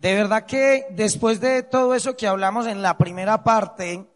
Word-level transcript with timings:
De 0.00 0.14
verdad 0.14 0.46
que 0.46 0.86
después 0.92 1.40
de 1.40 1.62
todo 1.62 1.94
eso 1.94 2.16
que 2.16 2.26
hablamos 2.26 2.66
en 2.66 2.80
la 2.80 2.96
primera 2.96 3.44
parte, 3.44 4.10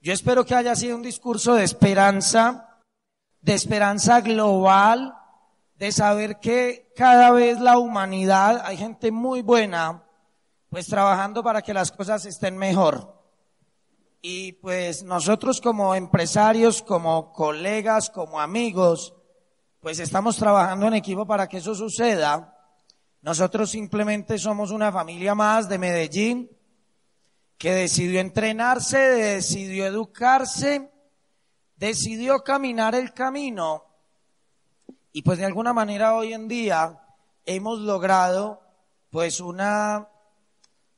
yo 0.00 0.10
espero 0.10 0.46
que 0.46 0.54
haya 0.54 0.74
sido 0.74 0.96
un 0.96 1.02
discurso 1.02 1.54
de 1.54 1.64
esperanza, 1.64 2.78
de 3.42 3.52
esperanza 3.52 4.22
global, 4.22 5.14
de 5.76 5.92
saber 5.92 6.40
que 6.40 6.90
cada 6.96 7.30
vez 7.30 7.60
la 7.60 7.76
humanidad, 7.76 8.62
hay 8.64 8.78
gente 8.78 9.12
muy 9.12 9.42
buena, 9.42 10.02
pues 10.70 10.86
trabajando 10.86 11.42
para 11.42 11.60
que 11.60 11.74
las 11.74 11.92
cosas 11.92 12.24
estén 12.24 12.56
mejor. 12.56 13.22
Y 14.22 14.52
pues 14.52 15.02
nosotros 15.02 15.60
como 15.60 15.94
empresarios, 15.94 16.80
como 16.80 17.34
colegas, 17.34 18.08
como 18.08 18.40
amigos, 18.40 19.12
pues 19.78 19.98
estamos 19.98 20.36
trabajando 20.38 20.86
en 20.86 20.94
equipo 20.94 21.26
para 21.26 21.48
que 21.48 21.58
eso 21.58 21.74
suceda. 21.74 22.51
Nosotros 23.22 23.70
simplemente 23.70 24.36
somos 24.36 24.72
una 24.72 24.90
familia 24.90 25.34
más 25.34 25.68
de 25.68 25.78
Medellín 25.78 26.50
que 27.56 27.72
decidió 27.72 28.20
entrenarse, 28.20 28.98
decidió 28.98 29.86
educarse, 29.86 30.90
decidió 31.76 32.40
caminar 32.42 32.96
el 32.96 33.12
camino 33.12 33.84
y 35.12 35.22
pues 35.22 35.38
de 35.38 35.44
alguna 35.44 35.72
manera 35.72 36.16
hoy 36.16 36.32
en 36.32 36.48
día 36.48 36.98
hemos 37.46 37.78
logrado 37.78 38.60
pues 39.10 39.40
una, 39.40 40.08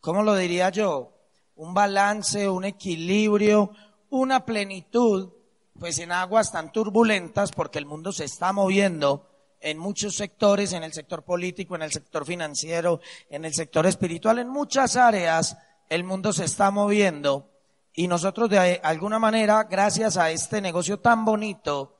¿cómo 0.00 0.22
lo 0.22 0.34
diría 0.36 0.70
yo? 0.70 1.12
Un 1.56 1.74
balance, 1.74 2.48
un 2.48 2.64
equilibrio, 2.64 3.70
una 4.08 4.46
plenitud, 4.46 5.32
pues 5.78 5.98
en 5.98 6.12
aguas 6.12 6.52
tan 6.52 6.72
turbulentas 6.72 7.50
porque 7.52 7.78
el 7.78 7.86
mundo 7.86 8.12
se 8.12 8.24
está 8.24 8.52
moviendo 8.52 9.33
en 9.64 9.78
muchos 9.78 10.14
sectores, 10.14 10.72
en 10.72 10.84
el 10.84 10.92
sector 10.92 11.24
político, 11.24 11.74
en 11.74 11.82
el 11.82 11.92
sector 11.92 12.24
financiero, 12.24 13.00
en 13.28 13.44
el 13.44 13.54
sector 13.54 13.86
espiritual, 13.86 14.38
en 14.38 14.48
muchas 14.48 14.96
áreas 14.96 15.56
el 15.88 16.04
mundo 16.04 16.32
se 16.32 16.44
está 16.44 16.70
moviendo 16.70 17.50
y 17.92 18.06
nosotros 18.06 18.48
de 18.50 18.80
alguna 18.82 19.18
manera, 19.18 19.64
gracias 19.64 20.16
a 20.16 20.30
este 20.30 20.60
negocio 20.60 21.00
tan 21.00 21.24
bonito, 21.24 21.94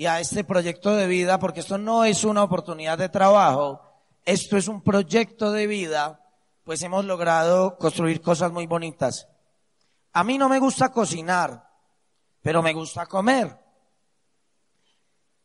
y 0.00 0.06
a 0.06 0.18
este 0.18 0.44
proyecto 0.44 0.96
de 0.96 1.06
vida, 1.06 1.38
porque 1.38 1.60
esto 1.60 1.76
no 1.76 2.06
es 2.06 2.24
una 2.24 2.42
oportunidad 2.42 2.96
de 2.96 3.10
trabajo, 3.10 3.82
esto 4.24 4.56
es 4.56 4.66
un 4.66 4.80
proyecto 4.80 5.52
de 5.52 5.66
vida, 5.66 6.24
pues 6.64 6.82
hemos 6.82 7.04
logrado 7.04 7.76
construir 7.76 8.22
cosas 8.22 8.50
muy 8.50 8.66
bonitas. 8.66 9.28
A 10.14 10.24
mí 10.24 10.38
no 10.38 10.48
me 10.48 10.58
gusta 10.58 10.90
cocinar, 10.90 11.68
pero 12.40 12.62
me 12.62 12.72
gusta 12.72 13.04
comer. 13.04 13.59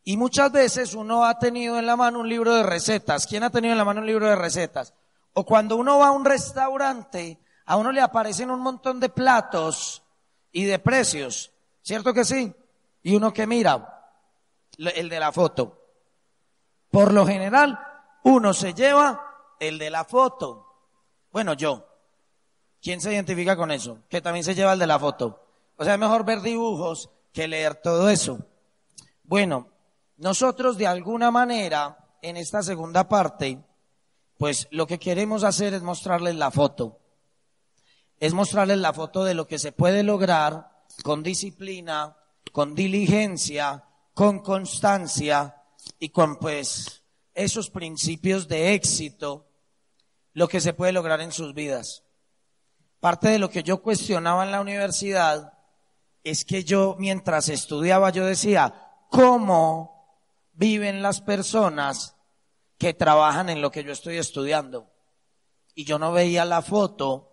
Y 0.08 0.18
muchas 0.18 0.52
veces 0.52 0.94
uno 0.94 1.26
ha 1.26 1.40
tenido 1.40 1.80
en 1.80 1.88
la 1.88 1.96
mano 1.96 2.20
un 2.20 2.30
libro 2.30 2.54
de 2.54 2.62
recetas. 2.62 3.26
¿Quién 3.26 3.42
ha 3.42 3.50
tenido 3.50 3.72
en 3.72 3.80
la 3.80 3.86
mano 3.86 4.02
un 4.02 4.06
libro 4.06 4.28
de 4.28 4.36
recetas? 4.36 4.94
O 5.34 5.44
cuando 5.44 5.76
uno 5.76 5.98
va 5.98 6.10
a 6.10 6.12
un 6.12 6.24
restaurante, 6.24 7.40
a 7.66 7.76
uno 7.76 7.92
le 7.92 8.02
aparecen 8.02 8.52
un 8.52 8.60
montón 8.60 9.00
de 9.00 9.10
platos 9.10 10.04
y 10.52 10.66
de 10.66 10.78
precios. 10.78 11.52
¿Cierto 11.82 12.14
que 12.14 12.24
sí? 12.24 12.54
Y 13.02 13.16
uno 13.16 13.34
que 13.34 13.48
mira, 13.48 14.12
el 14.78 15.10
de 15.10 15.20
la 15.20 15.32
foto. 15.32 15.82
Por 16.92 17.12
lo 17.12 17.26
general, 17.26 17.80
uno 18.24 18.54
se 18.54 18.76
lleva 18.76 19.56
el 19.60 19.80
de 19.80 19.90
la 19.90 20.04
foto. 20.06 20.68
Bueno, 21.32 21.54
yo. 21.54 21.84
¿Quién 22.80 23.02
se 23.02 23.12
identifica 23.12 23.58
con 23.58 23.72
eso? 23.72 24.04
Que 24.08 24.22
también 24.22 24.46
se 24.46 24.54
lleva 24.54 24.74
el 24.74 24.80
de 24.80 24.86
la 24.86 25.00
foto. 25.00 25.48
O 25.78 25.84
sea, 25.84 25.94
es 25.94 26.00
mejor 26.00 26.24
ver 26.26 26.42
dibujos 26.42 27.10
que 27.34 27.48
leer 27.48 27.74
todo 27.76 28.08
eso. 28.10 28.38
Bueno, 29.24 29.68
nosotros 30.18 30.78
de 30.78 30.88
alguna 30.88 31.32
manera, 31.32 31.98
en 32.22 32.38
esta 32.38 32.64
segunda 32.64 33.08
parte, 33.08 33.64
pues 34.38 34.68
lo 34.72 34.88
que 34.88 35.00
queremos 35.00 35.44
hacer 35.44 35.74
es 35.74 35.82
mostrarles 35.82 36.36
la 36.36 36.52
foto. 36.52 37.00
Es 38.20 38.34
mostrarles 38.34 38.78
la 38.78 38.94
foto 38.94 39.24
de 39.24 39.34
lo 39.34 39.46
que 39.48 39.60
se 39.60 39.72
puede 39.72 40.04
lograr 40.04 40.84
con 41.04 41.22
disciplina, 41.22 42.16
con 42.52 42.76
diligencia, 42.76 43.84
con 44.14 44.40
constancia 44.40 45.62
y 46.00 46.10
con 46.10 46.38
pues 46.38 47.04
esos 47.34 47.70
principios 47.70 48.48
de 48.48 48.74
éxito, 48.74 49.48
lo 50.34 50.48
que 50.48 50.62
se 50.62 50.74
puede 50.74 50.94
lograr 50.94 51.20
en 51.22 51.34
sus 51.34 51.54
vidas. 51.54 52.04
Parte 53.02 53.28
de 53.28 53.40
lo 53.40 53.50
que 53.50 53.64
yo 53.64 53.82
cuestionaba 53.82 54.46
en 54.46 54.52
la 54.52 54.62
universidad 54.62 55.54
es 56.24 56.46
que 56.46 56.64
yo 56.64 56.96
mientras 56.98 57.50
estudiaba 57.50 58.10
yo 58.10 58.26
decía, 58.26 58.74
¿cómo 59.10 59.95
viven 60.56 61.02
las 61.02 61.22
personas 61.22 62.16
que 62.78 62.94
trabajan 62.94 63.50
en 63.50 63.62
lo 63.62 63.72
que 63.72 63.84
yo 63.84 63.92
estoy 63.92 64.18
estudiando? 64.18 64.92
Y 65.74 65.86
yo 65.86 66.00
no 66.00 66.12
veía 66.12 66.46
la 66.46 66.62
foto 66.62 67.32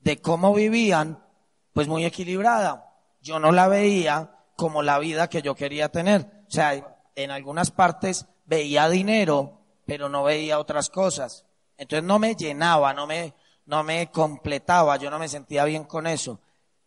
de 0.00 0.20
cómo 0.20 0.54
vivían, 0.54 1.24
pues 1.72 1.88
muy 1.88 2.04
equilibrada. 2.04 2.94
Yo 3.20 3.38
no 3.38 3.50
la 3.52 3.68
veía 3.68 4.44
como 4.56 4.82
la 4.82 4.98
vida 4.98 5.28
que 5.28 5.42
yo 5.42 5.54
quería 5.54 5.88
tener. 5.88 6.44
O 6.46 6.50
sea, 6.50 6.98
en 7.14 7.30
algunas 7.30 7.70
partes 7.70 8.26
veía 8.44 8.88
dinero, 8.88 9.60
pero 9.86 10.08
no 10.08 10.24
veía 10.24 10.58
otras 10.58 10.90
cosas. 10.90 11.44
Entonces 11.76 12.04
no 12.04 12.18
me 12.18 12.34
llenaba, 12.34 12.92
no 12.92 13.06
me, 13.06 13.34
no 13.66 13.82
me 13.84 14.10
completaba, 14.10 14.96
yo 14.96 15.10
no 15.10 15.18
me 15.18 15.28
sentía 15.28 15.64
bien 15.64 15.84
con 15.84 16.06
eso. 16.06 16.40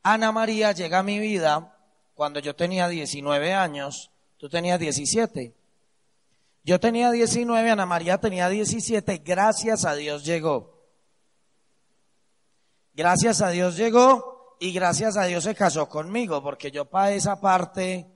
Ana 0.03 0.31
María 0.31 0.71
llega 0.71 0.99
a 0.99 1.03
mi 1.03 1.19
vida 1.19 1.77
cuando 2.13 2.39
yo 2.39 2.55
tenía 2.55 2.87
19 2.87 3.53
años, 3.53 4.11
tú 4.37 4.49
tenías 4.49 4.79
17. 4.79 5.55
Yo 6.63 6.79
tenía 6.79 7.09
19, 7.09 7.71
Ana 7.71 7.85
María 7.85 8.19
tenía 8.19 8.47
17, 8.47 9.17
gracias 9.25 9.83
a 9.85 9.95
Dios 9.95 10.23
llegó. 10.23 10.79
Gracias 12.93 13.41
a 13.41 13.49
Dios 13.49 13.77
llegó 13.77 14.57
y 14.59 14.71
gracias 14.71 15.17
a 15.17 15.23
Dios 15.23 15.43
se 15.43 15.55
casó 15.55 15.89
conmigo, 15.89 16.43
porque 16.43 16.69
yo 16.69 16.85
para 16.85 17.11
esa 17.11 17.41
parte 17.41 18.07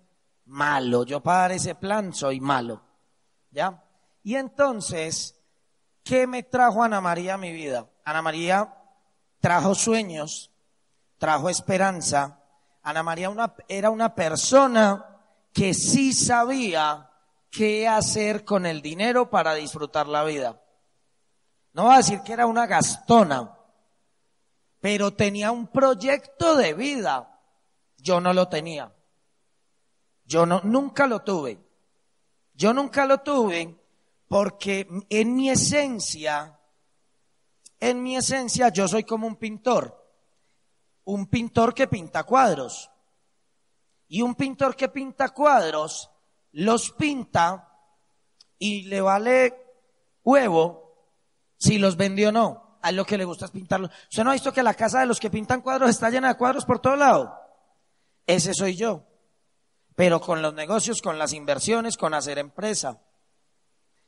malo, 0.46 1.04
yo 1.04 1.24
para 1.24 1.56
ese 1.56 1.74
plan 1.74 2.14
soy 2.14 2.40
malo. 2.40 2.84
¿Ya? 3.50 3.84
Y 4.22 4.36
entonces, 4.36 5.42
¿qué 6.04 6.28
me 6.28 6.44
trajo 6.44 6.84
Ana 6.84 7.02
María 7.02 7.34
a 7.34 7.38
mi 7.38 7.52
vida? 7.52 7.88
Ana 8.04 8.22
María 8.22 8.76
trajo 9.40 9.74
sueños, 9.74 10.52
trajo 11.18 11.50
esperanza. 11.50 12.42
Ana 12.84 13.02
María 13.02 13.34
era 13.68 13.90
una 13.90 14.14
persona 14.14 15.04
que 15.52 15.74
sí 15.74 16.14
sabía 16.14 17.10
qué 17.56 17.88
hacer 17.88 18.44
con 18.44 18.66
el 18.66 18.82
dinero 18.82 19.30
para 19.30 19.54
disfrutar 19.54 20.08
la 20.08 20.24
vida. 20.24 20.62
No 21.74 21.86
va 21.86 21.96
a 21.96 21.98
decir 21.98 22.22
que 22.22 22.34
era 22.34 22.46
una 22.46 22.68
gastona, 22.68 23.58
pero 24.80 25.14
tenía 25.14 25.52
un 25.52 25.68
proyecto 25.68 26.56
de 26.56 26.74
vida. 26.74 27.40
Yo 27.98 28.20
no 28.20 28.34
lo 28.34 28.48
tenía. 28.48 28.94
Yo 30.26 30.46
no, 30.46 30.62
nunca 30.64 31.08
lo 31.08 31.22
tuve. 31.22 31.60
Yo 32.54 32.74
nunca 32.74 33.06
lo 33.06 33.20
tuve 33.20 33.78
porque 34.28 34.88
en 35.10 35.36
mi 35.36 35.50
esencia, 35.50 36.60
en 37.80 38.02
mi 38.02 38.16
esencia 38.18 38.70
yo 38.70 38.88
soy 38.88 39.04
como 39.04 39.28
un 39.28 39.36
pintor. 39.36 40.04
Un 41.06 41.28
pintor 41.28 41.74
que 41.74 41.88
pinta 41.88 42.24
cuadros. 42.24 42.90
Y 44.08 44.22
un 44.22 44.36
pintor 44.36 44.76
que 44.76 44.90
pinta 44.90 45.30
cuadros 45.30 46.10
los 46.56 46.92
pinta 46.92 47.70
y 48.58 48.84
le 48.84 49.02
vale 49.02 49.54
huevo 50.24 51.10
si 51.58 51.78
los 51.78 51.98
vendió 51.98 52.30
o 52.30 52.32
no 52.32 52.80
a 52.82 52.92
lo 52.92 53.06
que 53.06 53.18
le 53.18 53.26
gusta 53.26 53.46
es 53.46 53.52
pintarlo. 53.52 53.90
¿Usted 54.10 54.24
no 54.24 54.30
ha 54.30 54.34
visto 54.34 54.54
que 54.54 54.64
la 54.64 54.74
casa 54.74 55.00
de 55.00 55.06
los 55.06 55.20
que 55.20 55.30
pintan 55.30 55.62
cuadros 55.62 55.90
está 55.90 56.10
llena 56.10 56.30
de 56.30 56.38
cuadros 56.38 56.66
por 56.66 56.80
todo 56.80 56.96
lado? 56.96 57.36
Ese 58.26 58.54
soy 58.54 58.76
yo. 58.76 59.04
Pero 59.96 60.22
con 60.22 60.42
los 60.42 60.54
negocios, 60.54 61.02
con 61.02 61.18
las 61.18 61.34
inversiones, 61.34 61.98
con 61.98 62.14
hacer 62.14 62.38
empresa. 62.38 63.02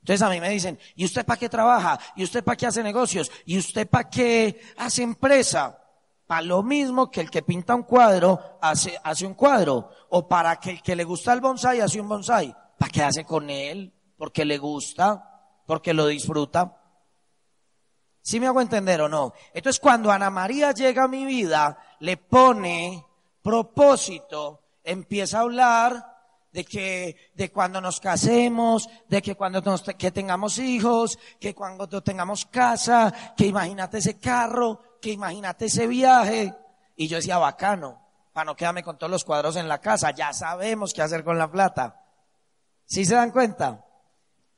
Entonces 0.02 0.22
a 0.22 0.30
mí 0.30 0.40
me 0.40 0.50
dicen, 0.50 0.80
¿y 0.96 1.06
usted 1.06 1.26
para 1.26 1.40
qué 1.40 1.50
trabaja? 1.50 2.00
¿Y 2.16 2.24
usted 2.24 2.44
para 2.44 2.56
qué 2.56 2.68
hace 2.68 2.84
negocios? 2.84 3.30
¿Y 3.46 3.58
usted 3.58 3.90
para 3.90 4.10
qué 4.10 4.62
hace 4.78 5.04
empresa? 5.04 5.84
Para 6.28 6.42
lo 6.42 6.62
mismo 6.62 7.10
que 7.10 7.22
el 7.22 7.32
que 7.32 7.42
pinta 7.42 7.74
un 7.74 7.84
cuadro 7.84 8.60
hace, 8.62 9.00
hace 9.02 9.26
un 9.26 9.34
cuadro. 9.34 9.90
O 10.10 10.28
para 10.28 10.58
que 10.58 10.72
el 10.72 10.82
que 10.82 10.96
le 10.96 11.06
gusta 11.06 11.32
el 11.32 11.40
bonsai 11.40 11.80
hace 11.80 12.02
un 12.02 12.10
bonsai. 12.10 12.54
¿Para 12.78 12.92
qué 12.92 13.02
hace 13.02 13.24
con 13.24 13.50
él? 13.50 13.94
Porque 14.18 14.44
le 14.44 14.58
gusta, 14.58 15.64
porque 15.66 15.94
lo 15.94 16.06
disfruta. 16.08 16.78
¿Sí 18.22 18.42
me 18.42 18.48
hago 18.48 18.60
entender 18.60 19.00
o 19.00 19.08
no? 19.08 19.32
Entonces 19.54 19.80
cuando 19.80 20.12
Ana 20.12 20.30
María 20.30 20.74
llega 20.74 21.06
a 21.06 21.08
mi 21.08 21.24
vida, 21.24 21.78
le 22.02 22.18
pone 22.18 23.06
propósito, 23.42 24.64
empieza 24.84 25.38
a 25.38 25.42
hablar 25.42 26.18
de 26.52 26.66
que, 26.66 27.16
de 27.36 27.52
cuando 27.52 27.80
nos 27.80 28.02
casemos, 28.02 28.90
de 29.08 29.22
que 29.22 29.36
cuando 29.36 29.62
nos, 29.62 29.84
que 29.84 30.12
tengamos 30.12 30.60
hijos, 30.60 31.18
que 31.40 31.56
cuando 31.56 31.88
tengamos 32.04 32.46
casa, 32.46 33.14
que 33.38 33.46
imagínate 33.46 34.00
ese 34.00 34.20
carro, 34.20 34.82
que 35.00 35.12
imagínate 35.12 35.66
ese 35.66 35.88
viaje. 35.88 36.54
Y 36.96 37.08
yo 37.08 37.18
decía, 37.18 37.38
bacano, 37.38 38.02
para 38.34 38.46
no 38.46 38.56
quedarme 38.56 38.84
con 38.84 38.98
todos 38.98 39.12
los 39.12 39.24
cuadros 39.24 39.56
en 39.56 39.68
la 39.68 39.80
casa, 39.80 40.12
ya 40.12 40.34
sabemos 40.34 40.94
qué 40.94 41.02
hacer 41.02 41.24
con 41.24 41.38
la 41.38 41.52
plata. 41.52 42.02
¿Sí 42.86 43.06
se 43.06 43.16
dan 43.16 43.32
cuenta? 43.32 43.84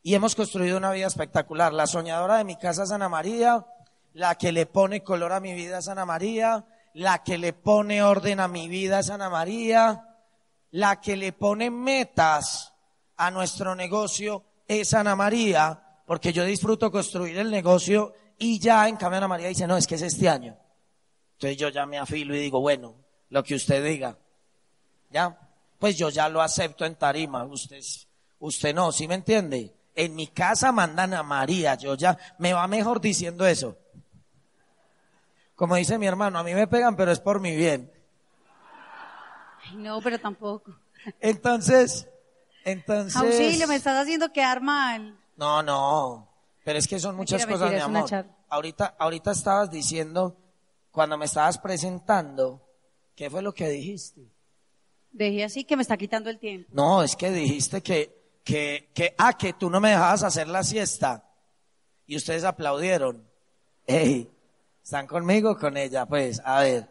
y 0.02 0.16
hemos 0.16 0.36
construido 0.36 0.78
una 0.78 0.92
vida 0.92 1.08
espectacular. 1.08 1.74
La 1.74 1.88
soñadora 1.88 2.38
de 2.38 2.44
mi 2.44 2.56
casa 2.56 2.84
es 2.84 2.92
Ana 2.92 3.10
María, 3.10 3.66
la 4.14 4.36
que 4.36 4.52
le 4.52 4.66
pone 4.66 5.04
color 5.04 5.34
a 5.34 5.40
mi 5.40 5.54
vida 5.54 5.80
es 5.80 5.88
María, 5.88 6.66
la 6.94 7.24
que 7.24 7.38
le 7.38 7.54
pone 7.54 8.02
orden 8.02 8.40
a 8.40 8.48
mi 8.48 8.68
vida 8.68 9.00
es 9.00 9.10
María, 9.10 10.06
la 10.72 11.02
que 11.02 11.16
le 11.16 11.34
pone 11.34 11.70
metas 11.70 12.74
a 13.18 13.32
nuestro 13.32 13.76
negocio 13.76 14.44
es 14.68 14.94
Ana 14.94 15.16
María, 15.16 16.02
porque 16.06 16.34
yo 16.34 16.44
disfruto 16.46 16.92
construir 16.92 17.38
el 17.38 17.52
negocio 17.52 18.14
y 18.40 18.58
ya 18.58 18.88
en 18.88 18.96
cambio 18.96 19.18
Ana 19.18 19.28
María 19.28 19.50
dice, 19.50 19.68
no, 19.68 19.78
es 19.78 19.86
que 19.86 19.96
es 19.96 20.02
este 20.02 20.28
año. 20.30 20.58
Entonces 21.34 21.58
yo 21.58 21.70
ya 21.70 21.86
me 21.86 21.98
afilo 21.98 22.34
y 22.36 22.40
digo, 22.40 22.62
bueno, 22.62 22.96
lo 23.30 23.44
que 23.44 23.56
usted 23.56 23.84
diga. 23.84 24.18
¿Ya? 25.10 25.38
Pues 25.78 25.98
yo 25.98 26.10
ya 26.10 26.30
lo 26.30 26.42
acepto 26.42 26.86
en 26.86 26.96
tarima, 26.96 27.44
usted, 27.46 27.80
usted 28.40 28.74
no, 28.74 28.92
¿sí 28.92 29.08
me 29.08 29.16
entiende? 29.16 29.76
En 29.94 30.16
mi 30.16 30.28
casa 30.28 30.72
mandan 30.72 31.14
a 31.14 31.24
María, 31.24 31.76
yo 31.76 31.96
ya 31.96 32.18
me 32.38 32.54
va 32.54 32.68
mejor 32.68 33.02
diciendo 33.02 33.46
eso. 33.46 33.78
Como 35.56 35.76
dice 35.76 35.98
mi 35.98 36.08
hermano, 36.08 36.40
a 36.40 36.44
mí 36.44 36.54
me 36.54 36.68
pegan, 36.68 36.96
pero 36.96 37.12
es 37.12 37.20
por 37.20 37.42
mi 37.42 37.56
bien. 37.56 37.92
no, 39.76 40.00
pero 40.02 40.18
tampoco. 40.20 40.74
Entonces, 41.20 42.08
entonces. 42.64 43.16
Auxilio, 43.16 43.68
me 43.68 43.76
estás 43.76 44.02
haciendo 44.02 44.32
quedar 44.32 44.62
mal. 44.62 45.18
No, 45.36 45.62
no. 45.62 46.29
Pero 46.70 46.78
es 46.78 46.88
que 46.88 47.00
son 47.00 47.16
muchas 47.16 47.48
cosas, 47.48 47.72
mi 47.72 47.80
amor. 47.80 48.08
Ahorita, 48.48 48.96
ahorita 49.00 49.32
estabas 49.32 49.72
diciendo, 49.72 50.38
cuando 50.92 51.18
me 51.18 51.26
estabas 51.26 51.58
presentando, 51.58 52.62
¿qué 53.16 53.28
fue 53.28 53.42
lo 53.42 53.56
que 53.56 53.70
dijiste? 53.70 54.32
Dije 55.12 55.46
así 55.46 55.64
que 55.64 55.76
me 55.76 55.82
está 55.82 55.98
quitando 55.98 56.30
el 56.30 56.38
tiempo. 56.38 56.70
No, 56.72 57.02
es 57.02 57.16
que 57.16 57.32
dijiste 57.32 57.82
que, 57.82 58.38
que, 58.44 58.92
que, 58.94 59.16
ah, 59.18 59.34
que 59.34 59.54
tú 59.54 59.68
no 59.68 59.80
me 59.80 59.90
dejabas 59.90 60.22
hacer 60.22 60.48
la 60.48 60.62
siesta. 60.64 61.28
Y 62.06 62.16
ustedes 62.16 62.44
aplaudieron. 62.44 63.28
Ey, 63.88 64.30
¿están 64.84 65.08
conmigo 65.08 65.58
con 65.58 65.76
ella? 65.76 66.06
Pues, 66.06 66.40
a 66.46 66.60
ver. 66.60 66.88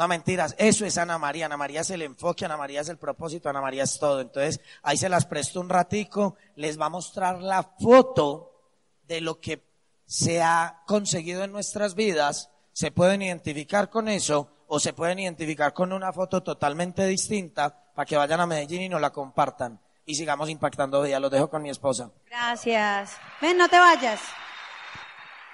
No 0.00 0.08
mentiras, 0.08 0.54
eso 0.56 0.86
es 0.86 0.96
Ana 0.96 1.18
María. 1.18 1.44
Ana 1.44 1.58
María 1.58 1.82
es 1.82 1.90
el 1.90 2.00
enfoque, 2.00 2.46
Ana 2.46 2.56
María 2.56 2.80
es 2.80 2.88
el 2.88 2.96
propósito, 2.96 3.50
Ana 3.50 3.60
María 3.60 3.82
es 3.82 3.98
todo. 3.98 4.22
Entonces, 4.22 4.58
ahí 4.82 4.96
se 4.96 5.10
las 5.10 5.26
presto 5.26 5.60
un 5.60 5.68
ratico, 5.68 6.36
les 6.56 6.80
va 6.80 6.86
a 6.86 6.88
mostrar 6.88 7.42
la 7.42 7.62
foto 7.62 8.50
de 9.02 9.20
lo 9.20 9.38
que 9.40 9.62
se 10.06 10.40
ha 10.40 10.84
conseguido 10.86 11.44
en 11.44 11.52
nuestras 11.52 11.94
vidas. 11.94 12.50
Se 12.72 12.90
pueden 12.90 13.20
identificar 13.20 13.90
con 13.90 14.08
eso 14.08 14.64
o 14.68 14.80
se 14.80 14.94
pueden 14.94 15.18
identificar 15.18 15.74
con 15.74 15.92
una 15.92 16.14
foto 16.14 16.42
totalmente 16.42 17.04
distinta 17.04 17.92
para 17.94 18.06
que 18.06 18.16
vayan 18.16 18.40
a 18.40 18.46
Medellín 18.46 18.80
y 18.80 18.88
nos 18.88 19.02
la 19.02 19.10
compartan 19.10 19.78
y 20.06 20.14
sigamos 20.14 20.48
impactando 20.48 21.02
vida. 21.02 21.20
Los 21.20 21.30
dejo 21.30 21.50
con 21.50 21.60
mi 21.60 21.68
esposa. 21.68 22.10
Gracias. 22.24 23.18
Ven, 23.42 23.58
no 23.58 23.68
te 23.68 23.78
vayas. 23.78 24.22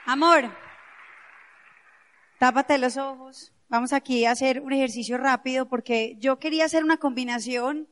Amor, 0.05 0.45
tápate 2.39 2.79
los 2.79 2.97
ojos. 2.97 3.51
Vamos 3.69 3.93
aquí 3.93 4.25
a 4.25 4.31
hacer 4.31 4.61
un 4.61 4.73
ejercicio 4.73 5.19
rápido 5.19 5.69
porque 5.69 6.17
yo 6.19 6.39
quería 6.39 6.65
hacer 6.65 6.85
una 6.85 6.99
combinación 6.99 7.89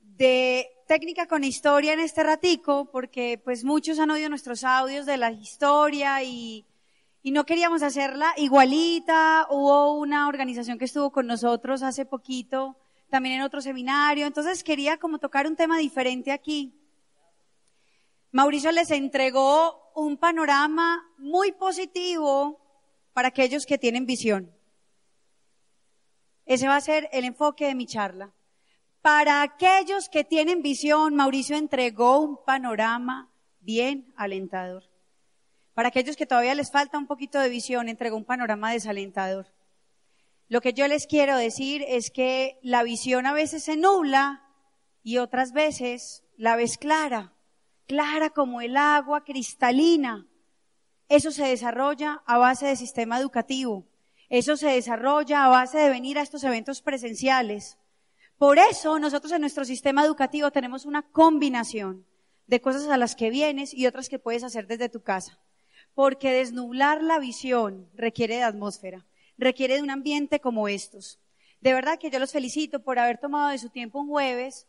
de 0.00 0.68
técnica 0.86 1.26
con 1.26 1.44
historia 1.44 1.92
en 1.92 2.00
este 2.00 2.22
ratico 2.22 2.90
porque 2.90 3.40
pues 3.44 3.64
muchos 3.64 3.98
han 3.98 4.10
oído 4.10 4.28
nuestros 4.28 4.64
audios 4.64 5.06
de 5.06 5.16
la 5.16 5.30
historia 5.30 6.22
y 6.22 6.66
y 7.22 7.32
no 7.32 7.44
queríamos 7.44 7.82
hacerla 7.82 8.32
igualita. 8.36 9.46
Hubo 9.50 9.98
una 9.98 10.28
organización 10.28 10.78
que 10.78 10.86
estuvo 10.86 11.10
con 11.10 11.26
nosotros 11.26 11.82
hace 11.82 12.04
poquito, 12.06 12.76
también 13.10 13.36
en 13.36 13.42
otro 13.42 13.60
seminario, 13.60 14.26
entonces 14.26 14.64
quería 14.64 14.96
como 14.96 15.18
tocar 15.18 15.46
un 15.46 15.56
tema 15.56 15.78
diferente 15.78 16.32
aquí. 16.32 16.74
Mauricio 18.32 18.70
les 18.70 18.90
entregó 18.90 19.92
un 19.94 20.16
panorama 20.16 21.04
muy 21.18 21.52
positivo 21.52 22.59
para 23.12 23.28
aquellos 23.28 23.66
que 23.66 23.78
tienen 23.78 24.06
visión. 24.06 24.52
Ese 26.46 26.68
va 26.68 26.76
a 26.76 26.80
ser 26.80 27.08
el 27.12 27.24
enfoque 27.24 27.66
de 27.66 27.74
mi 27.74 27.86
charla. 27.86 28.32
Para 29.02 29.42
aquellos 29.42 30.08
que 30.08 30.24
tienen 30.24 30.62
visión, 30.62 31.14
Mauricio 31.14 31.56
entregó 31.56 32.20
un 32.20 32.44
panorama 32.44 33.32
bien 33.60 34.12
alentador. 34.16 34.90
Para 35.74 35.88
aquellos 35.88 36.16
que 36.16 36.26
todavía 36.26 36.54
les 36.54 36.70
falta 36.70 36.98
un 36.98 37.06
poquito 37.06 37.38
de 37.38 37.48
visión, 37.48 37.88
entregó 37.88 38.16
un 38.16 38.24
panorama 38.24 38.72
desalentador. 38.72 39.46
Lo 40.48 40.60
que 40.60 40.72
yo 40.72 40.88
les 40.88 41.06
quiero 41.06 41.36
decir 41.36 41.84
es 41.86 42.10
que 42.10 42.58
la 42.62 42.82
visión 42.82 43.24
a 43.26 43.32
veces 43.32 43.62
se 43.62 43.76
nubla 43.76 44.42
y 45.02 45.18
otras 45.18 45.52
veces 45.52 46.24
la 46.36 46.56
ves 46.56 46.76
clara, 46.76 47.32
clara 47.86 48.30
como 48.30 48.60
el 48.60 48.76
agua 48.76 49.24
cristalina. 49.24 50.26
Eso 51.10 51.30
se 51.30 51.44
desarrolla 51.44 52.22
a 52.24 52.38
base 52.38 52.66
de 52.66 52.76
sistema 52.76 53.18
educativo. 53.18 53.84
Eso 54.30 54.56
se 54.56 54.68
desarrolla 54.68 55.44
a 55.44 55.48
base 55.48 55.76
de 55.76 55.90
venir 55.90 56.18
a 56.18 56.22
estos 56.22 56.42
eventos 56.44 56.80
presenciales. 56.80 57.76
Por 58.38 58.58
eso 58.58 58.98
nosotros 58.98 59.32
en 59.32 59.42
nuestro 59.42 59.66
sistema 59.66 60.02
educativo 60.02 60.50
tenemos 60.50 60.86
una 60.86 61.02
combinación 61.02 62.06
de 62.46 62.62
cosas 62.62 62.88
a 62.88 62.96
las 62.96 63.14
que 63.14 63.28
vienes 63.28 63.74
y 63.74 63.86
otras 63.86 64.08
que 64.08 64.18
puedes 64.18 64.42
hacer 64.42 64.66
desde 64.66 64.88
tu 64.88 65.02
casa 65.02 65.38
porque 65.94 66.32
desnublar 66.32 67.02
la 67.02 67.18
visión 67.18 67.88
requiere 67.94 68.36
de 68.36 68.42
atmósfera, 68.42 69.06
requiere 69.36 69.76
de 69.76 69.82
un 69.82 69.90
ambiente 69.90 70.40
como 70.40 70.68
estos. 70.68 71.18
De 71.60 71.74
verdad 71.74 71.98
que 71.98 72.10
yo 72.10 72.18
los 72.18 72.32
felicito 72.32 72.82
por 72.82 72.98
haber 72.98 73.18
tomado 73.18 73.50
de 73.50 73.58
su 73.58 73.68
tiempo 73.68 74.00
un 74.00 74.08
jueves 74.08 74.66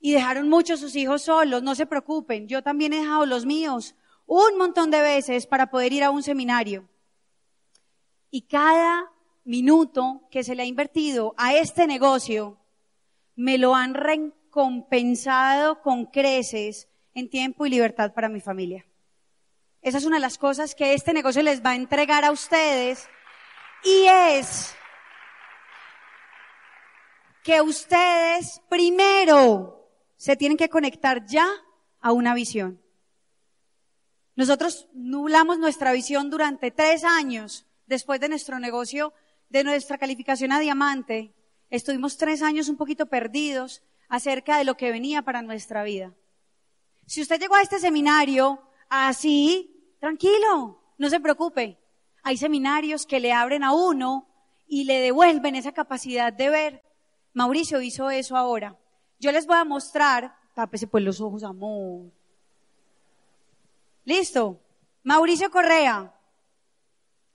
y 0.00 0.12
dejaron 0.12 0.48
muchos 0.48 0.80
sus 0.80 0.96
hijos 0.96 1.22
solos, 1.22 1.62
no 1.62 1.74
se 1.74 1.86
preocupen, 1.86 2.48
yo 2.48 2.62
también 2.62 2.92
he 2.92 3.00
dejado 3.00 3.26
los 3.26 3.46
míos 3.46 3.94
un 4.32 4.56
montón 4.58 4.92
de 4.92 5.02
veces 5.02 5.44
para 5.44 5.70
poder 5.70 5.92
ir 5.92 6.04
a 6.04 6.10
un 6.10 6.22
seminario. 6.22 6.88
Y 8.30 8.42
cada 8.42 9.10
minuto 9.42 10.28
que 10.30 10.44
se 10.44 10.54
le 10.54 10.62
ha 10.62 10.66
invertido 10.66 11.34
a 11.36 11.54
este 11.54 11.88
negocio, 11.88 12.56
me 13.34 13.58
lo 13.58 13.74
han 13.74 13.92
recompensado 13.92 15.82
con 15.82 16.06
creces 16.06 16.88
en 17.12 17.28
tiempo 17.28 17.66
y 17.66 17.70
libertad 17.70 18.14
para 18.14 18.28
mi 18.28 18.40
familia. 18.40 18.86
Esa 19.82 19.98
es 19.98 20.04
una 20.04 20.18
de 20.18 20.20
las 20.20 20.38
cosas 20.38 20.76
que 20.76 20.94
este 20.94 21.12
negocio 21.12 21.42
les 21.42 21.60
va 21.60 21.70
a 21.70 21.76
entregar 21.76 22.24
a 22.24 22.30
ustedes 22.30 23.08
y 23.82 24.06
es 24.06 24.76
que 27.42 27.60
ustedes 27.60 28.62
primero 28.68 29.90
se 30.16 30.36
tienen 30.36 30.56
que 30.56 30.68
conectar 30.68 31.26
ya 31.26 31.48
a 32.00 32.12
una 32.12 32.32
visión. 32.32 32.80
Nosotros 34.36 34.88
nublamos 34.92 35.58
nuestra 35.58 35.92
visión 35.92 36.30
durante 36.30 36.70
tres 36.70 37.04
años 37.04 37.66
después 37.86 38.20
de 38.20 38.28
nuestro 38.28 38.58
negocio, 38.58 39.12
de 39.48 39.64
nuestra 39.64 39.98
calificación 39.98 40.52
a 40.52 40.60
diamante. 40.60 41.34
Estuvimos 41.68 42.16
tres 42.16 42.42
años 42.42 42.68
un 42.68 42.76
poquito 42.76 43.06
perdidos 43.06 43.82
acerca 44.08 44.58
de 44.58 44.64
lo 44.64 44.76
que 44.76 44.90
venía 44.90 45.22
para 45.22 45.42
nuestra 45.42 45.82
vida. 45.82 46.14
Si 47.06 47.20
usted 47.20 47.40
llegó 47.40 47.56
a 47.56 47.62
este 47.62 47.78
seminario 47.78 48.62
así, 48.88 49.94
tranquilo, 49.98 50.80
no 50.98 51.10
se 51.10 51.20
preocupe. 51.20 51.78
Hay 52.22 52.36
seminarios 52.36 53.06
que 53.06 53.20
le 53.20 53.32
abren 53.32 53.64
a 53.64 53.72
uno 53.72 54.28
y 54.66 54.84
le 54.84 55.00
devuelven 55.00 55.56
esa 55.56 55.72
capacidad 55.72 56.32
de 56.32 56.50
ver. 56.50 56.82
Mauricio 57.32 57.80
hizo 57.80 58.10
eso 58.10 58.36
ahora. 58.36 58.78
Yo 59.18 59.32
les 59.32 59.46
voy 59.46 59.56
a 59.56 59.64
mostrar, 59.64 60.36
tápese 60.54 60.86
pues 60.86 61.02
los 61.02 61.20
ojos, 61.20 61.42
amor. 61.42 62.12
Listo. 64.04 64.60
Mauricio 65.02 65.50
Correa. 65.50 66.14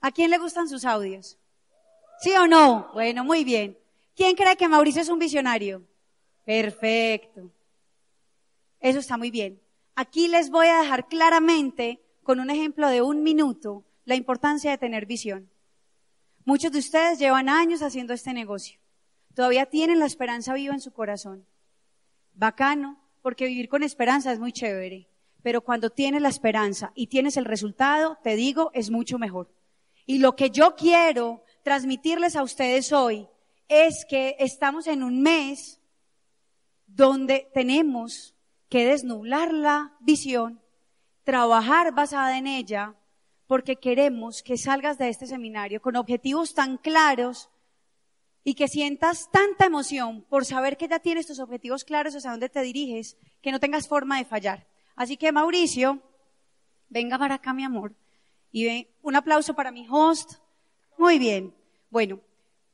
¿A 0.00 0.12
quién 0.12 0.30
le 0.30 0.38
gustan 0.38 0.68
sus 0.68 0.84
audios? 0.84 1.38
¿Sí 2.20 2.32
o 2.32 2.46
no? 2.46 2.90
Bueno, 2.94 3.24
muy 3.24 3.44
bien. 3.44 3.78
¿Quién 4.14 4.36
cree 4.36 4.56
que 4.56 4.68
Mauricio 4.68 5.02
es 5.02 5.08
un 5.08 5.18
visionario? 5.18 5.82
Perfecto. 6.44 7.50
Eso 8.80 8.98
está 8.98 9.16
muy 9.16 9.30
bien. 9.30 9.60
Aquí 9.94 10.28
les 10.28 10.50
voy 10.50 10.68
a 10.68 10.80
dejar 10.80 11.08
claramente, 11.08 12.02
con 12.22 12.40
un 12.40 12.50
ejemplo 12.50 12.88
de 12.88 13.02
un 13.02 13.22
minuto, 13.22 13.84
la 14.04 14.14
importancia 14.14 14.70
de 14.70 14.78
tener 14.78 15.06
visión. 15.06 15.50
Muchos 16.44 16.70
de 16.72 16.78
ustedes 16.78 17.18
llevan 17.18 17.48
años 17.48 17.82
haciendo 17.82 18.14
este 18.14 18.32
negocio. 18.32 18.78
Todavía 19.34 19.66
tienen 19.66 19.98
la 19.98 20.06
esperanza 20.06 20.54
viva 20.54 20.74
en 20.74 20.80
su 20.80 20.92
corazón. 20.92 21.44
Bacano, 22.32 22.98
porque 23.22 23.46
vivir 23.46 23.68
con 23.68 23.82
esperanza 23.82 24.32
es 24.32 24.38
muy 24.38 24.52
chévere. 24.52 25.08
Pero 25.46 25.60
cuando 25.60 25.90
tienes 25.90 26.22
la 26.22 26.28
esperanza 26.28 26.90
y 26.96 27.06
tienes 27.06 27.36
el 27.36 27.44
resultado, 27.44 28.18
te 28.24 28.34
digo, 28.34 28.72
es 28.74 28.90
mucho 28.90 29.16
mejor. 29.16 29.48
Y 30.04 30.18
lo 30.18 30.34
que 30.34 30.50
yo 30.50 30.74
quiero 30.74 31.44
transmitirles 31.62 32.34
a 32.34 32.42
ustedes 32.42 32.92
hoy 32.92 33.28
es 33.68 34.04
que 34.06 34.34
estamos 34.40 34.88
en 34.88 35.04
un 35.04 35.22
mes 35.22 35.80
donde 36.88 37.48
tenemos 37.54 38.34
que 38.68 38.86
desnublar 38.86 39.54
la 39.54 39.96
visión, 40.00 40.60
trabajar 41.22 41.94
basada 41.94 42.38
en 42.38 42.48
ella, 42.48 42.96
porque 43.46 43.76
queremos 43.76 44.42
que 44.42 44.58
salgas 44.58 44.98
de 44.98 45.10
este 45.10 45.28
seminario 45.28 45.80
con 45.80 45.94
objetivos 45.94 46.54
tan 46.54 46.76
claros 46.76 47.50
y 48.42 48.54
que 48.54 48.66
sientas 48.66 49.30
tanta 49.30 49.66
emoción 49.66 50.22
por 50.22 50.44
saber 50.44 50.76
que 50.76 50.88
ya 50.88 50.98
tienes 50.98 51.28
tus 51.28 51.38
objetivos 51.38 51.84
claros 51.84 52.16
hacia 52.16 52.32
dónde 52.32 52.48
te 52.48 52.62
diriges, 52.62 53.16
que 53.42 53.52
no 53.52 53.60
tengas 53.60 53.86
forma 53.86 54.18
de 54.18 54.24
fallar. 54.24 54.66
Así 54.96 55.16
que 55.16 55.30
Mauricio, 55.30 56.00
venga 56.88 57.18
para 57.18 57.36
acá, 57.36 57.52
mi 57.52 57.64
amor. 57.64 57.94
Y 58.50 58.64
ven, 58.64 58.88
un 59.02 59.14
aplauso 59.14 59.54
para 59.54 59.70
mi 59.70 59.86
host. 59.88 60.38
Muy 60.98 61.18
bien. 61.18 61.54
Bueno, 61.90 62.20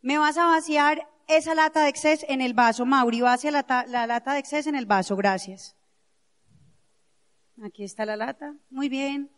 me 0.01 0.19
vas 0.19 0.39
a 0.39 0.47
vaciar 0.47 1.09
esa 1.27 1.55
lata 1.55 1.83
de 1.83 1.89
exceso 1.89 2.25
en 2.29 2.41
el 2.41 2.55
vaso. 2.55 2.87
Mauri, 2.87 3.21
vacia 3.21 3.51
la, 3.51 3.85
la 3.89 4.07
lata 4.07 4.33
de 4.33 4.39
exceso 4.39 4.69
en 4.69 4.77
el 4.77 4.87
vaso. 4.87 5.17
Gracias. 5.17 5.77
Aquí 7.63 7.85
está 7.85 8.07
la 8.07 8.17
lata. 8.17 8.55
Muy 8.71 8.89
bien. 8.89 9.29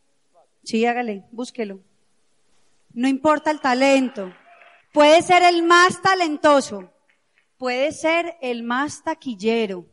Sí, 0.62 0.84
hágale, 0.84 1.24
búsquelo. 1.30 1.80
No 2.92 3.08
importa 3.08 3.50
el 3.50 3.60
talento. 3.60 4.32
Puede 4.92 5.22
ser 5.22 5.42
el 5.42 5.62
más 5.62 6.00
talentoso. 6.00 6.92
Puede 7.58 7.92
ser 7.92 8.36
el 8.40 8.62
más 8.62 9.02
taquillero. 9.02 9.86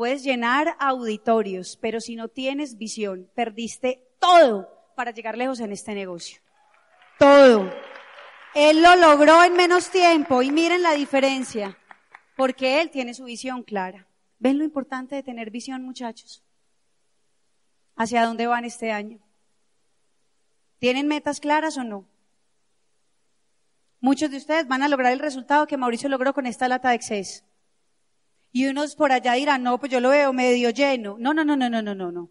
Puedes 0.00 0.24
llenar 0.24 0.76
auditorios, 0.78 1.76
pero 1.78 2.00
si 2.00 2.16
no 2.16 2.28
tienes 2.28 2.78
visión, 2.78 3.30
perdiste 3.34 4.02
todo 4.18 4.66
para 4.96 5.10
llegar 5.10 5.36
lejos 5.36 5.60
en 5.60 5.72
este 5.72 5.94
negocio. 5.94 6.40
Todo. 7.18 7.70
Él 8.54 8.80
lo 8.80 8.96
logró 8.96 9.44
en 9.44 9.52
menos 9.52 9.90
tiempo 9.90 10.40
y 10.40 10.50
miren 10.50 10.80
la 10.80 10.94
diferencia, 10.94 11.76
porque 12.34 12.80
él 12.80 12.88
tiene 12.88 13.12
su 13.12 13.24
visión 13.24 13.62
clara. 13.62 14.08
¿Ven 14.38 14.56
lo 14.56 14.64
importante 14.64 15.16
de 15.16 15.22
tener 15.22 15.50
visión, 15.50 15.82
muchachos? 15.82 16.42
¿Hacia 17.94 18.24
dónde 18.24 18.46
van 18.46 18.64
este 18.64 18.92
año? 18.92 19.18
¿Tienen 20.78 21.08
metas 21.08 21.40
claras 21.40 21.76
o 21.76 21.84
no? 21.84 22.06
Muchos 24.00 24.30
de 24.30 24.38
ustedes 24.38 24.66
van 24.66 24.82
a 24.82 24.88
lograr 24.88 25.12
el 25.12 25.18
resultado 25.18 25.66
que 25.66 25.76
Mauricio 25.76 26.08
logró 26.08 26.32
con 26.32 26.46
esta 26.46 26.68
lata 26.68 26.88
de 26.88 26.94
exceso. 26.94 27.49
Y 28.52 28.66
unos 28.66 28.96
por 28.96 29.12
allá 29.12 29.34
dirán, 29.34 29.62
no, 29.62 29.78
pues 29.78 29.92
yo 29.92 30.00
lo 30.00 30.10
veo 30.10 30.32
medio 30.32 30.70
lleno. 30.70 31.16
No, 31.18 31.32
no, 31.32 31.44
no, 31.44 31.56
no, 31.56 31.70
no, 31.70 31.82
no, 31.82 31.94
no, 31.94 32.10
no. 32.10 32.30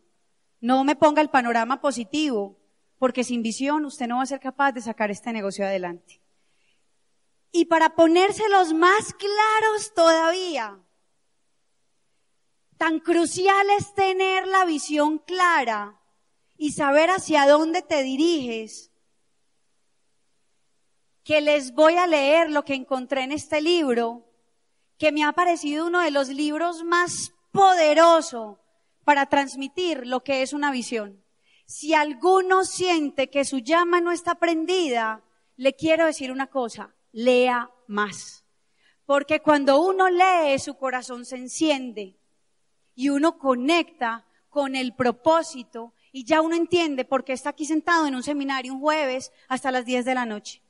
No 0.60 0.84
me 0.84 0.96
ponga 0.96 1.22
el 1.22 1.30
panorama 1.30 1.80
positivo, 1.80 2.60
porque 2.98 3.24
sin 3.24 3.42
visión 3.42 3.86
usted 3.86 4.08
no 4.08 4.18
va 4.18 4.24
a 4.24 4.28
ser 4.28 4.40
capaz 4.40 4.74
de 4.74 4.82
sacar 4.82 5.10
este 5.10 5.32
negocio 5.32 5.66
adelante. 5.66 6.22
Y 7.52 7.66
para 7.66 7.96
ponérselos 7.96 8.74
más 8.74 9.14
claros 9.14 9.94
todavía, 9.96 10.78
tan 12.78 13.00
crucial 13.00 13.68
es 13.78 13.94
tener 13.96 14.48
la 14.48 14.66
visión 14.66 15.20
clara 15.20 16.00
y 16.58 16.74
saber 16.74 17.10
hacia 17.10 17.48
dónde 17.48 17.82
te 17.82 18.04
diriges, 18.04 18.92
que 21.24 21.42
les 21.42 21.74
voy 21.74 21.96
a 21.96 22.08
leer 22.08 22.52
lo 22.52 22.66
que 22.66 22.74
encontré 22.74 23.24
en 23.24 23.32
este 23.32 23.62
libro, 23.62 24.29
que 25.00 25.12
me 25.12 25.24
ha 25.24 25.32
parecido 25.32 25.88
uno 25.88 26.02
de 26.02 26.12
los 26.12 26.28
libros 26.28 26.84
más 26.84 27.34
poderosos 27.52 28.58
para 29.04 29.26
transmitir 29.26 30.06
lo 30.06 30.24
que 30.24 30.44
es 30.44 30.54
una 30.54 30.72
visión. 30.72 31.24
Si 31.66 31.94
alguno 31.94 32.66
siente 32.66 33.30
que 33.30 33.46
su 33.46 33.60
llama 33.60 34.02
no 34.02 34.12
está 34.12 34.36
prendida, 34.36 35.24
le 35.56 35.74
quiero 35.74 36.06
decir 36.06 36.32
una 36.32 36.48
cosa, 36.48 36.94
lea 37.12 37.72
más. 37.88 38.44
Porque 39.06 39.40
cuando 39.40 39.82
uno 39.82 40.10
lee, 40.10 40.60
su 40.60 40.76
corazón 40.76 41.26
se 41.26 41.38
enciende 41.38 42.20
y 42.94 43.10
uno 43.10 43.40
conecta 43.40 44.28
con 44.50 44.76
el 44.76 44.94
propósito 44.94 45.94
y 46.12 46.26
ya 46.26 46.42
uno 46.42 46.56
entiende 46.56 47.06
por 47.06 47.24
qué 47.24 47.34
está 47.34 47.52
aquí 47.52 47.66
sentado 47.66 48.06
en 48.06 48.16
un 48.16 48.24
seminario 48.24 48.74
un 48.74 48.82
jueves 48.82 49.32
hasta 49.48 49.72
las 49.72 49.86
10 49.86 50.06
de 50.06 50.16
la 50.16 50.26
noche. 50.26 50.62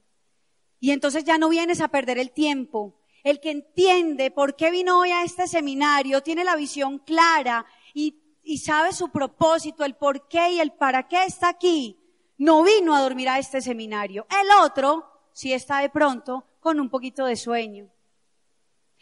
Y 0.79 0.91
entonces 0.91 1.24
ya 1.24 1.38
no 1.38 1.50
vienes 1.50 1.81
a 1.81 1.88
perder 1.88 2.19
el 2.19 2.31
tiempo. 2.31 2.99
El 3.23 3.39
que 3.39 3.51
entiende 3.51 4.31
por 4.31 4.55
qué 4.55 4.71
vino 4.71 4.99
hoy 4.99 5.11
a 5.11 5.23
este 5.23 5.47
seminario 5.47 6.21
tiene 6.21 6.43
la 6.43 6.55
visión 6.55 6.99
clara 6.99 7.65
y, 7.93 8.15
y 8.43 8.59
sabe 8.59 8.93
su 8.93 9.09
propósito, 9.09 9.83
el 9.83 9.95
por 9.95 10.27
qué 10.27 10.51
y 10.53 10.59
el 10.59 10.71
para 10.71 11.07
qué 11.07 11.23
está 11.25 11.49
aquí. 11.49 11.97
No 12.38 12.63
vino 12.63 12.95
a 12.95 13.01
dormir 13.01 13.29
a 13.29 13.39
este 13.39 13.61
seminario. 13.61 14.25
El 14.29 14.47
otro 14.63 15.05
sí 15.33 15.53
está 15.53 15.79
de 15.79 15.89
pronto 15.89 16.45
con 16.59 16.79
un 16.79 16.89
poquito 16.89 17.25
de 17.25 17.35
sueño. 17.35 17.89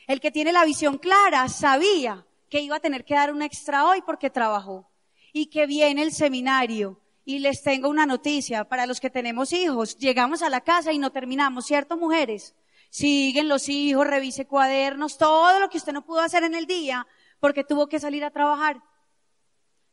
El 0.08 0.20
que 0.20 0.32
tiene 0.32 0.52
la 0.52 0.66
visión 0.66 0.98
clara 0.98 1.48
sabía 1.50 2.26
que 2.50 2.62
iba 2.62 2.78
a 2.78 2.80
tener 2.80 3.04
que 3.06 3.16
dar 3.16 3.32
un 3.32 3.42
extra 3.42 3.86
hoy 3.86 4.02
porque 4.02 4.30
trabajó 4.30 4.90
y 5.34 5.48
que 5.48 5.68
viene 5.68 6.02
el 6.02 6.14
seminario. 6.14 7.02
Y 7.26 7.40
les 7.40 7.62
tengo 7.62 7.90
una 7.90 8.06
noticia 8.06 8.64
para 8.64 8.86
los 8.86 9.02
que 9.02 9.10
tenemos 9.10 9.52
hijos. 9.52 9.98
Llegamos 9.98 10.42
a 10.42 10.50
la 10.50 10.62
casa 10.62 10.94
y 10.94 10.98
no 10.98 11.12
terminamos, 11.12 11.66
¿cierto, 11.66 11.98
mujeres? 11.98 12.56
Siguen 12.90 13.48
los 13.48 13.70
hijos, 13.70 14.08
revise 14.08 14.48
cuadernos, 14.48 15.18
todo 15.18 15.60
lo 15.60 15.70
que 15.70 15.78
usted 15.78 15.94
no 15.94 16.06
pudo 16.06 16.22
hacer 16.22 16.44
en 16.44 16.56
el 16.56 16.66
día 16.66 17.06
porque 17.40 17.64
tuvo 17.64 17.88
que 17.88 18.00
salir 18.00 18.24
a 18.24 18.32
trabajar. 18.32 18.82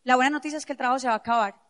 La 0.03 0.17
buena 0.17 0.31
noticia 0.31 0.59
es 0.59 0.67
que 0.67 0.73
el 0.73 0.79
trabajo 0.79 0.99
se 0.99 1.09
va 1.09 1.15
a 1.15 1.19
acabar. 1.19 1.61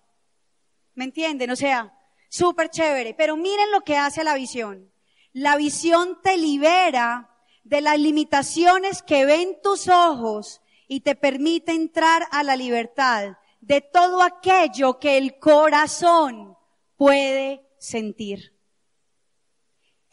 ¿Me 0.95 1.04
entienden? 1.04 1.50
O 1.50 1.57
sea, 1.57 1.93
súper 2.28 2.71
chévere. 2.71 3.14
Pero 3.14 3.37
miren 3.37 3.71
lo 3.71 3.83
que 3.83 3.97
hace 3.97 4.25
la 4.25 4.35
visión. 4.35 4.93
La 5.33 5.57
visión 5.57 6.21
te 6.23 6.37
libera 6.37 7.31
de 7.64 7.81
las 7.81 7.99
limitaciones 7.99 9.02
que 9.02 9.25
ven 9.25 9.59
tus 9.62 9.88
ojos 9.88 10.61
y 10.87 11.00
te 11.00 11.14
permite 11.14 11.73
entrar 11.73 12.26
a 12.31 12.43
la 12.43 12.57
libertad 12.57 13.38
de 13.61 13.81
todo 13.81 14.23
aquello 14.23 14.99
que 14.99 15.16
el 15.16 15.38
corazón 15.38 16.57
puede 16.97 17.66
sentir. 17.78 18.53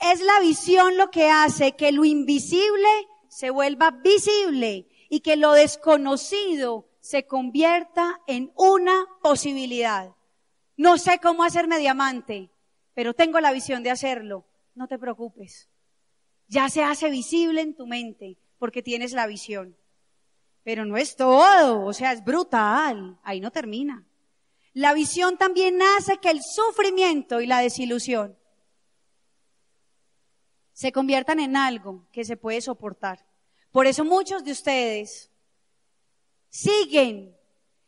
Es 0.02 0.20
la 0.20 0.40
visión 0.40 0.98
lo 0.98 1.12
que 1.12 1.30
hace 1.30 1.74
que 1.74 1.92
lo 1.92 2.04
invisible 2.06 2.88
se 3.28 3.52
vuelva 3.52 3.92
visible 3.92 4.88
y 5.10 5.20
que 5.20 5.36
lo 5.36 5.54
desconocido 5.54 6.90
se 7.00 7.28
convierta 7.28 8.20
en 8.26 8.52
una 8.56 9.06
posibilidad. 9.22 10.16
No 10.76 10.98
sé 10.98 11.20
cómo 11.20 11.44
hacerme 11.44 11.78
diamante, 11.78 12.50
pero 12.96 13.14
tengo 13.14 13.40
la 13.40 13.52
visión 13.52 13.84
de 13.84 13.92
hacerlo. 13.92 14.48
No 14.74 14.88
te 14.88 14.98
preocupes. 14.98 15.70
Ya 16.48 16.68
se 16.70 16.84
hace 16.84 17.12
visible 17.12 17.62
en 17.62 17.76
tu 17.76 17.86
mente 17.86 18.40
porque 18.58 18.82
tienes 18.82 19.14
la 19.14 19.28
visión. 19.28 19.78
Pero 20.64 20.84
no 20.84 20.98
es 20.98 21.16
todo, 21.16 21.86
o 21.86 21.94
sea, 21.94 22.12
es 22.12 22.24
brutal, 22.24 23.20
ahí 23.24 23.40
no 23.40 23.52
termina. 23.52 24.04
La 24.74 24.96
visión 24.96 25.38
también 25.38 25.80
hace 25.82 26.18
que 26.18 26.32
el 26.32 26.42
sufrimiento 26.42 27.40
y 27.40 27.46
la 27.46 27.60
desilusión 27.60 28.41
se 30.82 30.92
conviertan 30.92 31.40
en 31.40 31.56
algo 31.56 32.08
que 32.12 32.26
se 32.26 32.38
puede 32.38 32.60
soportar. 32.60 33.24
Por 33.72 33.86
eso 33.86 34.04
muchos 34.04 34.44
de 34.44 34.52
ustedes 34.52 35.30
siguen 36.50 37.38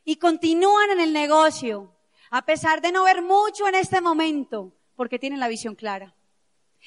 y 0.06 0.18
continúan 0.18 0.92
en 0.92 1.00
el 1.00 1.12
negocio, 1.12 1.92
a 2.30 2.46
pesar 2.46 2.82
de 2.82 2.92
no 2.92 3.06
ver 3.06 3.24
mucho 3.24 3.68
en 3.68 3.74
este 3.74 4.00
momento, 4.00 4.76
porque 4.96 5.18
tienen 5.18 5.40
la 5.40 5.48
visión 5.48 5.74
clara. 5.74 6.14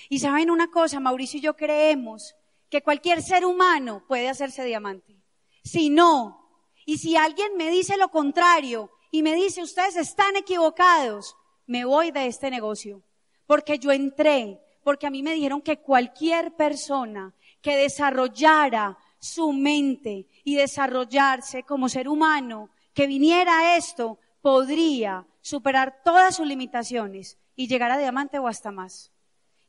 Y 0.08 0.20
saben 0.20 0.48
una 0.48 0.70
cosa, 0.70 1.00
Mauricio 1.00 1.38
y 1.38 1.42
yo 1.42 1.56
creemos 1.56 2.36
que 2.70 2.82
cualquier 2.82 3.20
ser 3.20 3.44
humano 3.44 4.04
puede 4.06 4.28
hacerse 4.28 4.62
diamante. 4.62 5.16
Si 5.64 5.90
no, 5.90 6.70
y 6.84 6.98
si 6.98 7.16
alguien 7.16 7.56
me 7.56 7.68
dice 7.68 7.96
lo 7.96 8.10
contrario 8.10 8.92
y 9.10 9.24
me 9.24 9.34
dice 9.34 9.60
ustedes 9.60 9.96
están 9.96 10.36
equivocados, 10.36 11.34
me 11.66 11.84
voy 11.84 12.12
de 12.12 12.28
este 12.28 12.48
negocio. 12.48 13.02
Porque 13.44 13.80
yo 13.80 13.90
entré, 13.90 14.60
porque 14.86 15.08
a 15.08 15.10
mí 15.10 15.20
me 15.20 15.34
dijeron 15.34 15.62
que 15.62 15.80
cualquier 15.80 16.54
persona 16.54 17.34
que 17.60 17.76
desarrollara 17.76 18.96
su 19.18 19.52
mente 19.52 20.28
y 20.44 20.54
desarrollarse 20.54 21.64
como 21.64 21.88
ser 21.88 22.08
humano, 22.08 22.70
que 22.94 23.08
viniera 23.08 23.58
a 23.58 23.76
esto, 23.78 24.20
podría 24.40 25.26
superar 25.40 26.04
todas 26.04 26.36
sus 26.36 26.46
limitaciones 26.46 27.36
y 27.56 27.66
llegar 27.66 27.90
a 27.90 27.98
diamante 27.98 28.38
o 28.38 28.46
hasta 28.46 28.70
más. 28.70 29.10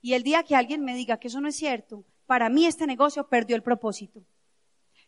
Y 0.03 0.13
el 0.13 0.21
día 0.21 0.43
que 0.43 0.55
alguien 0.55 0.85
me 0.85 0.93
diga 0.93 1.17
que 1.17 1.29
eso 1.29 1.41
no 1.41 1.47
es 1.47 1.55
cierto, 1.55 2.03
para 2.27 2.47
mí 2.49 2.67
este 2.67 2.85
negocio 2.85 3.27
perdió 3.27 3.55
el 3.55 3.63
propósito. 3.63 4.21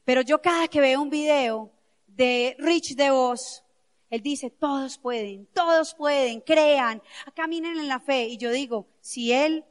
Pero 0.06 0.22
yo 0.22 0.42
cada 0.42 0.68
que 0.70 0.82
veo 0.82 1.04
un 1.04 1.12
video 1.12 1.72
de 2.08 2.56
Rich 2.58 2.96
DeVos, 2.96 3.64
él 4.10 4.24
dice, 4.24 4.50
todos 4.50 4.98
pueden, 4.98 5.46
todos 5.54 5.94
pueden, 5.94 6.42
crean, 6.42 7.00
caminen 7.36 7.78
en 7.78 7.88
la 7.88 8.00
fe. 8.00 8.26
Y 8.26 8.38
yo 8.38 8.50
digo, 8.50 8.88
si 9.02 9.32
él, 9.34 9.66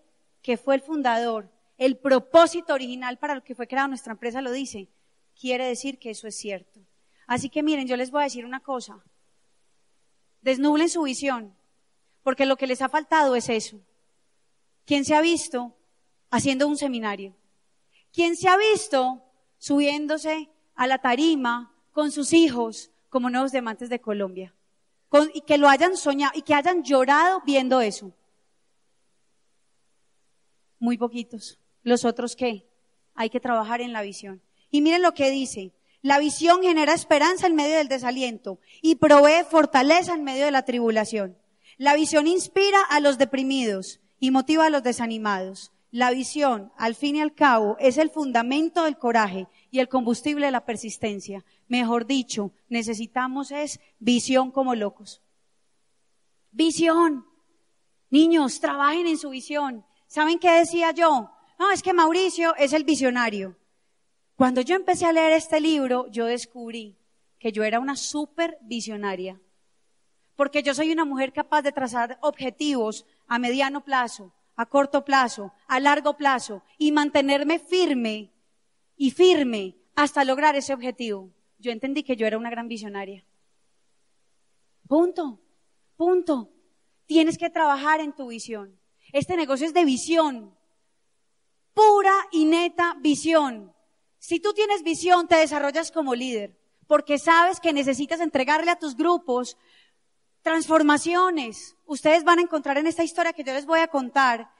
que 0.48 0.56
fue 0.56 0.76
el 0.76 0.80
fundador, 0.80 1.52
el 1.76 1.98
propósito 1.98 2.72
original 2.72 3.18
para 3.18 3.34
lo 3.34 3.44
que 3.44 3.54
fue 3.54 3.68
creada 3.68 3.86
nuestra 3.86 4.14
empresa 4.14 4.40
lo 4.40 4.50
dice, 4.50 4.88
quiere 5.38 5.66
decir 5.66 5.98
que 5.98 6.08
eso 6.08 6.26
es 6.26 6.36
cierto. 6.36 6.80
Así 7.26 7.50
que 7.50 7.62
miren, 7.62 7.86
yo 7.86 7.98
les 7.98 8.10
voy 8.10 8.22
a 8.22 8.24
decir 8.24 8.46
una 8.46 8.60
cosa. 8.60 9.04
Desnublen 10.40 10.88
su 10.88 11.02
visión, 11.02 11.54
porque 12.22 12.46
lo 12.46 12.56
que 12.56 12.66
les 12.66 12.80
ha 12.80 12.88
faltado 12.88 13.36
es 13.36 13.50
eso. 13.50 13.78
¿Quién 14.86 15.04
se 15.04 15.14
ha 15.14 15.20
visto 15.20 15.76
haciendo 16.30 16.66
un 16.66 16.78
seminario? 16.78 17.36
¿Quién 18.10 18.34
se 18.34 18.48
ha 18.48 18.56
visto 18.56 19.22
subiéndose 19.58 20.48
a 20.76 20.86
la 20.86 20.96
tarima 20.96 21.74
con 21.92 22.10
sus 22.10 22.32
hijos 22.32 22.90
como 23.10 23.28
nuevos 23.28 23.52
diamantes 23.52 23.90
de 23.90 24.00
Colombia. 24.00 24.54
y 25.34 25.42
que 25.42 25.58
lo 25.58 25.68
hayan 25.68 25.94
soñado 25.94 26.32
y 26.34 26.40
que 26.40 26.54
hayan 26.54 26.82
llorado 26.84 27.42
viendo 27.44 27.82
eso. 27.82 28.14
Muy 30.78 30.98
poquitos. 30.98 31.58
Los 31.82 32.04
otros 32.04 32.36
qué? 32.36 32.68
Hay 33.14 33.30
que 33.30 33.40
trabajar 33.40 33.80
en 33.80 33.92
la 33.92 34.02
visión. 34.02 34.42
Y 34.70 34.80
miren 34.82 35.02
lo 35.02 35.14
que 35.14 35.30
dice. 35.30 35.72
La 36.02 36.18
visión 36.18 36.62
genera 36.62 36.94
esperanza 36.94 37.46
en 37.46 37.56
medio 37.56 37.76
del 37.76 37.88
desaliento 37.88 38.60
y 38.82 38.96
provee 38.96 39.44
fortaleza 39.50 40.14
en 40.14 40.22
medio 40.22 40.44
de 40.44 40.52
la 40.52 40.64
tribulación. 40.64 41.36
La 41.76 41.94
visión 41.94 42.26
inspira 42.26 42.80
a 42.88 43.00
los 43.00 43.18
deprimidos 43.18 44.00
y 44.20 44.30
motiva 44.30 44.66
a 44.66 44.70
los 44.70 44.82
desanimados. 44.82 45.72
La 45.90 46.10
visión, 46.10 46.70
al 46.76 46.94
fin 46.94 47.16
y 47.16 47.20
al 47.20 47.34
cabo, 47.34 47.76
es 47.80 47.96
el 47.98 48.10
fundamento 48.10 48.84
del 48.84 48.98
coraje 48.98 49.48
y 49.70 49.78
el 49.78 49.88
combustible 49.88 50.46
de 50.46 50.52
la 50.52 50.66
persistencia. 50.66 51.44
Mejor 51.66 52.06
dicho, 52.06 52.52
necesitamos 52.68 53.50
es 53.50 53.80
visión 53.98 54.50
como 54.50 54.74
locos. 54.74 55.22
Visión. 56.52 57.26
Niños, 58.10 58.60
trabajen 58.60 59.06
en 59.06 59.18
su 59.18 59.30
visión. 59.30 59.84
¿Saben 60.08 60.38
qué 60.38 60.50
decía 60.50 60.90
yo? 60.90 61.30
No, 61.58 61.70
es 61.70 61.82
que 61.82 61.92
Mauricio 61.92 62.56
es 62.56 62.72
el 62.72 62.84
visionario. 62.84 63.56
Cuando 64.36 64.62
yo 64.62 64.74
empecé 64.74 65.04
a 65.04 65.12
leer 65.12 65.32
este 65.32 65.60
libro, 65.60 66.06
yo 66.08 66.24
descubrí 66.24 66.96
que 67.38 67.52
yo 67.52 67.62
era 67.62 67.78
una 67.78 67.94
súper 67.94 68.56
visionaria. 68.62 69.40
Porque 70.34 70.62
yo 70.62 70.74
soy 70.74 70.92
una 70.92 71.04
mujer 71.04 71.32
capaz 71.32 71.62
de 71.62 71.72
trazar 71.72 72.18
objetivos 72.22 73.04
a 73.26 73.38
mediano 73.38 73.84
plazo, 73.84 74.32
a 74.56 74.66
corto 74.66 75.04
plazo, 75.04 75.52
a 75.66 75.78
largo 75.78 76.16
plazo 76.16 76.62
y 76.78 76.90
mantenerme 76.90 77.58
firme 77.58 78.32
y 78.96 79.10
firme 79.10 79.76
hasta 79.94 80.24
lograr 80.24 80.56
ese 80.56 80.72
objetivo. 80.72 81.30
Yo 81.58 81.70
entendí 81.70 82.02
que 82.02 82.16
yo 82.16 82.26
era 82.26 82.38
una 82.38 82.50
gran 82.50 82.68
visionaria. 82.68 83.26
Punto, 84.86 85.38
punto. 85.96 86.48
Tienes 87.04 87.36
que 87.36 87.50
trabajar 87.50 88.00
en 88.00 88.14
tu 88.14 88.28
visión. 88.28 88.77
Este 89.12 89.36
negocio 89.36 89.66
es 89.66 89.74
de 89.74 89.84
visión, 89.84 90.54
pura 91.74 92.14
y 92.30 92.44
neta 92.44 92.96
visión. 93.00 93.72
Si 94.18 94.40
tú 94.40 94.52
tienes 94.52 94.82
visión, 94.82 95.28
te 95.28 95.36
desarrollas 95.36 95.90
como 95.90 96.14
líder, 96.14 96.58
porque 96.86 97.18
sabes 97.18 97.60
que 97.60 97.72
necesitas 97.72 98.20
entregarle 98.20 98.70
a 98.70 98.78
tus 98.78 98.96
grupos 98.96 99.56
transformaciones. 100.42 101.76
Ustedes 101.86 102.24
van 102.24 102.38
a 102.38 102.42
encontrar 102.42 102.78
en 102.78 102.86
esta 102.86 103.04
historia 103.04 103.32
que 103.32 103.44
yo 103.44 103.52
les 103.52 103.66
voy 103.66 103.80
a 103.80 103.88
contar 103.88 104.50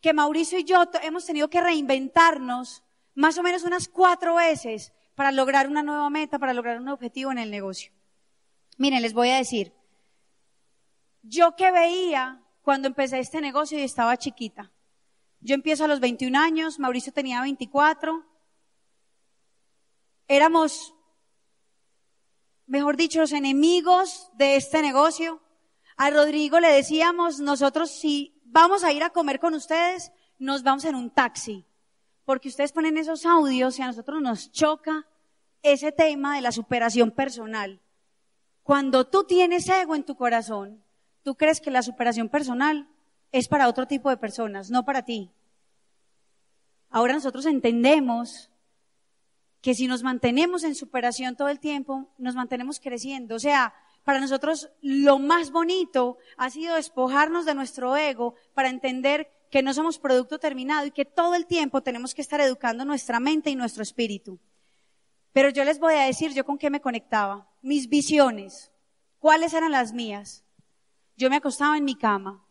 que 0.00 0.12
Mauricio 0.12 0.58
y 0.58 0.64
yo 0.64 0.84
hemos 1.02 1.26
tenido 1.26 1.50
que 1.50 1.60
reinventarnos 1.60 2.82
más 3.14 3.36
o 3.36 3.42
menos 3.42 3.64
unas 3.64 3.88
cuatro 3.88 4.36
veces 4.36 4.92
para 5.14 5.32
lograr 5.32 5.66
una 5.66 5.82
nueva 5.82 6.08
meta, 6.10 6.38
para 6.38 6.54
lograr 6.54 6.80
un 6.80 6.88
objetivo 6.88 7.32
en 7.32 7.38
el 7.38 7.50
negocio. 7.50 7.90
Miren, 8.76 9.02
les 9.02 9.12
voy 9.12 9.30
a 9.30 9.36
decir, 9.38 9.72
yo 11.22 11.56
que 11.56 11.72
veía 11.72 12.40
cuando 12.68 12.88
empecé 12.88 13.18
este 13.18 13.40
negocio 13.40 13.78
y 13.78 13.82
estaba 13.82 14.18
chiquita. 14.18 14.70
Yo 15.40 15.54
empiezo 15.54 15.84
a 15.86 15.88
los 15.88 16.00
21 16.00 16.38
años, 16.38 16.78
Mauricio 16.78 17.14
tenía 17.14 17.40
24. 17.40 18.26
Éramos 20.26 20.92
mejor 22.66 22.98
dicho, 22.98 23.20
los 23.20 23.32
enemigos 23.32 24.30
de 24.34 24.56
este 24.56 24.82
negocio. 24.82 25.40
A 25.96 26.10
Rodrigo 26.10 26.60
le 26.60 26.68
decíamos, 26.68 27.40
nosotros 27.40 27.90
si 27.90 28.38
vamos 28.44 28.84
a 28.84 28.92
ir 28.92 29.02
a 29.02 29.14
comer 29.14 29.40
con 29.40 29.54
ustedes, 29.54 30.12
nos 30.38 30.62
vamos 30.62 30.84
en 30.84 30.94
un 30.94 31.08
taxi. 31.08 31.64
Porque 32.26 32.50
ustedes 32.50 32.72
ponen 32.72 32.98
esos 32.98 33.24
audios 33.24 33.78
y 33.78 33.82
a 33.82 33.86
nosotros 33.86 34.20
nos 34.20 34.52
choca 34.52 35.06
ese 35.62 35.90
tema 35.90 36.36
de 36.36 36.42
la 36.42 36.52
superación 36.52 37.12
personal. 37.12 37.80
Cuando 38.62 39.06
tú 39.06 39.24
tienes 39.24 39.66
ego 39.70 39.94
en 39.94 40.04
tu 40.04 40.16
corazón, 40.16 40.84
tú 41.28 41.34
crees 41.34 41.60
que 41.60 41.70
la 41.70 41.82
superación 41.82 42.30
personal 42.30 42.88
es 43.32 43.48
para 43.48 43.68
otro 43.68 43.86
tipo 43.86 44.08
de 44.08 44.16
personas, 44.16 44.70
no 44.70 44.86
para 44.86 45.04
ti. 45.04 45.30
Ahora 46.88 47.12
nosotros 47.12 47.44
entendemos 47.44 48.48
que 49.60 49.74
si 49.74 49.86
nos 49.88 50.02
mantenemos 50.02 50.64
en 50.64 50.74
superación 50.74 51.36
todo 51.36 51.50
el 51.50 51.60
tiempo, 51.60 52.08
nos 52.16 52.34
mantenemos 52.34 52.80
creciendo. 52.80 53.34
O 53.34 53.38
sea, 53.38 53.74
para 54.04 54.20
nosotros 54.20 54.70
lo 54.80 55.18
más 55.18 55.50
bonito 55.50 56.16
ha 56.38 56.48
sido 56.48 56.76
despojarnos 56.76 57.44
de 57.44 57.54
nuestro 57.54 57.94
ego 57.94 58.34
para 58.54 58.70
entender 58.70 59.30
que 59.50 59.62
no 59.62 59.74
somos 59.74 59.98
producto 59.98 60.38
terminado 60.38 60.86
y 60.86 60.92
que 60.92 61.04
todo 61.04 61.34
el 61.34 61.44
tiempo 61.44 61.82
tenemos 61.82 62.14
que 62.14 62.22
estar 62.22 62.40
educando 62.40 62.86
nuestra 62.86 63.20
mente 63.20 63.50
y 63.50 63.54
nuestro 63.54 63.82
espíritu. 63.82 64.38
Pero 65.34 65.50
yo 65.50 65.62
les 65.64 65.78
voy 65.78 65.92
a 65.92 66.04
decir 66.04 66.32
yo 66.32 66.46
con 66.46 66.56
qué 66.56 66.70
me 66.70 66.80
conectaba. 66.80 67.50
Mis 67.60 67.90
visiones. 67.90 68.72
¿Cuáles 69.18 69.52
eran 69.52 69.72
las 69.72 69.92
mías? 69.92 70.42
Yo 71.18 71.28
me 71.28 71.36
acostaba 71.36 71.76
en 71.76 71.84
mi 71.84 71.96
cama. 71.96 72.42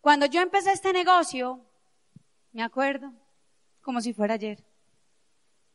Cuando 0.00 0.26
yo 0.26 0.40
empecé 0.40 0.72
este 0.72 0.92
negocio, 0.92 1.64
me 2.50 2.64
acuerdo, 2.64 3.12
como 3.82 4.00
si 4.00 4.12
fuera 4.12 4.34
ayer 4.34 4.64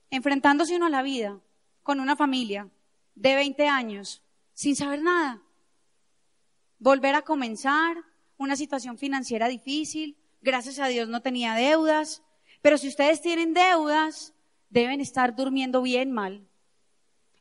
enfrentándose 0.10 0.76
uno 0.76 0.88
a 0.88 0.90
la 0.90 1.04
vida 1.04 1.40
con 1.84 2.00
una 2.00 2.16
familia 2.16 2.70
de 3.16 3.36
20 3.36 3.68
años 3.68 4.24
sin 4.54 4.76
saber 4.76 5.02
nada. 5.02 5.42
Volver 6.80 7.16
a 7.16 7.22
comenzar, 7.22 7.98
una 8.38 8.56
situación 8.56 8.98
financiera 8.98 9.48
difícil, 9.48 10.18
gracias 10.42 10.80
a 10.80 10.88
Dios 10.88 11.08
no 11.10 11.22
tenía 11.22 11.54
deudas, 11.54 12.24
pero 12.62 12.78
si 12.78 12.88
ustedes 12.88 13.22
tienen 13.22 13.54
deudas, 13.54 14.34
deben 14.70 15.00
estar 15.00 15.36
durmiendo 15.36 15.84
bien 15.84 16.12
mal. 16.12 16.48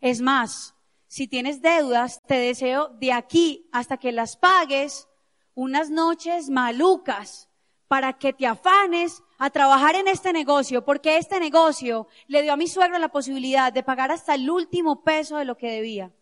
Es 0.01 0.21
más, 0.21 0.76
si 1.17 1.27
tienes 1.27 1.63
deudas, 1.63 2.21
te 2.27 2.35
deseo 2.35 2.89
de 2.89 3.11
aquí 3.11 3.71
hasta 3.73 3.97
que 3.97 4.13
las 4.13 4.37
pagues 4.37 5.09
unas 5.55 5.89
noches 5.89 6.51
malucas 6.51 7.49
para 7.89 8.19
que 8.19 8.35
te 8.35 8.47
afanes 8.47 9.23
a 9.39 9.49
trabajar 9.49 9.95
en 9.95 10.09
este 10.09 10.35
negocio, 10.35 10.85
porque 10.85 11.17
este 11.17 11.41
negocio 11.41 12.07
le 12.27 12.43
dio 12.43 12.53
a 12.53 12.59
mi 12.59 12.69
suegro 12.69 12.99
la 12.99 13.09
posibilidad 13.09 13.73
de 13.73 13.83
pagar 13.83 14.13
hasta 14.13 14.35
el 14.35 14.51
último 14.51 15.05
peso 15.05 15.39
de 15.39 15.47
lo 15.47 15.57
que 15.57 15.71
debía. 15.71 16.13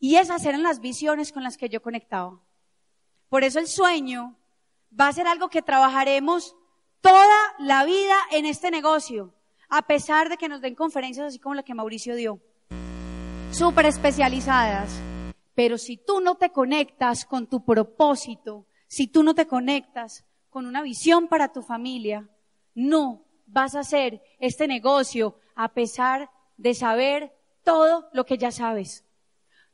Y 0.00 0.16
esas 0.16 0.44
eran 0.44 0.64
las 0.64 0.80
visiones 0.80 1.30
con 1.30 1.44
las 1.44 1.56
que 1.56 1.68
yo 1.68 1.80
conectaba. 1.80 2.40
Por 3.28 3.44
eso 3.44 3.60
el 3.60 3.68
sueño 3.68 4.36
va 4.98 5.06
a 5.06 5.12
ser 5.12 5.28
algo 5.28 5.48
que 5.48 5.62
trabajaremos 5.62 6.56
toda 7.00 7.54
la 7.60 7.84
vida 7.84 8.16
en 8.32 8.46
este 8.46 8.72
negocio, 8.72 9.32
a 9.68 9.82
pesar 9.82 10.28
de 10.28 10.38
que 10.38 10.48
nos 10.48 10.60
den 10.60 10.74
conferencias 10.74 11.28
así 11.28 11.38
como 11.38 11.54
la 11.54 11.62
que 11.62 11.72
Mauricio 11.72 12.16
dio, 12.16 12.40
súper 13.54 13.86
especializadas. 13.86 15.00
Pero 15.54 15.78
si 15.78 15.96
tú 15.96 16.20
no 16.20 16.34
te 16.34 16.50
conectas 16.50 17.24
con 17.24 17.46
tu 17.46 17.64
propósito, 17.64 18.66
si 18.88 19.06
tú 19.06 19.22
no 19.22 19.32
te 19.34 19.46
conectas 19.46 20.24
con 20.50 20.66
una 20.66 20.82
visión 20.82 21.28
para 21.28 21.52
tu 21.52 21.62
familia, 21.62 22.28
no 22.74 23.24
vas 23.46 23.76
a 23.76 23.80
hacer 23.80 24.20
este 24.40 24.66
negocio 24.66 25.38
a 25.54 25.72
pesar 25.72 26.30
de 26.56 26.74
saber 26.74 27.32
todo 27.62 28.08
lo 28.12 28.26
que 28.26 28.38
ya 28.38 28.50
sabes. 28.50 29.04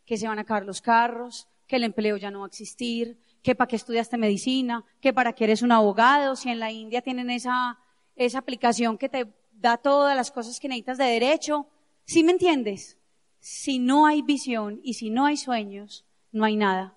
Que 0.04 0.18
se 0.18 0.28
van 0.28 0.38
a 0.38 0.42
acabar 0.42 0.66
los 0.66 0.82
carros, 0.82 1.48
que 1.66 1.76
el 1.76 1.84
empleo 1.84 2.18
ya 2.18 2.30
no 2.30 2.40
va 2.40 2.46
a 2.46 2.48
existir, 2.48 3.18
que 3.42 3.54
para 3.54 3.68
qué 3.68 3.76
estudiaste 3.76 4.18
medicina, 4.18 4.84
que 5.00 5.14
para 5.14 5.32
qué 5.32 5.44
eres 5.44 5.62
un 5.62 5.72
abogado, 5.72 6.36
si 6.36 6.50
en 6.50 6.60
la 6.60 6.70
India 6.70 7.00
tienen 7.00 7.30
esa, 7.30 7.78
esa 8.14 8.40
aplicación 8.40 8.98
que 8.98 9.08
te 9.08 9.26
da 9.52 9.78
todas 9.78 10.14
las 10.14 10.30
cosas 10.30 10.60
que 10.60 10.68
necesitas 10.68 10.98
de 10.98 11.04
derecho. 11.04 11.66
¿Sí 12.04 12.22
me 12.22 12.32
entiendes? 12.32 12.98
Si 13.40 13.78
no 13.78 14.06
hay 14.06 14.22
visión 14.22 14.80
y 14.84 14.94
si 14.94 15.10
no 15.10 15.24
hay 15.26 15.36
sueños, 15.36 16.04
no 16.30 16.44
hay 16.44 16.56
nada. 16.56 16.94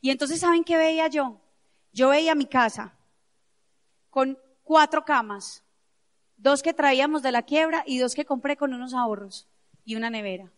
Y 0.00 0.10
entonces, 0.10 0.40
¿saben 0.40 0.64
qué 0.64 0.76
veía 0.76 1.08
yo? 1.08 1.40
Yo 1.92 2.08
veía 2.08 2.34
mi 2.34 2.46
casa 2.46 2.94
con 4.10 4.38
cuatro 4.62 5.04
camas, 5.04 5.64
dos 6.36 6.62
que 6.62 6.72
traíamos 6.72 7.22
de 7.22 7.32
la 7.32 7.42
quiebra 7.42 7.82
y 7.86 7.98
dos 7.98 8.14
que 8.14 8.24
compré 8.24 8.56
con 8.56 8.72
unos 8.72 8.94
ahorros 8.94 9.48
y 9.84 9.96
una 9.96 10.10
nevera. 10.10 10.52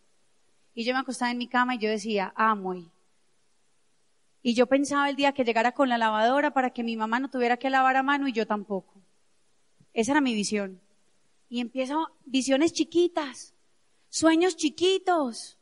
Y 0.74 0.84
yo 0.84 0.92
me 0.92 1.00
acostaba 1.00 1.30
en 1.30 1.38
mi 1.38 1.48
cama 1.48 1.74
y 1.74 1.78
yo 1.78 1.88
decía, 1.88 2.32
amo. 2.36 2.74
Y 4.42 4.54
yo 4.54 4.66
pensaba 4.66 5.08
el 5.08 5.16
día 5.16 5.32
que 5.32 5.44
llegara 5.44 5.72
con 5.72 5.88
la 5.88 5.98
lavadora 5.98 6.52
para 6.52 6.70
que 6.70 6.84
mi 6.84 6.96
mamá 6.96 7.18
no 7.18 7.30
tuviera 7.30 7.56
que 7.56 7.70
lavar 7.70 7.96
a 7.96 8.02
mano 8.02 8.28
y 8.28 8.32
yo 8.32 8.46
tampoco. 8.46 8.94
Esa 9.92 10.12
era 10.12 10.20
mi 10.20 10.34
visión. 10.34 10.80
Y 11.48 11.60
empiezo 11.60 12.08
visiones 12.26 12.72
chiquitas, 12.72 13.55
sueños 14.16 14.56
chiquitos, 14.56 15.58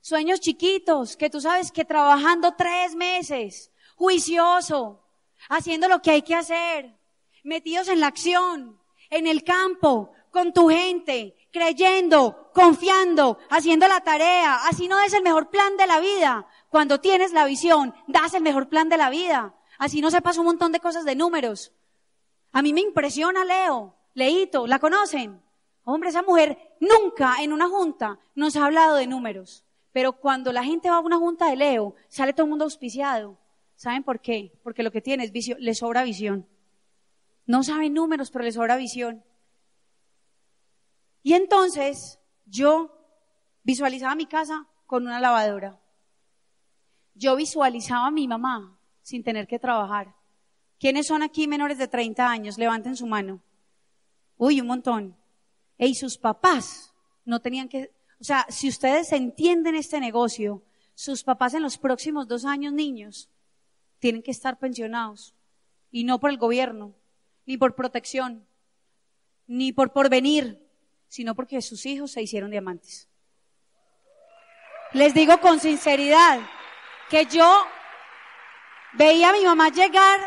sueños 0.00 0.40
chiquitos, 0.40 1.14
que 1.18 1.28
tú 1.28 1.42
sabes 1.42 1.70
que 1.70 1.84
trabajando 1.84 2.54
tres 2.56 2.94
meses, 2.94 3.70
juicioso, 3.96 5.04
haciendo 5.50 5.86
lo 5.86 6.00
que 6.00 6.10
hay 6.10 6.22
que 6.22 6.34
hacer, 6.34 6.98
metidos 7.44 7.88
en 7.88 8.00
la 8.00 8.06
acción, 8.06 8.80
en 9.10 9.26
el 9.26 9.44
campo, 9.44 10.10
con 10.30 10.54
tu 10.54 10.70
gente, 10.70 11.36
creyendo, 11.52 12.50
confiando, 12.54 13.36
haciendo 13.50 13.86
la 13.88 14.00
tarea. 14.00 14.66
Así 14.66 14.88
no 14.88 14.98
es 15.00 15.12
el 15.12 15.22
mejor 15.22 15.50
plan 15.50 15.76
de 15.76 15.86
la 15.86 16.00
vida. 16.00 16.46
Cuando 16.70 17.00
tienes 17.00 17.32
la 17.32 17.44
visión, 17.44 17.94
das 18.06 18.32
el 18.32 18.42
mejor 18.42 18.70
plan 18.70 18.88
de 18.88 18.96
la 18.96 19.10
vida. 19.10 19.54
Así 19.76 20.00
no 20.00 20.10
sepas 20.10 20.38
un 20.38 20.46
montón 20.46 20.72
de 20.72 20.80
cosas 20.80 21.04
de 21.04 21.14
números. 21.14 21.72
A 22.52 22.62
mí 22.62 22.72
me 22.72 22.80
impresiona 22.80 23.44
Leo, 23.44 23.96
Leito, 24.14 24.66
¿la 24.66 24.78
conocen? 24.78 25.42
Hombre, 25.84 26.10
esa 26.10 26.22
mujer 26.22 26.76
nunca 26.80 27.36
en 27.42 27.52
una 27.52 27.68
junta 27.68 28.18
nos 28.34 28.56
ha 28.56 28.66
hablado 28.66 28.96
de 28.96 29.06
números. 29.06 29.64
Pero 29.92 30.12
cuando 30.12 30.52
la 30.52 30.62
gente 30.62 30.90
va 30.90 30.96
a 30.96 31.00
una 31.00 31.18
junta 31.18 31.48
de 31.50 31.56
Leo, 31.56 31.94
sale 32.08 32.32
todo 32.32 32.44
el 32.44 32.50
mundo 32.50 32.64
auspiciado. 32.64 33.38
¿Saben 33.74 34.04
por 34.04 34.20
qué? 34.20 34.52
Porque 34.62 34.82
lo 34.82 34.92
que 34.92 35.00
tiene 35.00 35.24
es 35.24 35.32
visión, 35.32 35.58
le 35.60 35.74
sobra 35.74 36.04
visión. 36.04 36.46
No 37.46 37.62
saben 37.62 37.94
números, 37.94 38.30
pero 38.30 38.44
le 38.44 38.52
sobra 38.52 38.76
visión. 38.76 39.24
Y 41.22 41.32
entonces 41.34 42.20
yo 42.44 42.92
visualizaba 43.62 44.14
mi 44.14 44.26
casa 44.26 44.66
con 44.86 45.06
una 45.06 45.20
lavadora. 45.20 45.80
yo 47.14 47.36
visualizaba 47.36 48.06
a 48.06 48.10
mi 48.10 48.26
mamá 48.28 48.78
sin 49.02 49.22
tener 49.22 49.46
que 49.46 49.58
trabajar. 49.58 50.14
¿Quiénes 50.78 51.06
son 51.06 51.22
aquí 51.22 51.46
menores 51.46 51.76
de 51.76 51.88
30 51.88 52.26
años? 52.26 52.56
Levanten 52.56 52.96
su 52.96 53.06
mano. 53.06 53.42
Uy, 54.38 54.60
un 54.60 54.66
montón. 54.68 55.19
Y 55.86 55.94
sus 55.94 56.18
papás 56.18 56.92
no 57.24 57.40
tenían 57.40 57.68
que, 57.68 57.90
o 58.20 58.24
sea, 58.24 58.46
si 58.50 58.68
ustedes 58.68 59.12
entienden 59.12 59.74
este 59.74 59.98
negocio, 59.98 60.62
sus 60.94 61.24
papás 61.24 61.54
en 61.54 61.62
los 61.62 61.78
próximos 61.78 62.28
dos 62.28 62.44
años, 62.44 62.74
niños, 62.74 63.30
tienen 63.98 64.22
que 64.22 64.30
estar 64.30 64.58
pensionados. 64.58 65.34
Y 65.90 66.04
no 66.04 66.20
por 66.20 66.30
el 66.30 66.36
gobierno, 66.36 66.94
ni 67.46 67.56
por 67.56 67.74
protección, 67.74 68.46
ni 69.46 69.72
por 69.72 69.92
porvenir, 69.92 70.62
sino 71.08 71.34
porque 71.34 71.62
sus 71.62 71.86
hijos 71.86 72.10
se 72.10 72.22
hicieron 72.22 72.50
diamantes. 72.50 73.08
Les 74.92 75.14
digo 75.14 75.40
con 75.40 75.60
sinceridad 75.60 76.40
que 77.08 77.24
yo 77.24 77.64
veía 78.92 79.30
a 79.30 79.32
mi 79.32 79.44
mamá 79.44 79.70
llegar 79.70 80.20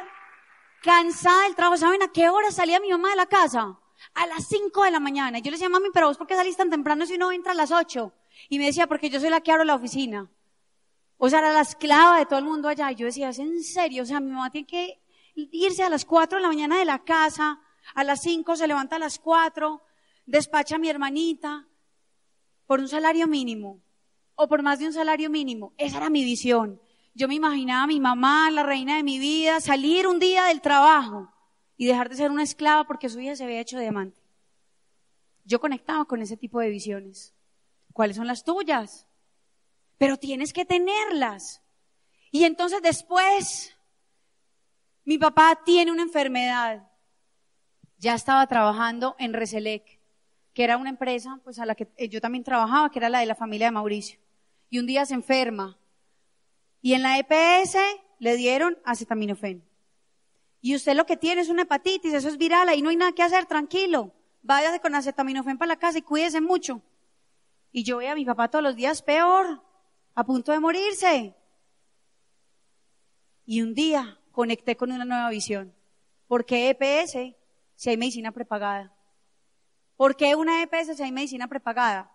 cansada 0.81 1.43
del 1.43 1.55
trabajo. 1.55 1.77
¿Saben 1.77 2.01
a 2.01 2.11
qué 2.11 2.27
hora 2.27 2.49
salía 2.49 2.79
mi 2.79 2.89
mamá 2.89 3.11
de 3.11 3.17
la 3.17 3.27
casa? 3.27 3.77
A 4.13 4.27
las 4.27 4.47
5 4.47 4.83
de 4.83 4.91
la 4.91 4.99
mañana. 4.99 5.39
Yo 5.39 5.45
le 5.45 5.57
decía, 5.57 5.69
mami, 5.69 5.89
pero 5.93 6.07
vos 6.07 6.17
por 6.17 6.27
qué 6.27 6.35
salís 6.35 6.57
tan 6.57 6.69
temprano 6.69 7.05
si 7.05 7.15
uno 7.15 7.31
entra 7.31 7.53
a 7.53 7.55
las 7.55 7.71
8? 7.71 8.13
Y 8.49 8.59
me 8.59 8.65
decía, 8.65 8.87
porque 8.87 9.09
yo 9.09 9.19
soy 9.19 9.29
la 9.29 9.41
que 9.41 9.51
abro 9.51 9.63
la 9.63 9.75
oficina. 9.75 10.29
O 11.17 11.29
sea, 11.29 11.39
era 11.39 11.53
la 11.53 11.61
esclava 11.61 12.19
de 12.19 12.25
todo 12.25 12.39
el 12.39 12.45
mundo 12.45 12.67
allá. 12.67 12.91
Y 12.91 12.95
yo 12.95 13.05
decía, 13.05 13.29
es 13.29 13.39
en 13.39 13.63
serio, 13.63 14.03
o 14.03 14.05
sea, 14.05 14.19
mi 14.19 14.31
mamá 14.31 14.51
tiene 14.51 14.67
que 14.67 15.01
irse 15.35 15.83
a 15.83 15.89
las 15.89 16.05
4 16.05 16.37
de 16.37 16.41
la 16.41 16.47
mañana 16.47 16.77
de 16.77 16.85
la 16.85 17.03
casa, 17.03 17.59
a 17.95 18.03
las 18.03 18.21
5 18.21 18.55
se 18.55 18.67
levanta 18.67 18.97
a 18.97 18.99
las 18.99 19.19
4, 19.19 19.81
despacha 20.25 20.75
a 20.75 20.79
mi 20.79 20.89
hermanita 20.89 21.67
por 22.65 22.79
un 22.79 22.87
salario 22.87 23.27
mínimo 23.27 23.81
o 24.35 24.47
por 24.47 24.61
más 24.63 24.79
de 24.79 24.87
un 24.87 24.93
salario 24.93 25.29
mínimo. 25.29 25.73
Esa 25.77 25.97
era 25.97 26.09
mi 26.09 26.23
visión. 26.23 26.81
Yo 27.13 27.27
me 27.27 27.35
imaginaba 27.35 27.83
a 27.83 27.87
mi 27.87 27.99
mamá, 27.99 28.49
la 28.51 28.63
reina 28.63 28.95
de 28.95 29.03
mi 29.03 29.19
vida, 29.19 29.59
salir 29.59 30.07
un 30.07 30.19
día 30.19 30.45
del 30.45 30.61
trabajo 30.61 31.32
y 31.83 31.85
dejar 31.85 32.07
de 32.07 32.15
ser 32.15 32.31
una 32.31 32.43
esclava 32.43 32.85
porque 32.85 33.09
su 33.09 33.19
hija 33.19 33.35
se 33.35 33.43
había 33.43 33.59
hecho 33.59 33.77
diamante. 33.77 34.21
Yo 35.43 35.59
conectaba 35.59 36.05
con 36.05 36.21
ese 36.21 36.37
tipo 36.37 36.61
de 36.61 36.69
visiones. 36.69 37.33
¿Cuáles 37.91 38.15
son 38.15 38.25
las 38.25 38.45
tuyas? 38.45 39.05
Pero 39.97 40.15
tienes 40.15 40.53
que 40.53 40.63
tenerlas. 40.63 41.61
Y 42.31 42.45
entonces 42.45 42.81
después, 42.81 43.75
mi 45.03 45.17
papá 45.17 45.59
tiene 45.65 45.91
una 45.91 46.03
enfermedad. 46.03 46.89
Ya 47.97 48.13
estaba 48.13 48.47
trabajando 48.47 49.17
en 49.19 49.33
Reselec, 49.33 49.99
que 50.53 50.63
era 50.63 50.77
una 50.77 50.89
empresa 50.89 51.41
pues 51.43 51.59
a 51.59 51.65
la 51.65 51.75
que 51.75 52.07
yo 52.07 52.21
también 52.21 52.45
trabajaba, 52.45 52.91
que 52.91 52.99
era 52.99 53.09
la 53.09 53.19
de 53.19 53.25
la 53.25 53.35
familia 53.35 53.67
de 53.67 53.71
Mauricio. 53.71 54.21
Y 54.69 54.79
un 54.79 54.87
día 54.87 55.05
se 55.05 55.15
enferma 55.15 55.77
y 56.81 56.93
en 56.93 57.01
la 57.01 57.19
EPS 57.19 57.75
le 58.19 58.37
dieron 58.37 58.77
acetaminofén. 58.85 59.65
Y 60.65 60.75
usted 60.75 60.95
lo 60.95 61.05
que 61.05 61.17
tiene 61.17 61.41
es 61.41 61.49
una 61.49 61.63
hepatitis, 61.63 62.13
eso 62.13 62.29
es 62.29 62.37
viral, 62.37 62.69
ahí 62.69 62.81
no 62.81 62.89
hay 62.89 62.95
nada 62.95 63.11
que 63.11 63.21
hacer, 63.21 63.45
tranquilo. 63.45 64.13
Váyase 64.43 64.79
con 64.79 64.95
acetaminofén 64.95 65.57
para 65.57 65.67
la 65.67 65.75
casa 65.75 65.97
y 65.97 66.03
cuídese 66.03 66.39
mucho. 66.39 66.81
Y 67.73 67.83
yo 67.83 67.97
veía 67.97 68.13
a 68.13 68.15
mi 68.15 68.23
papá 68.23 68.47
todos 68.47 68.63
los 68.63 68.77
días 68.77 69.01
peor, 69.01 69.61
a 70.15 70.23
punto 70.23 70.53
de 70.53 70.61
morirse. 70.61 71.35
Y 73.45 73.61
un 73.61 73.73
día 73.73 74.17
conecté 74.31 74.77
con 74.77 74.93
una 74.93 75.03
nueva 75.03 75.29
visión. 75.31 75.73
¿Por 76.27 76.45
qué 76.45 76.69
EPS 76.69 77.35
si 77.75 77.89
hay 77.89 77.97
medicina 77.97 78.31
prepagada? 78.31 78.95
¿Por 79.97 80.15
qué 80.15 80.33
una 80.33 80.63
EPS 80.63 80.95
si 80.95 81.03
hay 81.03 81.11
medicina 81.11 81.49
prepagada? 81.49 82.09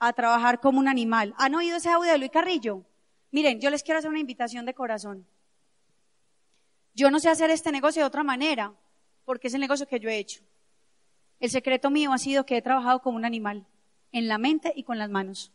A 0.00 0.12
trabajar 0.12 0.58
como 0.58 0.80
un 0.80 0.88
animal. 0.88 1.34
¿Han 1.38 1.54
oído 1.54 1.76
ese 1.76 1.90
audio 1.90 2.10
de 2.10 2.18
Luis 2.18 2.32
Carrillo? 2.32 2.84
Miren, 3.30 3.60
yo 3.60 3.70
les 3.70 3.84
quiero 3.84 3.98
hacer 3.98 4.10
una 4.10 4.18
invitación 4.18 4.66
de 4.66 4.74
corazón. 4.74 5.24
Yo 6.94 7.10
no 7.10 7.20
sé 7.20 7.30
hacer 7.30 7.50
este 7.50 7.72
negocio 7.72 8.02
de 8.02 8.06
otra 8.06 8.22
manera, 8.22 8.74
porque 9.24 9.48
es 9.48 9.54
el 9.54 9.60
negocio 9.60 9.86
que 9.86 10.00
yo 10.00 10.08
he 10.08 10.18
hecho. 10.18 10.42
El 11.40 11.50
secreto 11.50 11.90
mío 11.90 12.12
ha 12.12 12.18
sido 12.18 12.46
que 12.46 12.56
he 12.56 12.62
trabajado 12.62 13.00
como 13.00 13.16
un 13.16 13.24
animal, 13.24 13.66
en 14.12 14.28
la 14.28 14.38
mente 14.38 14.72
y 14.76 14.84
con 14.84 14.98
las 14.98 15.10
manos. 15.10 15.52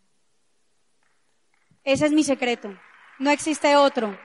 Ese 1.83 2.05
es 2.05 2.11
mi 2.11 2.23
secreto. 2.23 2.77
No 3.19 3.29
existe 3.29 3.75
otro. 3.75 4.17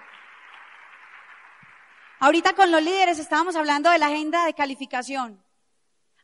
Ahorita 2.19 2.55
con 2.55 2.71
los 2.71 2.83
líderes 2.83 3.19
estábamos 3.19 3.57
hablando 3.57 3.91
de 3.91 3.99
la 3.99 4.07
agenda 4.07 4.45
de 4.45 4.55
calificación. 4.55 5.43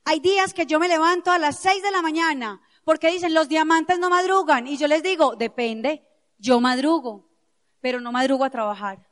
Hay 0.05 0.20
días 0.20 0.55
que 0.55 0.66
yo 0.66 0.79
me 0.79 0.88
levanto 0.88 1.31
a 1.31 1.38
las 1.38 1.59
seis 1.59 1.83
de 1.83 1.90
la 1.90 2.03
mañana 2.03 2.61
porque 2.85 3.11
dicen 3.11 3.35
los 3.35 3.48
diamantes 3.48 3.98
no 3.98 4.09
madrugan 4.09 4.66
y 4.66 4.77
yo 4.77 4.88
les 4.88 5.03
digo, 5.03 5.37
depende, 5.37 6.07
yo 6.38 6.61
madrugo, 6.61 7.29
pero 7.81 8.01
no 8.01 8.12
madrugo 8.12 8.44
a 8.44 8.51
trabajar. 8.51 9.08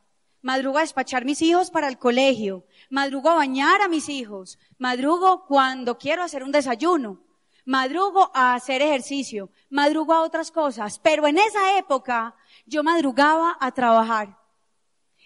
Madrugo 0.47 0.77
a 0.77 0.81
despachar 0.81 1.25
mis 1.25 1.41
hijos 1.41 1.69
para 1.69 1.89
el 1.89 1.97
colegio. 1.97 2.65
Madrugo 2.89 3.29
a 3.29 3.35
bañar 3.35 3.81
a 3.81 3.89
mis 3.89 4.07
hijos. 4.07 4.57
Madrugo 4.77 5.45
cuando 5.45 5.97
quiero 5.97 6.23
hacer 6.23 6.41
un 6.41 6.53
desayuno. 6.53 7.21
Madrugo 7.65 8.31
a 8.33 8.53
hacer 8.53 8.81
ejercicio. 8.81 9.51
Madrugo 9.69 10.13
a 10.13 10.21
otras 10.21 10.49
cosas. 10.51 10.99
Pero 10.99 11.27
en 11.27 11.37
esa 11.37 11.77
época 11.77 12.33
yo 12.65 12.81
madrugaba 12.81 13.57
a 13.59 13.73
trabajar. 13.73 14.39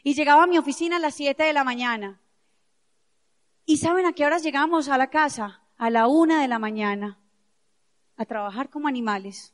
Y 0.02 0.16
llegaba 0.16 0.46
a 0.46 0.48
mi 0.48 0.58
oficina 0.58 0.96
a 0.96 1.00
las 1.00 1.14
7 1.14 1.44
de 1.44 1.54
la 1.54 1.64
mañana. 1.64 2.20
¿Y 3.64 3.78
saben 3.78 4.08
a 4.08 4.14
qué 4.14 4.26
horas 4.26 4.42
llegamos 4.42 4.90
a 4.90 4.98
la 4.98 5.12
casa? 5.12 5.62
A 5.78 5.92
la 5.92 6.08
una 6.08 6.42
de 6.42 6.48
la 6.48 6.58
mañana. 6.58 7.20
A 8.18 8.26
trabajar 8.26 8.72
como 8.72 8.88
animales. 8.88 9.54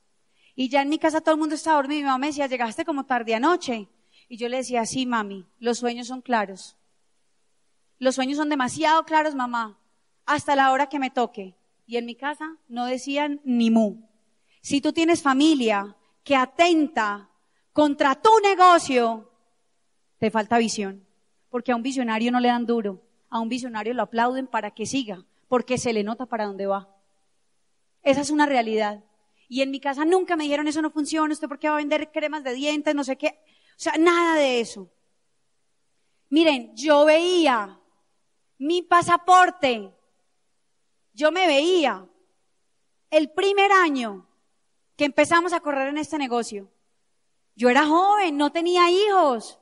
Y 0.56 0.69
ya 0.69 0.82
en 0.82 0.88
mi 0.88 0.97
casa 0.97 1.19
todo 1.19 1.36
el 1.36 1.41
mundo 1.41 1.56
estaba 1.56 1.75
dormido. 1.75 1.99
Mi 1.99 2.06
mamá 2.06 2.19
me 2.19 2.27
decía, 2.27 2.47
llegaste 2.47 2.86
como 2.86 3.06
tarde 3.06 3.36
anoche. 3.36 3.89
Y 4.27 4.37
yo 4.37 4.49
le 4.49 4.57
decía, 4.57 4.85
sí, 4.85 5.05
mami, 5.05 5.45
los 5.59 5.77
sueños 5.77 6.07
son 6.07 6.21
claros. 6.21 6.75
Los 7.99 8.15
sueños 8.15 8.37
son 8.37 8.49
demasiado 8.49 9.03
claros, 9.05 9.35
mamá, 9.35 9.79
hasta 10.25 10.55
la 10.55 10.71
hora 10.71 10.89
que 10.89 10.99
me 10.99 11.09
toque. 11.09 11.55
Y 11.85 11.97
en 11.97 12.05
mi 12.05 12.15
casa 12.15 12.57
no 12.67 12.85
decían 12.85 13.41
ni 13.43 13.71
mu. 13.71 14.07
Si 14.61 14.81
tú 14.81 14.91
tienes 14.91 15.21
familia 15.21 15.95
que 16.23 16.35
atenta 16.35 17.29
contra 17.71 18.15
tu 18.15 18.29
negocio, 18.43 19.31
te 20.19 20.29
falta 20.29 20.57
visión. 20.57 21.07
Porque 21.49 21.71
a 21.71 21.75
un 21.75 21.83
visionario 21.83 22.31
no 22.31 22.41
le 22.41 22.49
dan 22.49 22.65
duro. 22.65 23.01
A 23.29 23.39
un 23.39 23.49
visionario 23.49 23.93
lo 23.93 24.03
aplauden 24.03 24.47
para 24.47 24.71
que 24.71 24.85
siga, 24.85 25.25
porque 25.47 25.77
se 25.77 25.93
le 25.93 26.03
nota 26.03 26.25
para 26.25 26.45
dónde 26.45 26.67
va. 26.67 26.93
Esa 28.03 28.21
es 28.21 28.29
una 28.29 28.45
realidad. 28.45 29.03
Y 29.49 29.61
en 29.61 29.71
mi 29.71 29.79
casa 29.79 30.03
nunca 30.03 30.35
me 30.35 30.43
dijeron 30.43 30.67
eso 30.67 30.81
no 30.81 30.91
funciona, 30.91 31.33
usted 31.33 31.47
por 31.47 31.59
qué 31.59 31.69
va 31.69 31.75
a 31.75 31.77
vender 31.77 32.11
cremas 32.11 32.43
de 32.43 32.53
dientes, 32.53 32.93
no 32.93 33.03
sé 33.03 33.17
qué. 33.17 33.39
O 33.77 33.79
sea, 33.79 33.93
nada 33.99 34.35
de 34.35 34.59
eso. 34.59 34.89
Miren, 36.29 36.75
yo 36.75 37.05
veía 37.05 37.79
mi 38.57 38.81
pasaporte, 38.81 39.93
yo 41.13 41.31
me 41.31 41.45
veía 41.45 42.03
el 43.11 43.29
primer 43.29 43.71
año 43.71 44.27
que 44.95 45.05
empezamos 45.05 45.53
a 45.53 45.59
correr 45.59 45.89
en 45.89 45.99
este 45.99 46.17
negocio. 46.17 46.71
Yo 47.55 47.69
era 47.69 47.85
joven, 47.85 48.35
no 48.35 48.51
tenía 48.51 48.89
hijos. 48.89 49.59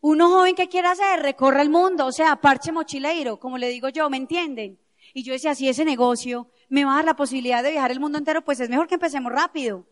Uno 0.00 0.30
joven 0.30 0.54
que 0.54 0.68
quiere 0.68 0.88
hacer, 0.88 1.20
recorre 1.20 1.62
el 1.62 1.70
mundo, 1.70 2.06
o 2.06 2.12
sea, 2.12 2.36
parche 2.36 2.70
mochileiro, 2.70 3.40
como 3.40 3.58
le 3.58 3.68
digo 3.68 3.88
yo, 3.88 4.08
¿me 4.08 4.16
entienden? 4.18 4.78
Y 5.14 5.24
yo 5.24 5.32
decía, 5.32 5.54
si 5.56 5.68
ese 5.68 5.84
negocio 5.84 6.48
me 6.68 6.84
va 6.84 6.92
a 6.92 6.96
dar 6.96 7.04
la 7.04 7.16
posibilidad 7.16 7.62
de 7.62 7.72
viajar 7.72 7.90
el 7.90 8.00
mundo 8.00 8.18
entero, 8.18 8.42
pues 8.42 8.60
es 8.60 8.68
mejor 8.68 8.86
que 8.86 8.94
empecemos 8.94 9.32
rápido. 9.32 9.86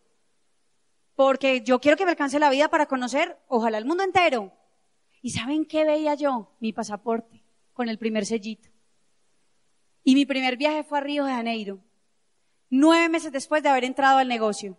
Porque 1.21 1.61
yo 1.61 1.83
quiero 1.83 1.99
que 1.99 2.07
me 2.07 2.13
alcance 2.13 2.39
la 2.39 2.49
vida 2.49 2.71
para 2.71 2.87
conocer, 2.87 3.37
ojalá, 3.47 3.77
el 3.77 3.85
mundo 3.85 4.03
entero. 4.03 4.55
¿Y 5.21 5.33
saben 5.33 5.67
qué 5.67 5.85
veía 5.85 6.15
yo? 6.15 6.57
Mi 6.61 6.73
pasaporte, 6.73 7.45
con 7.75 7.91
el 7.91 7.99
primer 7.99 8.25
sellito. 8.25 8.71
Y 10.03 10.15
mi 10.15 10.25
primer 10.25 10.57
viaje 10.57 10.83
fue 10.83 10.97
a 10.97 11.03
Río 11.03 11.27
de 11.27 11.33
Janeiro, 11.33 11.79
nueve 12.71 13.11
meses 13.11 13.33
después 13.33 13.63
de 13.63 13.69
haber 13.69 13.85
entrado 13.85 14.17
al 14.17 14.29
negocio. 14.29 14.79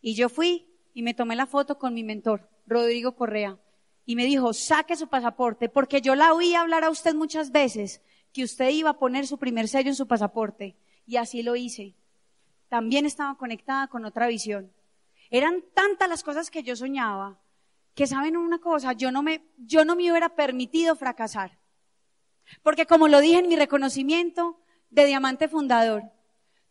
Y 0.00 0.16
yo 0.16 0.28
fui 0.28 0.66
y 0.92 1.02
me 1.02 1.14
tomé 1.14 1.36
la 1.36 1.46
foto 1.46 1.78
con 1.78 1.94
mi 1.94 2.02
mentor, 2.02 2.50
Rodrigo 2.66 3.14
Correa, 3.14 3.60
y 4.04 4.16
me 4.16 4.24
dijo, 4.24 4.52
saque 4.52 4.96
su 4.96 5.06
pasaporte, 5.06 5.68
porque 5.68 6.00
yo 6.00 6.16
la 6.16 6.34
oí 6.34 6.56
hablar 6.56 6.82
a 6.82 6.90
usted 6.90 7.14
muchas 7.14 7.52
veces, 7.52 8.02
que 8.32 8.42
usted 8.42 8.70
iba 8.70 8.90
a 8.90 8.98
poner 8.98 9.24
su 9.28 9.38
primer 9.38 9.68
sello 9.68 9.90
en 9.90 9.94
su 9.94 10.08
pasaporte. 10.08 10.74
Y 11.06 11.14
así 11.14 11.44
lo 11.44 11.54
hice. 11.54 11.94
También 12.68 13.06
estaba 13.06 13.38
conectada 13.38 13.86
con 13.86 14.04
otra 14.04 14.26
visión. 14.26 14.72
Eran 15.30 15.64
tantas 15.74 16.08
las 16.08 16.22
cosas 16.22 16.50
que 16.50 16.62
yo 16.62 16.76
soñaba 16.76 17.38
que 17.98 18.06
saben 18.06 18.36
una 18.36 18.60
cosa, 18.60 18.92
yo 18.92 19.10
no 19.10 19.24
me, 19.24 19.42
yo 19.56 19.84
no 19.84 19.96
me 19.96 20.08
hubiera 20.08 20.28
permitido 20.28 20.94
fracasar. 20.94 21.58
Porque 22.62 22.86
como 22.86 23.08
lo 23.08 23.18
dije 23.18 23.40
en 23.40 23.48
mi 23.48 23.56
reconocimiento 23.56 24.60
de 24.88 25.06
diamante 25.06 25.48
fundador, 25.48 26.04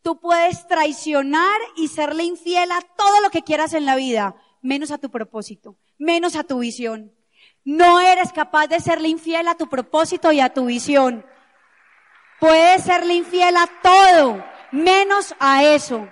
tú 0.01 0.21
puedes 0.21 0.65
traicionar 0.67 1.59
y 1.75 1.89
serle 1.89 2.23
infiel 2.23 2.71
a 2.71 2.79
todo 2.79 3.19
lo 3.21 3.29
que 3.29 3.41
quieras 3.41 3.73
en 3.73 3.85
la 3.85 3.97
vida, 3.97 4.37
menos 4.61 4.89
a 4.91 4.99
tu 4.99 5.11
propósito, 5.11 5.77
menos 5.97 6.37
a 6.37 6.45
tu 6.45 6.59
visión. 6.59 7.13
No 7.65 7.99
eres 7.99 8.31
capaz 8.31 8.67
de 8.67 8.79
serle 8.79 9.09
infiel 9.09 9.49
a 9.49 9.55
tu 9.55 9.67
propósito 9.67 10.31
y 10.31 10.39
a 10.39 10.53
tu 10.53 10.67
visión. 10.67 11.25
Puede 12.39 12.79
serle 12.79 13.15
infiel 13.15 13.57
a 13.57 13.67
todo, 13.83 14.45
menos 14.71 15.35
a 15.41 15.65
eso. 15.65 16.07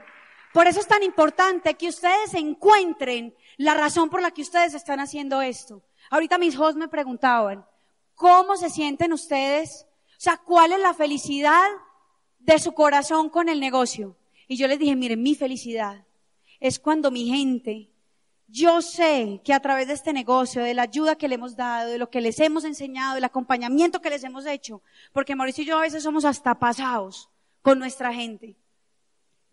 Por 0.55 0.67
eso 0.67 0.79
es 0.79 0.87
tan 0.87 1.03
importante 1.03 1.73
que 1.73 1.89
ustedes 1.89 2.33
encuentren 2.33 3.35
la 3.57 3.73
razón 3.73 4.09
por 4.09 4.21
la 4.21 4.31
que 4.31 4.41
ustedes 4.41 4.73
están 4.73 5.01
haciendo 5.01 5.41
esto. 5.41 5.83
Ahorita 6.09 6.37
mis 6.37 6.57
hosts 6.57 6.77
me 6.77 6.87
preguntaban, 6.87 7.65
¿cómo 8.13 8.55
se 8.55 8.69
sienten 8.69 9.11
ustedes? 9.11 9.85
O 10.11 10.21
sea, 10.21 10.37
¿cuál 10.37 10.71
es 10.71 10.79
la 10.79 10.93
felicidad 10.93 11.67
de 12.39 12.57
su 12.57 12.71
corazón 12.71 13.29
con 13.29 13.49
el 13.49 13.59
negocio? 13.59 14.15
Y 14.47 14.55
yo 14.55 14.69
les 14.69 14.79
dije, 14.79 14.95
miren, 14.95 15.21
mi 15.21 15.35
felicidad 15.35 16.05
es 16.61 16.79
cuando 16.79 17.11
mi 17.11 17.25
gente, 17.27 17.89
yo 18.47 18.81
sé 18.81 19.41
que 19.43 19.51
a 19.51 19.59
través 19.59 19.87
de 19.87 19.93
este 19.93 20.13
negocio, 20.13 20.63
de 20.63 20.73
la 20.73 20.83
ayuda 20.83 21.17
que 21.17 21.27
le 21.27 21.35
hemos 21.35 21.57
dado, 21.57 21.91
de 21.91 21.97
lo 21.97 22.09
que 22.09 22.21
les 22.21 22.39
hemos 22.39 22.63
enseñado, 22.63 23.15
del 23.15 23.25
acompañamiento 23.25 24.01
que 24.01 24.09
les 24.09 24.23
hemos 24.23 24.45
hecho, 24.45 24.81
porque 25.11 25.35
Mauricio 25.35 25.65
y 25.65 25.67
yo 25.67 25.77
a 25.79 25.81
veces 25.81 26.03
somos 26.03 26.23
hasta 26.23 26.55
pasados 26.55 27.29
con 27.61 27.77
nuestra 27.77 28.13
gente. 28.13 28.55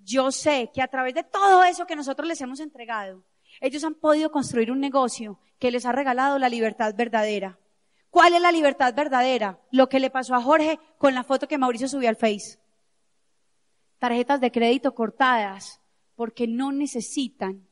Yo 0.05 0.31
sé 0.31 0.71
que 0.73 0.83
a 0.83 0.89
través 0.89 1.15
de 1.15 1.25
todo 1.25 1.65
eso 1.65 1.87
que 1.87 1.97
nosotros 1.97 2.27
les 2.27 2.41
hemos 2.41 2.61
entregado, 2.61 3.25
ellos 3.61 3.85
han 3.85 3.95
podido 3.95 4.31
construir 4.31 4.71
un 4.71 4.81
negocio 4.81 5.39
que 5.59 5.71
les 5.71 5.87
ha 5.87 5.93
regalado 5.93 6.39
la 6.39 6.49
libertad 6.49 6.95
verdadera. 6.97 7.59
¿Cuál 8.11 8.35
es 8.35 8.43
la 8.43 8.53
libertad 8.53 8.95
verdadera? 8.95 9.59
Lo 9.71 9.89
que 9.89 10.01
le 10.01 10.11
pasó 10.11 10.35
a 10.35 10.43
Jorge 10.43 10.79
con 10.99 11.15
la 11.15 11.25
foto 11.25 11.49
que 11.49 11.59
Mauricio 11.59 11.89
subió 11.89 12.09
al 12.09 12.17
Face. 12.17 12.59
Tarjetas 13.99 14.41
de 14.41 14.51
crédito 14.51 14.95
cortadas 14.95 15.81
porque 16.15 16.47
no 16.47 16.73
necesitan 16.73 17.67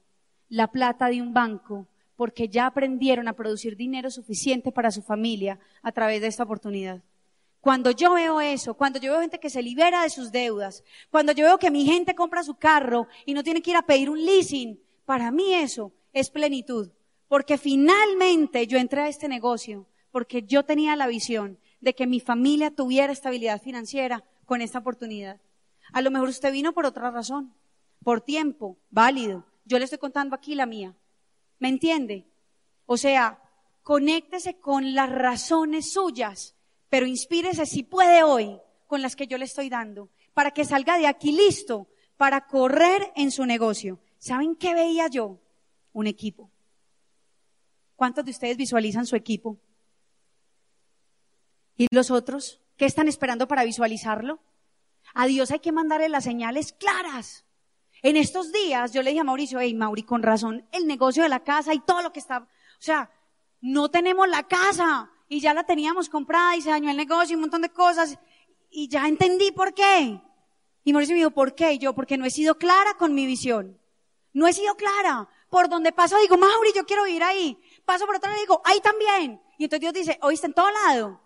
la 0.48 0.68
plata 0.68 1.08
de 1.08 1.20
un 1.20 1.34
banco, 1.34 1.88
porque 2.16 2.48
ya 2.48 2.66
aprendieron 2.66 3.28
a 3.28 3.32
producir 3.32 3.76
dinero 3.76 4.10
suficiente 4.10 4.72
para 4.72 4.90
su 4.90 5.02
familia 5.02 5.58
a 5.82 5.92
través 5.92 6.20
de 6.20 6.26
esta 6.28 6.44
oportunidad. 6.44 7.02
Cuando 7.60 7.90
yo 7.90 8.14
veo 8.14 8.40
eso, 8.40 8.74
cuando 8.74 8.98
yo 8.98 9.12
veo 9.12 9.20
gente 9.20 9.38
que 9.38 9.50
se 9.50 9.62
libera 9.62 10.02
de 10.02 10.10
sus 10.10 10.32
deudas, 10.32 10.82
cuando 11.10 11.32
yo 11.32 11.44
veo 11.44 11.58
que 11.58 11.70
mi 11.70 11.84
gente 11.84 12.14
compra 12.14 12.42
su 12.42 12.54
carro 12.54 13.06
y 13.26 13.34
no 13.34 13.42
tiene 13.42 13.60
que 13.60 13.70
ir 13.70 13.76
a 13.76 13.82
pedir 13.82 14.08
un 14.08 14.24
leasing, 14.24 14.80
para 15.04 15.30
mí 15.30 15.54
eso 15.54 15.92
es 16.12 16.30
plenitud. 16.30 16.90
Porque 17.28 17.58
finalmente 17.58 18.66
yo 18.66 18.78
entré 18.78 19.02
a 19.02 19.08
este 19.08 19.28
negocio 19.28 19.86
porque 20.10 20.42
yo 20.42 20.64
tenía 20.64 20.96
la 20.96 21.06
visión 21.06 21.58
de 21.80 21.94
que 21.94 22.06
mi 22.06 22.20
familia 22.20 22.70
tuviera 22.70 23.12
estabilidad 23.12 23.60
financiera 23.60 24.24
con 24.44 24.62
esta 24.62 24.78
oportunidad. 24.78 25.40
A 25.92 26.02
lo 26.02 26.10
mejor 26.10 26.28
usted 26.28 26.52
vino 26.52 26.72
por 26.72 26.86
otra 26.86 27.10
razón, 27.10 27.54
por 28.02 28.20
tiempo, 28.20 28.78
válido. 28.90 29.44
Yo 29.64 29.78
le 29.78 29.84
estoy 29.84 29.98
contando 29.98 30.34
aquí 30.34 30.54
la 30.54 30.66
mía. 30.66 30.94
¿Me 31.58 31.68
entiende? 31.68 32.26
O 32.86 32.96
sea, 32.96 33.40
conéctese 33.82 34.58
con 34.58 34.94
las 34.94 35.10
razones 35.10 35.92
suyas 35.92 36.56
pero 36.90 37.06
inspírese 37.06 37.64
si 37.64 37.82
puede 37.82 38.22
hoy 38.22 38.60
con 38.86 39.00
las 39.00 39.16
que 39.16 39.26
yo 39.26 39.38
le 39.38 39.46
estoy 39.46 39.70
dando, 39.70 40.10
para 40.34 40.50
que 40.50 40.64
salga 40.64 40.98
de 40.98 41.06
aquí 41.06 41.32
listo 41.32 41.88
para 42.16 42.46
correr 42.46 43.12
en 43.16 43.30
su 43.30 43.46
negocio. 43.46 43.98
¿Saben 44.18 44.56
qué 44.56 44.74
veía 44.74 45.08
yo? 45.08 45.38
Un 45.94 46.06
equipo. 46.06 46.50
¿Cuántos 47.96 48.24
de 48.24 48.32
ustedes 48.32 48.56
visualizan 48.56 49.06
su 49.06 49.16
equipo? 49.16 49.58
¿Y 51.76 51.86
los 51.90 52.10
otros? 52.10 52.60
¿Qué 52.76 52.84
están 52.84 53.08
esperando 53.08 53.48
para 53.48 53.64
visualizarlo? 53.64 54.40
A 55.14 55.26
Dios 55.26 55.50
hay 55.50 55.60
que 55.60 55.72
mandarle 55.72 56.08
las 56.08 56.24
señales 56.24 56.72
claras. 56.72 57.44
En 58.02 58.16
estos 58.16 58.52
días 58.52 58.92
yo 58.92 59.02
le 59.02 59.10
dije 59.10 59.20
a 59.20 59.24
Mauricio, 59.24 59.60
hey 59.60 59.74
Mauri, 59.74 60.02
con 60.02 60.22
razón, 60.22 60.66
el 60.72 60.86
negocio 60.86 61.22
de 61.22 61.28
la 61.28 61.44
casa 61.44 61.72
y 61.72 61.80
todo 61.80 62.02
lo 62.02 62.12
que 62.12 62.20
está, 62.20 62.38
o 62.38 62.46
sea, 62.82 63.10
no 63.60 63.90
tenemos 63.90 64.28
la 64.28 64.46
casa, 64.48 65.10
y 65.30 65.38
ya 65.38 65.54
la 65.54 65.62
teníamos 65.62 66.08
comprada 66.08 66.56
y 66.56 66.60
se 66.60 66.70
dañó 66.70 66.90
el 66.90 66.96
negocio 66.96 67.32
y 67.32 67.36
un 67.36 67.42
montón 67.42 67.62
de 67.62 67.68
cosas 67.68 68.18
y 68.68 68.88
ya 68.88 69.06
entendí 69.06 69.52
por 69.52 69.72
qué. 69.72 70.20
Y 70.82 70.92
Mauricio 70.92 71.14
me 71.14 71.20
dijo, 71.20 71.30
¿por 71.30 71.54
qué? 71.54 71.74
Y 71.74 71.78
yo, 71.78 71.94
porque 71.94 72.18
no 72.18 72.24
he 72.24 72.30
sido 72.30 72.58
clara 72.58 72.94
con 72.94 73.14
mi 73.14 73.26
visión. 73.26 73.78
No 74.32 74.48
he 74.48 74.52
sido 74.52 74.74
clara. 74.74 75.28
Por 75.48 75.68
donde 75.68 75.92
paso 75.92 76.18
digo, 76.18 76.36
Mauri, 76.36 76.72
yo 76.74 76.84
quiero 76.84 77.06
ir 77.06 77.22
ahí. 77.22 77.56
Paso 77.84 78.06
por 78.06 78.16
otro 78.16 78.28
lado 78.28 78.40
y 78.40 78.44
digo, 78.44 78.60
ahí 78.64 78.80
también. 78.80 79.40
Y 79.56 79.64
entonces 79.64 79.80
Dios 79.80 79.92
dice, 79.94 80.18
oíste 80.20 80.48
en 80.48 80.52
todo 80.52 80.68
lado. 80.86 81.20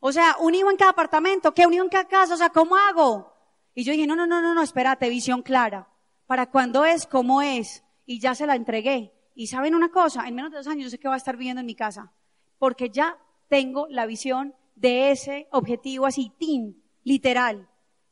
O 0.00 0.10
sea, 0.10 0.36
un 0.40 0.52
hijo 0.52 0.68
en 0.68 0.76
cada 0.76 0.90
apartamento, 0.90 1.54
¿qué 1.54 1.66
un 1.66 1.74
hijo 1.74 1.84
en 1.84 1.90
cada 1.90 2.08
casa? 2.08 2.34
O 2.34 2.36
sea, 2.36 2.50
¿cómo 2.50 2.74
hago? 2.74 3.32
Y 3.76 3.84
yo 3.84 3.92
dije, 3.92 4.08
no, 4.08 4.16
no, 4.16 4.26
no, 4.26 4.42
no, 4.42 4.54
no, 4.54 4.62
espérate, 4.62 5.08
visión 5.08 5.42
clara. 5.42 5.88
Para 6.26 6.50
cuándo 6.50 6.84
es, 6.84 7.06
cómo 7.06 7.42
es. 7.42 7.84
Y 8.06 8.18
ya 8.18 8.34
se 8.34 8.44
la 8.44 8.56
entregué. 8.56 9.12
Y 9.36 9.46
saben 9.46 9.76
una 9.76 9.90
cosa, 9.90 10.26
en 10.26 10.34
menos 10.34 10.50
de 10.50 10.56
dos 10.56 10.66
años 10.66 10.84
yo 10.84 10.90
sé 10.90 10.98
que 10.98 11.06
va 11.06 11.14
a 11.14 11.18
estar 11.18 11.36
viviendo 11.36 11.60
en 11.60 11.66
mi 11.66 11.76
casa. 11.76 12.12
Porque 12.58 12.90
ya 12.90 13.16
tengo 13.48 13.86
la 13.88 14.06
visión 14.06 14.54
de 14.74 15.10
ese 15.10 15.48
objetivo 15.50 16.06
así, 16.06 16.32
tin, 16.38 16.82
literal. 17.02 17.68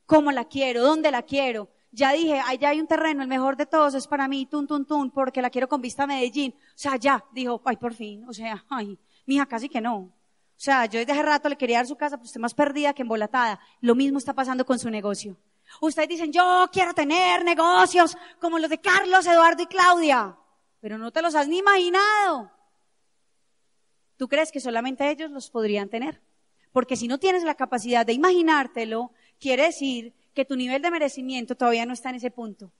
¿Cómo 0.07 0.33
la 0.33 0.45
quiero? 0.45 0.83
¿Dónde 0.83 1.11
la 1.11 1.23
quiero? 1.23 1.71
Ya 1.93 2.13
dije, 2.13 2.41
allá 2.47 2.71
hay 2.71 2.81
un 2.81 2.89
terreno, 2.89 3.23
el 3.23 3.29
mejor 3.29 3.57
de 3.57 3.67
todos 3.67 3.95
es 3.95 4.09
para 4.09 4.27
mí, 4.27 4.47
tun, 4.47 4.67
tun, 4.67 4.85
tun, 4.85 5.11
porque 5.11 5.41
la 5.41 5.51
quiero 5.51 5.69
con 5.69 5.81
vista 5.81 6.03
a 6.03 6.07
Medellín. 6.07 6.55
O 6.59 6.73
sea, 6.75 6.97
ya, 6.97 7.25
dijo, 7.33 7.63
ay, 7.65 7.77
por 7.77 7.95
fin, 7.95 8.29
o 8.29 8.33
sea, 8.33 8.65
ay, 8.69 8.99
mija, 9.27 9.47
casi 9.47 9.69
que 9.69 9.81
no. 9.81 9.97
O 9.97 10.13
sea, 10.57 10.87
yo 10.87 10.99
desde 10.99 11.13
hace 11.13 11.23
rato 11.23 11.49
le 11.49 11.57
quería 11.57 11.79
dar 11.79 11.87
su 11.87 11.97
casa, 11.97 12.17
pero 12.17 12.27
usted 12.27 12.41
más 12.41 12.55
perdida 12.55 12.95
que 12.95 13.03
embolatada. 13.03 13.61
Lo 13.81 13.95
mismo 13.95 14.19
está 14.19 14.33
pasando 14.35 14.65
con 14.65 14.79
su 14.79 14.91
negocio. 14.91 15.37
Ustedes 15.81 16.09
dicen, 16.09 16.33
yo 16.33 16.69
quiero 16.73 16.95
tener 16.95 17.45
negocios 17.45 18.17
como 18.41 18.59
los 18.59 18.71
de 18.71 18.81
Carlos, 18.81 19.27
Eduardo 19.27 19.63
y 19.63 19.67
Claudia, 19.67 20.37
pero 20.81 20.99
no 20.99 21.11
te 21.11 21.23
los 21.23 21.35
has 21.35 21.49
ni 21.49 21.59
imaginado. 21.59 22.51
¿Tú 24.17 24.29
crees 24.29 24.53
que 24.53 24.61
solamente 24.61 25.11
ellos 25.11 25.31
los 25.31 25.51
podrían 25.51 25.89
tener? 25.89 26.21
Porque 26.73 26.97
si 26.97 27.09
no 27.09 27.19
tienes 27.19 27.45
la 27.45 27.55
capacidad 27.55 28.05
de 28.05 28.13
imaginártelo, 28.13 29.13
quiere 29.39 29.65
decir 29.65 30.13
que 30.35 30.45
tu 30.45 30.57
nivel 30.57 30.83
de 30.83 30.91
merecimiento 30.91 31.55
todavía 31.55 31.87
no 31.87 31.93
está 31.93 32.11
en 32.11 32.17
ese 32.17 32.31
punto. 32.31 32.73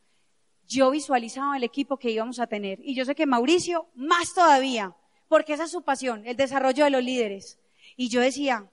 Yo 0.67 0.91
visualizaba 0.91 1.57
el 1.57 1.65
equipo 1.65 1.97
que 1.97 2.11
íbamos 2.11 2.41
a 2.41 2.47
tener 2.47 2.81
y 2.83 2.95
yo 2.95 3.05
sé 3.05 3.15
que 3.15 3.27
Mauricio 3.27 3.87
más 3.95 4.35
todavía, 4.35 4.97
porque 5.29 5.53
esa 5.53 5.65
es 5.65 5.71
su 5.71 5.83
pasión, 5.83 6.27
el 6.27 6.37
desarrollo 6.37 6.85
de 6.85 6.91
los 6.91 7.05
líderes. 7.05 7.59
Y 7.97 8.09
yo 8.09 8.21
decía, 8.21 8.69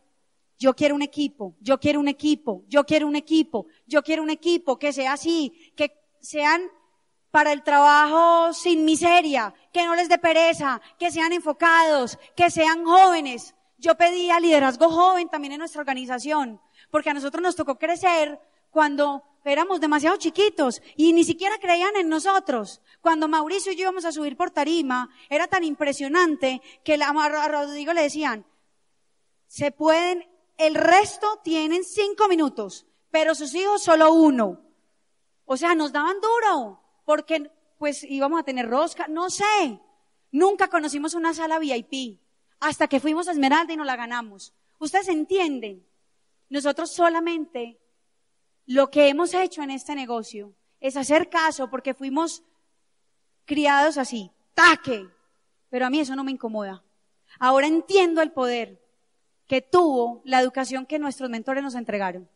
yo 0.57 0.75
quiero 0.75 0.95
un 0.95 1.01
equipo, 1.01 1.55
yo 1.59 1.79
quiero 1.79 1.99
un 1.99 2.07
equipo, 2.07 2.63
yo 2.67 2.85
quiero 2.85 3.07
un 3.07 3.15
equipo, 3.15 3.67
yo 3.87 4.03
quiero 4.03 4.23
un 4.23 4.29
equipo 4.29 4.77
que 4.77 4.93
sea 4.93 5.13
así, 5.13 5.71
que 5.75 5.91
sean 6.21 6.61
para 7.31 7.53
el 7.53 7.63
trabajo 7.63 8.53
sin 8.53 8.83
miseria, 8.85 9.53
que 9.71 9.85
no 9.85 9.95
les 9.95 10.09
dé 10.09 10.17
pereza, 10.17 10.81
que 10.99 11.11
sean 11.11 11.31
enfocados, 11.31 12.19
que 12.35 12.51
sean 12.51 12.83
jóvenes. 12.83 13.55
Yo 13.77 13.95
pedía 13.95 14.39
liderazgo 14.39 14.89
joven 14.89 15.29
también 15.29 15.53
en 15.53 15.59
nuestra 15.59 15.79
organización, 15.79 16.61
porque 16.91 17.09
a 17.09 17.13
nosotros 17.13 17.41
nos 17.41 17.55
tocó 17.55 17.79
crecer 17.79 18.39
cuando 18.69 19.23
éramos 19.43 19.79
demasiado 19.79 20.17
chiquitos 20.17 20.81
y 20.95 21.13
ni 21.13 21.23
siquiera 21.23 21.57
creían 21.57 21.95
en 21.95 22.09
nosotros. 22.09 22.81
Cuando 22.99 23.27
Mauricio 23.27 23.71
y 23.71 23.75
yo 23.75 23.83
íbamos 23.83 24.05
a 24.05 24.11
subir 24.11 24.35
por 24.35 24.51
tarima, 24.51 25.09
era 25.29 25.47
tan 25.47 25.63
impresionante 25.63 26.61
que 26.83 26.99
a 27.01 27.47
Rodrigo 27.47 27.93
le 27.93 28.03
decían, 28.03 28.45
se 29.47 29.71
pueden, 29.71 30.29
el 30.57 30.75
resto 30.75 31.39
tienen 31.43 31.83
cinco 31.83 32.27
minutos, 32.27 32.85
pero 33.09 33.35
sus 33.35 33.55
hijos 33.55 33.81
solo 33.81 34.13
uno. 34.13 34.61
O 35.45 35.57
sea, 35.57 35.75
nos 35.75 35.91
daban 35.91 36.17
duro 36.21 36.80
porque 37.05 37.51
pues 37.77 38.03
íbamos 38.03 38.39
a 38.39 38.43
tener 38.43 38.69
rosca, 38.69 39.07
no 39.07 39.29
sé. 39.29 39.79
Nunca 40.31 40.69
conocimos 40.69 41.13
una 41.13 41.33
sala 41.33 41.59
VIP 41.59 42.19
hasta 42.59 42.87
que 42.87 42.99
fuimos 42.99 43.27
a 43.27 43.31
Esmeralda 43.31 43.73
y 43.73 43.77
nos 43.77 43.87
la 43.87 43.95
ganamos. 43.95 44.53
Ustedes 44.79 45.07
entienden, 45.07 45.85
nosotros 46.49 46.91
solamente 46.91 47.79
lo 48.65 48.89
que 48.89 49.07
hemos 49.07 49.33
hecho 49.33 49.61
en 49.63 49.71
este 49.71 49.95
negocio 49.95 50.53
es 50.79 50.95
hacer 50.95 51.29
caso 51.29 51.69
porque 51.69 51.93
fuimos 51.93 52.43
criados 53.45 53.97
así, 53.97 54.31
taque. 54.53 55.07
Pero 55.69 55.85
a 55.85 55.89
mí 55.89 55.99
eso 55.99 56.15
no 56.15 56.23
me 56.23 56.31
incomoda. 56.31 56.83
Ahora 57.39 57.67
entiendo 57.67 58.21
el 58.21 58.31
poder 58.31 58.81
que 59.47 59.61
tuvo 59.61 60.21
la 60.23 60.39
educación 60.39 60.85
que 60.85 60.99
nuestros 60.99 61.29
mentores 61.29 61.63
nos 61.63 61.75
entregaron. 61.75 62.29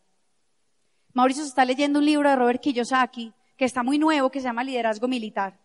Mauricio 1.12 1.44
se 1.44 1.48
está 1.48 1.64
leyendo 1.64 1.98
un 1.98 2.04
libro 2.04 2.28
de 2.28 2.36
Robert 2.36 2.60
Kiyosaki 2.60 3.32
que 3.56 3.64
está 3.64 3.82
muy 3.82 3.98
nuevo, 3.98 4.30
que 4.30 4.40
se 4.40 4.46
llama 4.46 4.64
liderazgo 4.64 5.08
militar. 5.08 5.58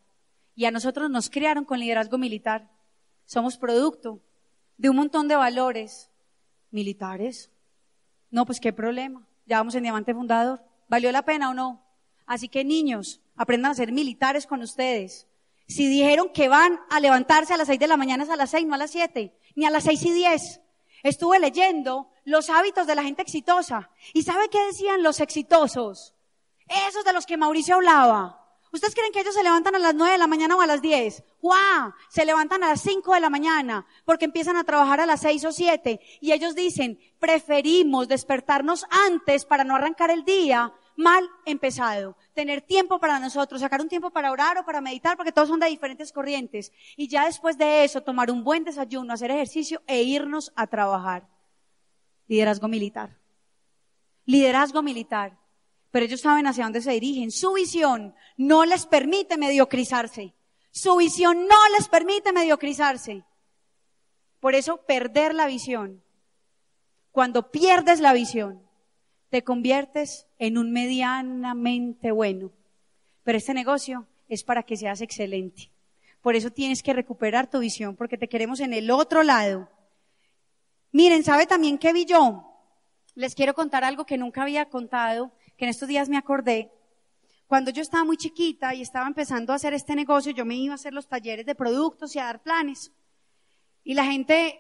Y 0.56 0.66
a 0.66 0.72
nosotros 0.72 1.10
nos 1.10 1.30
crearon 1.30 1.66
con 1.66 1.80
liderazgo 1.80 2.18
militar. 2.18 2.70
Somos 3.26 3.58
producto 3.58 4.22
de 4.78 4.90
un 4.90 4.96
montón 4.96 5.28
de 5.28 5.36
valores 5.36 6.10
militares. 6.72 7.52
No, 8.30 8.46
pues 8.46 8.60
qué 8.60 8.74
problema. 8.74 9.28
Ya 9.46 9.58
vamos 9.58 9.76
en 9.76 9.84
Diamante 9.84 10.14
Fundador. 10.14 10.64
¿Valió 10.88 11.12
la 11.12 11.24
pena 11.24 11.50
o 11.50 11.54
no? 11.54 11.84
Así 12.26 12.48
que 12.48 12.64
niños, 12.64 13.22
aprendan 13.36 13.72
a 13.72 13.76
ser 13.76 13.92
militares 13.92 14.48
con 14.48 14.62
ustedes. 14.62 15.28
Si 15.68 15.88
dijeron 15.88 16.30
que 16.34 16.50
van 16.50 16.80
a 16.90 17.00
levantarse 17.00 17.54
a 17.54 17.58
las 17.58 17.68
seis 17.68 17.80
de 17.80 17.88
la 17.88 17.98
mañana 17.98 18.24
es 18.24 18.30
a 18.30 18.36
las 18.36 18.50
seis, 18.50 18.66
no 18.66 18.76
a 18.76 18.78
las 18.78 18.92
siete, 18.92 19.34
ni 19.56 19.66
a 19.66 19.70
las 19.70 19.84
seis 19.84 20.04
y 20.06 20.12
diez. 20.12 20.62
Estuve 21.04 21.40
leyendo 21.40 22.10
los 22.24 22.50
hábitos 22.50 22.88
de 22.88 22.96
la 22.96 23.04
gente 23.04 23.22
exitosa. 23.22 23.90
¿Y 24.14 24.24
sabe 24.24 24.50
qué 24.50 24.64
decían 24.66 25.04
los 25.04 25.20
exitosos? 25.20 26.14
Esos 26.88 27.04
de 27.04 27.14
los 27.14 27.26
que 27.26 27.38
Mauricio 27.38 27.76
hablaba. 27.76 28.38
¿Ustedes 28.74 28.96
creen 28.96 29.12
que 29.12 29.20
ellos 29.20 29.36
se 29.36 29.44
levantan 29.44 29.76
a 29.76 29.80
las 29.80 29.94
nueve 29.94 30.14
de 30.14 30.18
la 30.18 30.28
mañana 30.28 30.56
o 30.56 30.62
a 30.62 30.66
las 30.66 30.82
diez? 30.82 31.24
¡Guau! 31.42 31.94
Se 32.10 32.24
levantan 32.24 32.64
a 32.64 32.70
las 32.70 32.82
cinco 32.82 33.14
de 33.14 33.20
la 33.20 33.30
mañana 33.30 33.86
porque 34.06 34.26
empiezan 34.26 34.56
a 34.56 34.64
trabajar 34.64 35.02
a 35.02 35.06
las 35.06 35.20
seis 35.20 35.44
o 35.44 35.52
siete 35.52 36.00
y 36.22 36.32
ellos 36.32 36.56
dicen, 36.56 36.98
preferimos 37.20 38.08
despertarnos 38.08 38.86
antes 38.90 39.44
para 39.44 39.66
no 39.66 39.76
arrancar 39.76 40.10
el 40.10 40.24
día 40.24 40.74
mal 40.96 41.30
empezado. 41.46 42.16
Tener 42.34 42.62
tiempo 42.62 43.00
para 43.00 43.20
nosotros, 43.20 43.60
sacar 43.60 43.82
un 43.82 43.90
tiempo 43.90 44.12
para 44.12 44.32
orar 44.32 44.58
o 44.58 44.66
para 44.66 44.80
meditar, 44.80 45.18
porque 45.18 45.34
todos 45.34 45.50
son 45.50 45.60
de 45.60 45.68
diferentes 45.68 46.14
corrientes. 46.14 46.72
Y 46.96 47.10
ya 47.10 47.26
después 47.26 47.58
de 47.58 47.84
eso, 47.84 48.02
tomar 48.02 48.32
un 48.32 48.44
buen 48.44 48.64
desayuno, 48.64 49.12
hacer 49.12 49.32
ejercicio 49.32 49.82
e 49.88 50.04
irnos 50.04 50.54
a 50.56 50.68
trabajar. 50.68 51.28
Liderazgo 52.28 52.70
militar. 52.70 53.18
Liderazgo 54.26 54.82
militar. 54.82 55.41
Pero 55.92 56.06
ellos 56.06 56.22
saben 56.22 56.48
hacia 56.48 56.64
dónde 56.64 56.82
se 56.82 56.92
dirigen. 56.92 57.32
Su 57.32 57.54
visión 57.54 58.16
no 58.38 58.66
les 58.66 58.86
permite 58.86 59.38
mediocrizarse. 59.38 60.34
Su 60.72 60.96
visión 60.96 61.48
no 61.48 61.70
les 61.78 61.90
permite 61.90 62.32
mediocrizarse. 62.32 63.24
Por 64.40 64.56
eso 64.56 64.78
perder 64.86 65.36
la 65.36 65.48
visión. 65.48 66.02
Cuando 67.12 67.52
pierdes 67.52 68.00
la 68.00 68.14
visión, 68.14 68.62
te 69.30 69.44
conviertes 69.44 70.28
en 70.40 70.58
un 70.58 70.72
medianamente 70.72 72.12
bueno. 72.12 72.52
Pero 73.24 73.38
este 73.38 73.54
negocio 73.54 74.08
es 74.30 74.44
para 74.44 74.64
que 74.64 74.78
seas 74.78 75.02
excelente. 75.02 75.72
Por 76.22 76.36
eso 76.36 76.52
tienes 76.52 76.82
que 76.84 76.94
recuperar 76.94 77.50
tu 77.50 77.60
visión, 77.60 77.96
porque 77.96 78.18
te 78.18 78.30
queremos 78.30 78.60
en 78.60 78.74
el 78.74 78.92
otro 78.92 79.24
lado. 79.24 79.70
Miren, 80.92 81.24
¿sabe 81.24 81.46
también 81.48 81.78
qué 81.78 81.94
vi 81.94 82.06
yo? 82.06 82.48
Les 83.16 83.36
quiero 83.36 83.54
contar 83.54 83.84
algo 83.84 84.06
que 84.06 84.18
nunca 84.18 84.44
había 84.44 84.70
contado, 84.70 85.32
que 85.62 85.66
en 85.66 85.70
estos 85.70 85.88
días 85.88 86.10
me 86.10 86.18
acordé. 86.18 86.72
Cuando 87.46 87.70
yo 87.70 87.84
estaba 87.84 88.04
muy 88.04 88.18
chiquita 88.18 88.74
y 88.74 88.82
estaba 88.82 89.06
empezando 89.06 89.54
a 89.54 89.58
hacer 89.58 89.76
este 89.76 89.94
negocio, 89.94 90.32
yo 90.32 90.44
me 90.44 90.56
iba 90.56 90.74
a 90.74 90.76
hacer 90.76 90.92
los 90.92 91.08
talleres 91.08 91.46
de 91.46 91.54
productos 91.54 92.16
y 92.16 92.20
a 92.20 92.24
dar 92.24 92.42
planes. 92.42 92.92
Y 93.84 93.94
la 93.94 94.06
gente, 94.06 94.60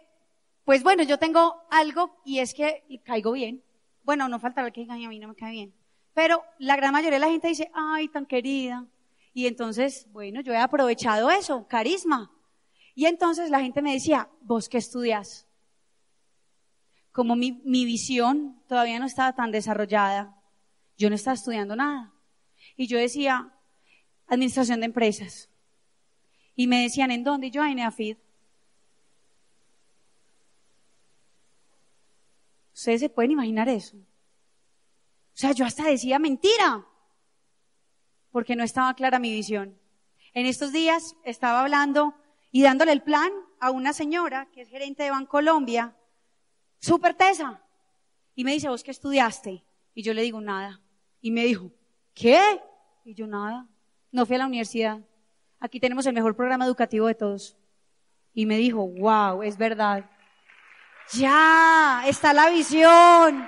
pues 0.63 0.83
bueno, 0.83 1.01
yo 1.01 1.17
tengo 1.17 1.55
algo 1.71 2.21
y 2.23 2.37
es 2.37 2.53
que 2.53 2.83
caigo 3.03 3.31
bien. 3.31 3.63
Bueno, 4.03 4.29
no 4.29 4.39
falta 4.39 4.69
que 4.69 4.81
digan, 4.81 5.03
a 5.03 5.09
mí 5.09 5.17
no 5.17 5.29
me 5.29 5.33
cae 5.33 5.53
bien. 5.53 5.73
Pero 6.13 6.43
la 6.59 6.75
gran 6.75 6.93
mayoría 6.93 7.17
de 7.17 7.25
la 7.25 7.31
gente 7.31 7.47
dice, 7.47 7.71
ay, 7.73 8.07
tan 8.07 8.27
querida. 8.27 8.85
Y 9.33 9.47
entonces, 9.47 10.05
bueno, 10.11 10.41
yo 10.41 10.53
he 10.53 10.57
aprovechado 10.57 11.31
eso, 11.31 11.65
carisma. 11.67 12.29
Y 12.93 13.07
entonces 13.07 13.49
la 13.49 13.59
gente 13.59 13.81
me 13.81 13.93
decía, 13.93 14.29
¿vos 14.41 14.69
qué 14.69 14.77
estudias? 14.77 15.47
Como 17.11 17.35
mi, 17.35 17.59
mi 17.65 17.85
visión 17.85 18.61
todavía 18.67 18.99
no 18.99 19.07
estaba 19.07 19.33
tan 19.33 19.49
desarrollada, 19.49 20.37
yo 21.01 21.09
no 21.09 21.15
estaba 21.15 21.33
estudiando 21.33 21.75
nada. 21.75 22.13
Y 22.77 22.85
yo 22.85 22.99
decía, 22.99 23.51
administración 24.27 24.81
de 24.81 24.85
empresas. 24.85 25.49
Y 26.55 26.67
me 26.67 26.83
decían, 26.83 27.09
¿en 27.09 27.23
dónde? 27.23 27.47
Y 27.47 27.51
yo, 27.51 27.65
en 27.65 27.79
EAFID. 27.79 28.17
Ustedes 32.75 32.99
se 32.99 33.09
pueden 33.09 33.31
imaginar 33.31 33.67
eso. 33.67 33.97
O 33.97 35.37
sea, 35.41 35.53
yo 35.53 35.65
hasta 35.65 35.83
decía 35.85 36.19
mentira, 36.19 36.85
porque 38.31 38.55
no 38.55 38.63
estaba 38.63 38.93
clara 38.93 39.17
mi 39.17 39.31
visión. 39.31 39.79
En 40.33 40.45
estos 40.45 40.71
días 40.71 41.15
estaba 41.23 41.61
hablando 41.61 42.13
y 42.51 42.61
dándole 42.61 42.91
el 42.91 43.01
plan 43.01 43.31
a 43.59 43.71
una 43.71 43.93
señora 43.93 44.49
que 44.51 44.61
es 44.61 44.69
gerente 44.69 45.01
de 45.01 45.09
Bancolombia, 45.09 45.95
súper 46.79 47.15
tesa, 47.15 47.63
y 48.35 48.43
me 48.43 48.53
dice, 48.53 48.69
¿vos 48.69 48.83
qué 48.83 48.91
estudiaste? 48.91 49.63
Y 49.95 50.03
yo 50.03 50.13
le 50.13 50.21
digo, 50.21 50.39
nada. 50.41 50.79
Y 51.21 51.31
me 51.31 51.45
dijo, 51.45 51.71
¿qué? 52.13 52.41
Y 53.05 53.13
yo, 53.13 53.27
nada. 53.27 53.67
No 54.11 54.25
fui 54.25 54.35
a 54.35 54.39
la 54.39 54.47
universidad. 54.47 54.99
Aquí 55.59 55.79
tenemos 55.79 56.05
el 56.05 56.13
mejor 56.13 56.35
programa 56.35 56.65
educativo 56.65 57.07
de 57.07 57.15
todos. 57.15 57.57
Y 58.33 58.45
me 58.45 58.57
dijo, 58.57 58.87
wow, 58.87 59.43
es 59.43 59.57
verdad. 59.57 60.09
Ya, 61.13 62.03
está 62.07 62.33
la 62.33 62.49
visión. 62.49 63.47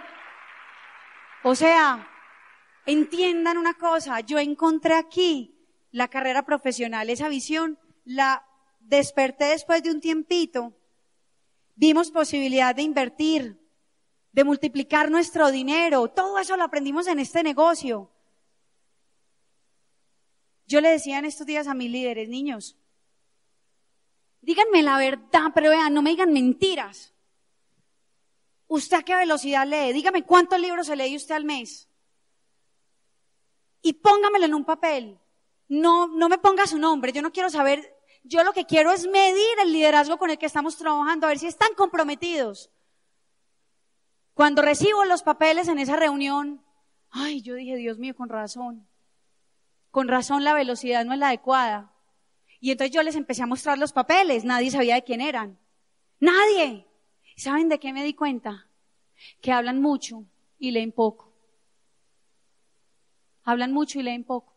O 1.43 1.55
sea, 1.55 2.07
entiendan 2.86 3.57
una 3.57 3.73
cosa, 3.73 4.19
yo 4.21 4.39
encontré 4.39 4.95
aquí 4.95 5.55
la 5.91 6.07
carrera 6.07 6.43
profesional, 6.43 7.09
esa 7.09 7.27
visión, 7.27 7.77
la 8.05 8.45
desperté 8.79 9.45
después 9.45 9.83
de 9.83 9.91
un 9.91 10.01
tiempito. 10.01 10.73
Vimos 11.75 12.12
posibilidad 12.12 12.75
de 12.75 12.81
invertir, 12.81 13.59
de 14.33 14.43
multiplicar 14.43 15.09
nuestro 15.11 15.51
dinero, 15.51 16.09
todo 16.09 16.39
eso 16.39 16.57
lo 16.57 16.63
aprendimos 16.63 17.07
en 17.07 17.19
este 17.19 17.43
negocio. 17.43 18.09
Yo 20.65 20.81
le 20.81 20.89
decía 20.89 21.19
en 21.19 21.25
estos 21.25 21.45
días 21.45 21.67
a 21.67 21.75
mis 21.75 21.91
líderes, 21.91 22.27
niños, 22.27 22.75
díganme 24.41 24.81
la 24.81 24.97
verdad, 24.97 25.51
pero 25.53 25.69
vean, 25.69 25.93
no 25.93 26.01
me 26.01 26.09
digan 26.09 26.33
mentiras. 26.33 27.13
¿Usted 28.67 28.97
a 28.97 29.03
qué 29.03 29.15
velocidad 29.15 29.67
lee? 29.67 29.93
Dígame 29.93 30.23
cuántos 30.23 30.59
libros 30.59 30.87
se 30.87 30.95
lee 30.95 31.15
usted 31.15 31.35
al 31.35 31.45
mes. 31.45 31.87
Y 33.83 33.93
póngamelo 33.93 34.45
en 34.45 34.55
un 34.55 34.65
papel. 34.65 35.19
No, 35.67 36.07
no 36.07 36.27
me 36.27 36.39
ponga 36.39 36.65
su 36.65 36.79
nombre. 36.79 37.11
Yo 37.11 37.21
no 37.21 37.31
quiero 37.31 37.51
saber. 37.51 37.95
Yo 38.23 38.43
lo 38.43 38.53
que 38.53 38.65
quiero 38.65 38.91
es 38.91 39.05
medir 39.05 39.59
el 39.61 39.73
liderazgo 39.73 40.17
con 40.17 40.31
el 40.31 40.39
que 40.39 40.47
estamos 40.47 40.77
trabajando, 40.77 41.27
a 41.27 41.29
ver 41.29 41.39
si 41.39 41.45
están 41.45 41.75
comprometidos. 41.75 42.71
Cuando 44.33 44.61
recibo 44.61 45.05
los 45.05 45.21
papeles 45.21 45.67
en 45.67 45.79
esa 45.79 45.95
reunión, 45.95 46.63
ay, 47.11 47.41
yo 47.41 47.55
dije, 47.55 47.75
Dios 47.75 47.99
mío, 47.99 48.15
con 48.15 48.29
razón. 48.29 48.87
Con 49.91 50.07
razón 50.07 50.43
la 50.43 50.53
velocidad 50.53 51.05
no 51.05 51.13
es 51.13 51.19
la 51.19 51.27
adecuada. 51.27 51.93
Y 52.59 52.71
entonces 52.71 52.95
yo 52.95 53.03
les 53.03 53.15
empecé 53.15 53.43
a 53.43 53.47
mostrar 53.47 53.77
los 53.77 53.93
papeles. 53.93 54.43
Nadie 54.43 54.71
sabía 54.71 54.95
de 54.95 55.03
quién 55.03 55.21
eran. 55.21 55.59
Nadie. 56.19 56.87
¿Saben 57.35 57.69
de 57.69 57.79
qué 57.79 57.93
me 57.93 58.03
di 58.03 58.13
cuenta? 58.13 58.67
Que 59.41 59.51
hablan 59.51 59.81
mucho 59.81 60.25
y 60.57 60.71
leen 60.71 60.91
poco. 60.91 61.31
Hablan 63.43 63.71
mucho 63.71 63.99
y 63.99 64.03
leen 64.03 64.23
poco. 64.23 64.53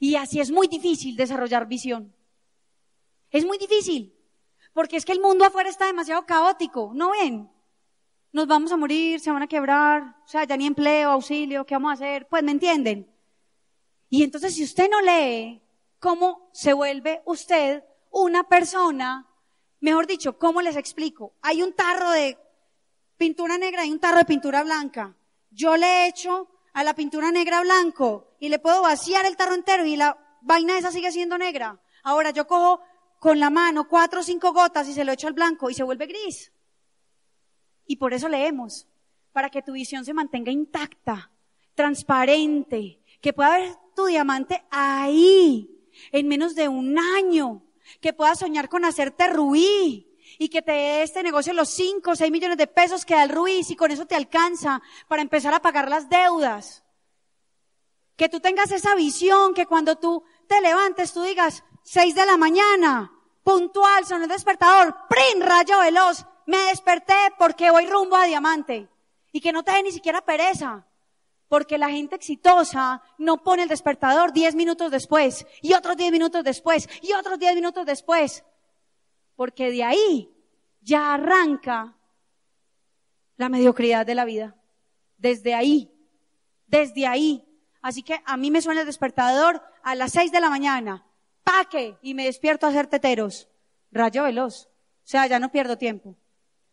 Y 0.00 0.14
así 0.14 0.40
es 0.40 0.50
muy 0.50 0.68
difícil 0.68 1.16
desarrollar 1.16 1.66
visión. 1.66 2.14
Es 3.30 3.44
muy 3.44 3.58
difícil. 3.58 4.14
Porque 4.72 4.96
es 4.96 5.04
que 5.04 5.12
el 5.12 5.20
mundo 5.20 5.44
afuera 5.44 5.68
está 5.68 5.86
demasiado 5.86 6.24
caótico. 6.24 6.92
¿No 6.94 7.10
ven? 7.10 7.50
Nos 8.36 8.46
vamos 8.46 8.70
a 8.70 8.76
morir, 8.76 9.18
se 9.18 9.30
van 9.30 9.42
a 9.42 9.46
quebrar, 9.46 10.02
o 10.22 10.28
sea, 10.28 10.44
ya 10.44 10.58
ni 10.58 10.66
empleo, 10.66 11.08
auxilio, 11.08 11.64
¿qué 11.64 11.74
vamos 11.74 11.92
a 11.92 11.94
hacer? 11.94 12.28
Pues 12.28 12.42
me 12.42 12.52
entienden. 12.52 13.10
Y 14.10 14.24
entonces 14.24 14.54
si 14.54 14.62
usted 14.62 14.90
no 14.90 15.00
lee, 15.00 15.62
¿cómo 15.98 16.50
se 16.52 16.74
vuelve 16.74 17.22
usted 17.24 17.82
una 18.10 18.46
persona 18.46 19.26
Mejor 19.80 20.06
dicho, 20.06 20.38
¿cómo 20.38 20.60
les 20.60 20.76
explico? 20.76 21.32
Hay 21.40 21.62
un 21.62 21.72
tarro 21.72 22.10
de 22.10 22.36
pintura 23.16 23.56
negra 23.56 23.86
y 23.86 23.92
un 23.92 24.00
tarro 24.00 24.18
de 24.18 24.26
pintura 24.26 24.62
blanca. 24.64 25.16
Yo 25.50 25.78
le 25.78 26.06
echo 26.06 26.48
a 26.74 26.84
la 26.84 26.94
pintura 26.94 27.32
negra 27.32 27.62
blanco 27.62 28.36
y 28.38 28.50
le 28.50 28.58
puedo 28.58 28.82
vaciar 28.82 29.24
el 29.24 29.38
tarro 29.38 29.54
entero 29.54 29.86
y 29.86 29.96
la 29.96 30.18
vaina 30.42 30.76
esa 30.76 30.92
sigue 30.92 31.10
siendo 31.10 31.38
negra. 31.38 31.80
Ahora 32.02 32.32
yo 32.32 32.46
cojo 32.46 32.82
con 33.18 33.40
la 33.40 33.48
mano 33.48 33.88
cuatro 33.88 34.20
o 34.20 34.22
cinco 34.22 34.52
gotas 34.52 34.88
y 34.88 34.92
se 34.92 35.04
lo 35.04 35.12
echo 35.12 35.26
al 35.26 35.32
blanco 35.32 35.70
y 35.70 35.74
se 35.74 35.84
vuelve 35.84 36.06
gris. 36.06 36.52
Y 37.86 37.96
por 37.96 38.14
eso 38.14 38.28
leemos, 38.28 38.86
para 39.32 39.50
que 39.50 39.62
tu 39.62 39.72
visión 39.72 40.04
se 40.04 40.14
mantenga 40.14 40.50
intacta, 40.50 41.30
transparente, 41.74 43.00
que 43.20 43.32
pueda 43.32 43.58
ver 43.58 43.76
tu 43.94 44.06
diamante 44.06 44.64
ahí, 44.70 45.70
en 46.12 46.28
menos 46.28 46.54
de 46.54 46.68
un 46.68 46.98
año, 46.98 47.62
que 48.00 48.12
puedas 48.12 48.38
soñar 48.38 48.68
con 48.68 48.84
hacerte 48.84 49.28
rubí 49.28 50.06
y 50.38 50.48
que 50.48 50.62
te 50.62 50.72
dé 50.72 51.02
este 51.02 51.22
negocio 51.22 51.52
los 51.52 51.68
5 51.70 52.10
o 52.10 52.16
6 52.16 52.30
millones 52.30 52.58
de 52.58 52.66
pesos 52.66 53.04
que 53.04 53.14
da 53.14 53.22
el 53.22 53.30
rubí 53.30 53.62
si 53.62 53.76
con 53.76 53.90
eso 53.90 54.06
te 54.06 54.14
alcanza 54.14 54.82
para 55.08 55.22
empezar 55.22 55.54
a 55.54 55.62
pagar 55.62 55.88
las 55.88 56.08
deudas. 56.08 56.84
Que 58.16 58.28
tú 58.28 58.40
tengas 58.40 58.70
esa 58.72 58.94
visión, 58.94 59.54
que 59.54 59.66
cuando 59.66 59.96
tú 59.96 60.24
te 60.48 60.60
levantes 60.60 61.12
tú 61.12 61.22
digas 61.22 61.64
6 61.82 62.14
de 62.14 62.26
la 62.26 62.36
mañana, 62.36 63.12
puntual, 63.42 64.04
son 64.04 64.22
el 64.22 64.28
despertador, 64.28 64.96
¡prin! 65.08 65.40
rayo 65.40 65.78
veloz, 65.78 66.26
me 66.46 66.58
desperté 66.68 67.14
porque 67.38 67.70
voy 67.70 67.86
rumbo 67.86 68.16
a 68.16 68.26
diamante. 68.26 68.88
Y 69.32 69.40
que 69.40 69.52
no 69.52 69.62
te 69.62 69.72
dé 69.72 69.82
ni 69.82 69.92
siquiera 69.92 70.24
pereza. 70.24 70.86
Porque 71.48 71.78
la 71.78 71.90
gente 71.90 72.16
exitosa 72.16 73.02
no 73.18 73.42
pone 73.42 73.64
el 73.64 73.68
despertador 73.68 74.32
10 74.32 74.54
minutos 74.54 74.90
después, 74.90 75.46
y 75.62 75.74
otros 75.74 75.96
10 75.96 76.10
minutos 76.10 76.42
después, 76.42 76.88
y 77.02 77.12
otros 77.12 77.38
10 77.38 77.54
minutos 77.54 77.86
después. 77.86 78.44
Porque 79.36 79.70
de 79.70 79.84
ahí 79.84 80.30
ya 80.80 81.14
arranca 81.14 81.94
la 83.36 83.48
mediocridad 83.48 84.06
de 84.06 84.14
la 84.14 84.24
vida. 84.24 84.56
Desde 85.18 85.54
ahí. 85.54 85.92
Desde 86.66 87.06
ahí. 87.06 87.44
Así 87.82 88.02
que 88.02 88.20
a 88.24 88.36
mí 88.36 88.50
me 88.50 88.62
suena 88.62 88.80
el 88.80 88.86
despertador 88.86 89.62
a 89.82 89.94
las 89.94 90.12
6 90.12 90.32
de 90.32 90.40
la 90.40 90.50
mañana. 90.50 91.06
Paque. 91.44 91.98
Y 92.02 92.14
me 92.14 92.24
despierto 92.24 92.66
a 92.66 92.70
hacer 92.70 92.86
teteros. 92.86 93.48
Rayo 93.92 94.24
veloz. 94.24 94.66
O 94.66 95.08
sea, 95.08 95.26
ya 95.26 95.38
no 95.38 95.52
pierdo 95.52 95.78
tiempo. 95.78 96.16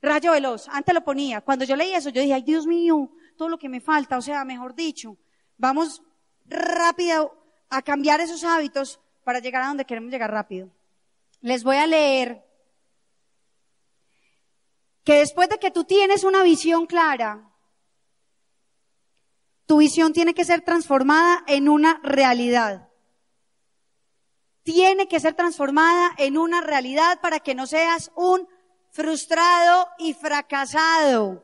Rayo 0.04 0.34
veloz. 0.34 0.68
Antes 0.68 0.94
lo 0.94 1.04
ponía. 1.04 1.40
Cuando 1.40 1.64
yo 1.64 1.78
leí 1.78 1.94
eso, 1.94 2.10
yo 2.10 2.22
dije, 2.22 2.34
ay 2.34 2.44
Dios 2.44 2.68
mío, 2.68 3.10
todo 3.38 3.48
lo 3.48 3.58
que 3.58 3.70
me 3.70 3.80
falta, 3.80 4.18
o 4.18 4.22
sea, 4.22 4.44
mejor 4.44 4.76
dicho, 4.76 5.18
vamos 5.58 6.04
rápido 6.46 7.34
a 7.70 7.82
cambiar 7.82 8.20
esos 8.20 8.44
hábitos 8.44 9.00
para 9.24 9.40
llegar 9.40 9.64
a 9.64 9.68
donde 9.68 9.86
queremos 9.86 10.12
llegar 10.12 10.30
rápido. 10.30 10.70
Les 11.40 11.64
voy 11.64 11.78
a 11.78 11.88
leer 11.88 12.46
que 15.06 15.20
después 15.20 15.48
de 15.48 15.58
que 15.58 15.72
tú 15.72 15.86
tienes 15.86 16.26
una 16.26 16.44
visión 16.44 16.86
clara, 16.86 17.50
tu 19.66 19.78
visión 19.78 20.12
tiene 20.12 20.34
que 20.34 20.44
ser 20.44 20.62
transformada 20.62 21.46
en 21.48 21.70
una 21.70 22.02
realidad. 22.04 22.90
Tiene 24.64 25.08
que 25.08 25.22
ser 25.22 25.34
transformada 25.34 26.12
en 26.18 26.38
una 26.38 26.60
realidad 26.60 27.22
para 27.22 27.40
que 27.40 27.56
no 27.56 27.68
seas 27.68 28.12
un 28.16 28.50
frustrado 28.94 29.90
y 29.98 30.14
fracasado. 30.14 31.44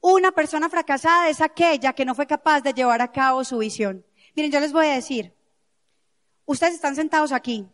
Una 0.00 0.30
persona 0.32 0.68
fracasada 0.68 1.30
es 1.30 1.40
aquella 1.40 1.94
que 1.94 2.04
no 2.04 2.14
fue 2.14 2.26
capaz 2.26 2.60
de 2.60 2.74
llevar 2.74 3.00
a 3.00 3.10
cabo 3.10 3.42
su 3.42 3.58
visión. 3.58 4.04
Miren, 4.36 4.52
yo 4.52 4.60
les 4.60 4.72
voy 4.72 4.86
a 4.86 4.94
decir, 4.94 5.34
ustedes 6.44 6.74
están 6.74 6.94
sentados 6.94 7.32
aquí, 7.32 7.66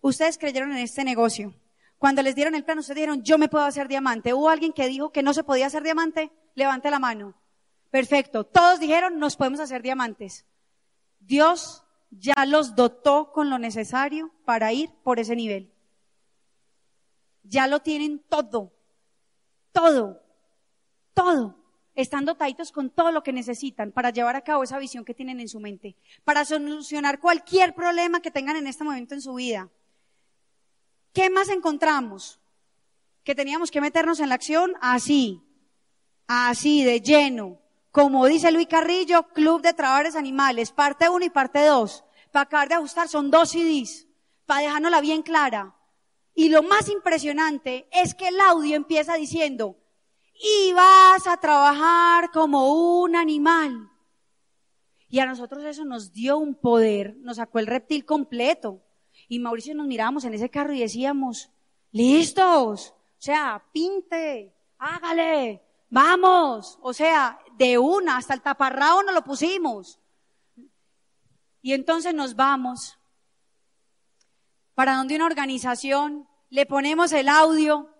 ustedes 0.00 0.38
creyeron 0.38 0.72
en 0.72 0.78
este 0.78 1.04
negocio. 1.04 1.54
Cuando 1.98 2.22
les 2.22 2.34
dieron 2.34 2.54
el 2.54 2.64
plan, 2.64 2.78
ustedes 2.78 2.96
dijeron, 2.96 3.22
yo 3.22 3.36
me 3.36 3.50
puedo 3.50 3.66
hacer 3.66 3.86
diamante. 3.86 4.32
¿Hubo 4.32 4.48
alguien 4.48 4.72
que 4.72 4.88
dijo 4.88 5.12
que 5.12 5.22
no 5.22 5.34
se 5.34 5.44
podía 5.44 5.66
hacer 5.66 5.82
diamante? 5.82 6.32
Levante 6.54 6.90
la 6.90 6.98
mano. 6.98 7.34
Perfecto. 7.90 8.44
Todos 8.44 8.80
dijeron, 8.80 9.18
nos 9.18 9.36
podemos 9.36 9.60
hacer 9.60 9.82
diamantes. 9.82 10.46
Dios 11.18 11.84
ya 12.10 12.46
los 12.46 12.74
dotó 12.74 13.30
con 13.32 13.50
lo 13.50 13.58
necesario 13.58 14.32
para 14.46 14.72
ir 14.72 14.88
por 15.04 15.20
ese 15.20 15.36
nivel. 15.36 15.70
Ya 17.42 17.66
lo 17.66 17.80
tienen 17.80 18.20
todo. 18.28 18.72
Todo. 19.72 20.22
Todo. 21.14 21.56
Están 21.94 22.24
dotaditos 22.24 22.72
con 22.72 22.90
todo 22.90 23.12
lo 23.12 23.22
que 23.22 23.32
necesitan 23.32 23.92
para 23.92 24.10
llevar 24.10 24.36
a 24.36 24.42
cabo 24.42 24.62
esa 24.62 24.78
visión 24.78 25.04
que 25.04 25.14
tienen 25.14 25.40
en 25.40 25.48
su 25.48 25.60
mente. 25.60 25.96
Para 26.24 26.44
solucionar 26.44 27.20
cualquier 27.20 27.74
problema 27.74 28.20
que 28.20 28.30
tengan 28.30 28.56
en 28.56 28.66
este 28.66 28.84
momento 28.84 29.14
en 29.14 29.20
su 29.20 29.34
vida. 29.34 29.68
¿Qué 31.12 31.28
más 31.30 31.48
encontramos? 31.48 32.40
Que 33.24 33.34
teníamos 33.34 33.70
que 33.70 33.80
meternos 33.80 34.20
en 34.20 34.28
la 34.28 34.36
acción 34.36 34.72
así. 34.80 35.42
Así, 36.26 36.84
de 36.84 37.00
lleno 37.00 37.60
como 37.90 38.26
dice 38.26 38.52
Luis 38.52 38.68
Carrillo, 38.68 39.24
Club 39.28 39.62
de 39.62 39.74
Trabajadores 39.74 40.14
Animales, 40.14 40.70
parte 40.70 41.08
1 41.08 41.24
y 41.24 41.30
parte 41.30 41.64
2. 41.64 42.04
Para 42.30 42.42
acabar 42.44 42.68
de 42.68 42.74
ajustar 42.76 43.08
son 43.08 43.30
dos 43.30 43.50
CDs, 43.50 44.06
para 44.46 44.62
dejárnosla 44.62 45.00
bien 45.00 45.22
clara. 45.22 45.74
Y 46.34 46.48
lo 46.48 46.62
más 46.62 46.88
impresionante 46.88 47.88
es 47.92 48.14
que 48.14 48.28
el 48.28 48.40
audio 48.40 48.76
empieza 48.76 49.14
diciendo, 49.14 49.76
y 50.40 50.72
vas 50.72 51.26
a 51.26 51.36
trabajar 51.36 52.30
como 52.30 53.02
un 53.02 53.14
animal. 53.14 53.90
Y 55.08 55.18
a 55.18 55.26
nosotros 55.26 55.64
eso 55.64 55.84
nos 55.84 56.12
dio 56.12 56.38
un 56.38 56.54
poder, 56.54 57.16
nos 57.18 57.36
sacó 57.36 57.58
el 57.58 57.66
reptil 57.66 58.04
completo. 58.04 58.80
Y 59.28 59.38
Mauricio 59.38 59.74
nos 59.74 59.86
mirábamos 59.86 60.24
en 60.24 60.34
ese 60.34 60.48
carro 60.48 60.72
y 60.72 60.80
decíamos, 60.80 61.50
listos, 61.92 62.94
o 62.94 63.22
sea, 63.22 63.62
pinte, 63.72 64.54
hágale, 64.78 65.62
vamos, 65.90 66.78
o 66.80 66.92
sea, 66.92 67.38
de 67.58 67.76
una, 67.76 68.16
hasta 68.16 68.34
el 68.34 68.40
taparrao 68.40 69.02
nos 69.02 69.14
lo 69.14 69.22
pusimos. 69.22 69.98
Y 71.60 71.74
entonces 71.74 72.14
nos 72.14 72.34
vamos 72.34 72.99
para 74.80 74.96
donde 74.96 75.14
una 75.14 75.26
organización, 75.26 76.26
le 76.48 76.64
ponemos 76.64 77.12
el 77.12 77.28
audio 77.28 77.94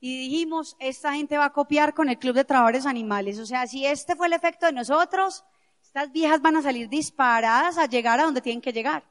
y 0.00 0.18
dijimos, 0.18 0.76
esta 0.80 1.14
gente 1.14 1.38
va 1.38 1.44
a 1.44 1.52
copiar 1.52 1.94
con 1.94 2.08
el 2.08 2.18
Club 2.18 2.34
de 2.34 2.44
Trabajadores 2.44 2.86
Animales. 2.86 3.38
O 3.38 3.46
sea, 3.46 3.68
si 3.68 3.86
este 3.86 4.16
fue 4.16 4.26
el 4.26 4.32
efecto 4.32 4.66
de 4.66 4.72
nosotros, 4.72 5.44
estas 5.80 6.10
viejas 6.10 6.42
van 6.42 6.56
a 6.56 6.62
salir 6.62 6.88
disparadas 6.88 7.78
a 7.78 7.86
llegar 7.86 8.18
a 8.18 8.24
donde 8.24 8.40
tienen 8.40 8.60
que 8.60 8.72
llegar. 8.72 9.04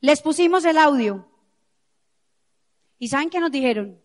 Les 0.00 0.22
pusimos 0.22 0.64
el 0.64 0.78
audio. 0.78 1.30
¿Y 2.98 3.08
saben 3.08 3.28
qué 3.28 3.38
nos 3.38 3.50
dijeron? 3.52 4.00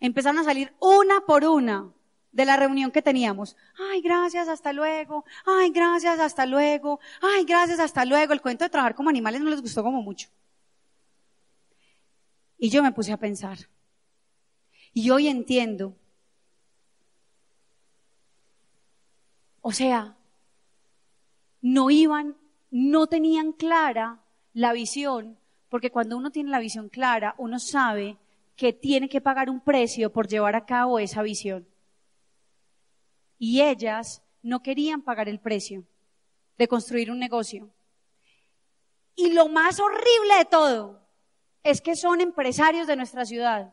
Empezaron 0.00 0.38
a 0.38 0.44
salir 0.44 0.74
una 0.80 1.20
por 1.26 1.44
una 1.44 1.92
de 2.34 2.44
la 2.44 2.56
reunión 2.56 2.90
que 2.90 3.00
teníamos. 3.00 3.56
Ay, 3.78 4.02
gracias, 4.02 4.48
hasta 4.48 4.72
luego. 4.72 5.24
Ay, 5.46 5.70
gracias, 5.70 6.18
hasta 6.18 6.44
luego. 6.44 6.98
Ay, 7.22 7.44
gracias, 7.44 7.78
hasta 7.78 8.04
luego. 8.04 8.32
El 8.32 8.42
cuento 8.42 8.64
de 8.64 8.70
trabajar 8.70 8.96
como 8.96 9.08
animales 9.08 9.40
no 9.40 9.50
les 9.50 9.62
gustó 9.62 9.82
como 9.84 10.02
mucho. 10.02 10.28
Y 12.58 12.70
yo 12.70 12.82
me 12.82 12.92
puse 12.92 13.12
a 13.12 13.16
pensar. 13.16 13.58
Y 14.92 15.10
hoy 15.10 15.28
entiendo. 15.28 15.94
O 19.60 19.72
sea, 19.72 20.16
no 21.62 21.88
iban, 21.90 22.36
no 22.70 23.06
tenían 23.06 23.52
clara 23.52 24.18
la 24.52 24.72
visión, 24.72 25.38
porque 25.68 25.90
cuando 25.90 26.16
uno 26.16 26.30
tiene 26.30 26.50
la 26.50 26.58
visión 26.58 26.88
clara, 26.88 27.34
uno 27.38 27.60
sabe 27.60 28.18
que 28.56 28.72
tiene 28.72 29.08
que 29.08 29.20
pagar 29.20 29.50
un 29.50 29.60
precio 29.60 30.12
por 30.12 30.26
llevar 30.26 30.56
a 30.56 30.66
cabo 30.66 30.98
esa 30.98 31.22
visión 31.22 31.66
y 33.38 33.60
ellas 33.62 34.22
no 34.42 34.62
querían 34.62 35.02
pagar 35.02 35.28
el 35.28 35.40
precio 35.40 35.84
de 36.58 36.68
construir 36.68 37.10
un 37.10 37.18
negocio. 37.18 37.70
Y 39.16 39.32
lo 39.32 39.48
más 39.48 39.80
horrible 39.80 40.36
de 40.38 40.44
todo 40.44 41.00
es 41.62 41.80
que 41.80 41.96
son 41.96 42.20
empresarios 42.20 42.86
de 42.86 42.96
nuestra 42.96 43.24
ciudad 43.24 43.72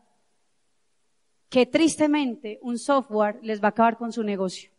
que 1.48 1.66
tristemente 1.66 2.58
un 2.62 2.78
software 2.78 3.38
les 3.42 3.62
va 3.62 3.66
a 3.66 3.70
acabar 3.70 3.98
con 3.98 4.10
su 4.10 4.22
negocio. 4.22 4.70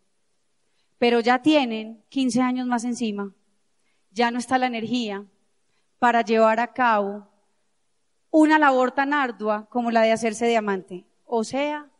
Pero 0.97 1.19
ya 1.19 1.39
tienen 1.39 2.03
15 2.09 2.41
años 2.41 2.65
más 2.65 2.84
encima, 2.84 3.31
ya 4.11 4.31
no 4.31 4.39
está 4.39 4.57
la 4.57 4.65
energía 4.65 5.25
para 5.99 6.23
llevar 6.23 6.59
a 6.59 6.73
cabo 6.73 7.27
una 8.31 8.57
labor 8.57 8.91
tan 8.91 9.13
ardua 9.13 9.67
como 9.69 9.91
la 9.91 10.01
de 10.01 10.11
hacerse 10.11 10.47
diamante. 10.47 11.05
O 11.25 11.43
sea, 11.43 11.91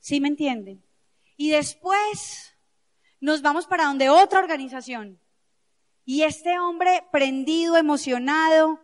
¿Sí 0.00 0.20
me 0.20 0.28
entienden? 0.28 0.82
Y 1.36 1.50
después 1.50 2.56
nos 3.20 3.42
vamos 3.42 3.66
para 3.66 3.84
donde 3.84 4.08
otra 4.08 4.40
organización. 4.40 5.20
Y 6.04 6.22
este 6.22 6.58
hombre 6.58 7.06
prendido, 7.12 7.76
emocionado, 7.76 8.80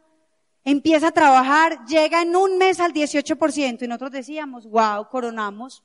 empieza 0.63 1.09
a 1.09 1.13
trabajar, 1.13 1.85
llega 1.87 2.23
en 2.23 2.37
un 2.37 2.59
mes 2.59 2.79
al 2.81 2.93
18%. 2.93 3.83
Y 3.83 3.89
nosotros 3.89 4.13
decíamos, 4.13 4.69
wow, 4.69 5.09
coronamos, 5.09 5.83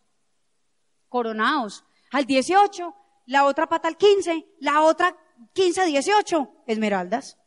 coronados. 1.07 1.83
Al 2.11 2.25
18, 2.25 2.93
la 3.27 3.45
otra 3.45 3.67
pata 3.67 3.87
al 3.87 3.97
15, 3.97 4.45
la 4.59 4.81
otra 4.81 5.15
15 5.53 5.81
a 5.81 5.85
18, 5.85 6.63
esmeraldas. 6.67 7.37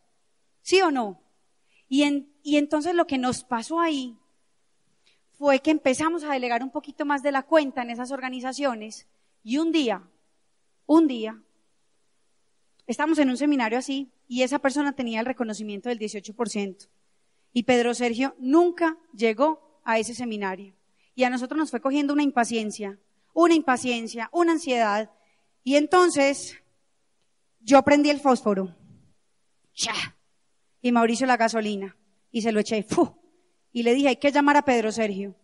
¿Sí 0.62 0.80
o 0.80 0.91
no? 0.91 1.22
Y, 1.89 2.03
y 2.43 2.57
entonces 2.57 2.95
lo 2.95 3.07
que 3.07 3.18
nos 3.18 3.45
pasó 3.45 3.80
ahí 3.80 4.18
fue 5.39 5.61
que 5.61 5.70
empezamos 5.70 6.24
a 6.24 6.32
delegar 6.32 6.62
un 6.62 6.70
poquito 6.70 7.05
más 7.05 7.22
de 7.22 7.32
la 7.32 7.43
cuenta 7.43 7.82
en 7.82 7.91
esas 7.91 8.11
organizaciones 8.11 9.07
y 9.43 9.59
un 9.59 9.72
día, 9.72 10.03
un 10.87 11.07
día, 11.07 11.43
estamos 12.87 13.18
en 13.18 13.30
un 13.30 13.37
seminario 13.37 13.78
así 13.78 14.11
y 14.28 14.43
esa 14.43 14.59
persona 14.59 14.93
tenía 14.95 15.20
el 15.20 15.26
reconocimiento 15.26 15.89
del 15.89 15.99
18%. 15.99 16.89
Y 17.53 17.64
Pedro 17.64 17.95
Sergio 17.95 18.35
nunca 18.39 18.97
llegó 19.12 19.80
a 19.85 19.99
ese 19.99 20.14
seminario. 20.14 20.74
Y 21.14 21.24
a 21.24 21.30
nosotros 21.30 21.59
nos 21.59 21.70
fue 21.70 21.80
cogiendo 21.80 22.12
una 22.12 22.22
impaciencia, 22.22 22.99
una 23.32 23.55
impaciencia, 23.55 24.28
una 24.32 24.53
ansiedad. 24.53 25.11
Y 25.62 25.76
entonces 25.76 26.59
yo 27.61 27.82
prendí 27.82 28.11
el 28.11 28.20
fósforo. 28.20 28.74
Y 30.80 30.93
Mauricio 30.93 31.26
la 31.26 31.37
gasolina. 31.37 31.97
Y 32.30 32.43
se 32.43 32.51
lo 32.51 32.61
eché. 32.61 32.82
¡fu! 32.82 33.24
Y 33.75 33.83
le 33.83 33.93
dije, 33.93 34.09
hay 34.09 34.16
que 34.16 34.31
llamar 34.31 34.57
a 34.57 34.64
Pedro 34.64 34.93
Sergio. 34.93 35.35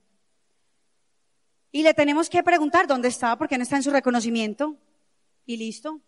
Y 1.73 1.83
le 1.83 1.93
tenemos 1.95 2.31
que 2.31 2.45
preguntar 2.45 2.87
dónde 2.87 3.09
está, 3.09 3.37
porque 3.37 3.59
no 3.59 3.65
está 3.65 3.75
en 3.77 3.83
su 3.83 3.91
reconocimiento. 3.91 4.77
Y 5.47 5.57
listo. 5.57 6.01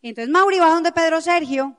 Y 0.00 0.10
entonces 0.10 0.30
Mauri 0.30 0.60
va 0.60 0.68
donde 0.70 0.92
Pedro 0.92 1.20
Sergio 1.20 1.76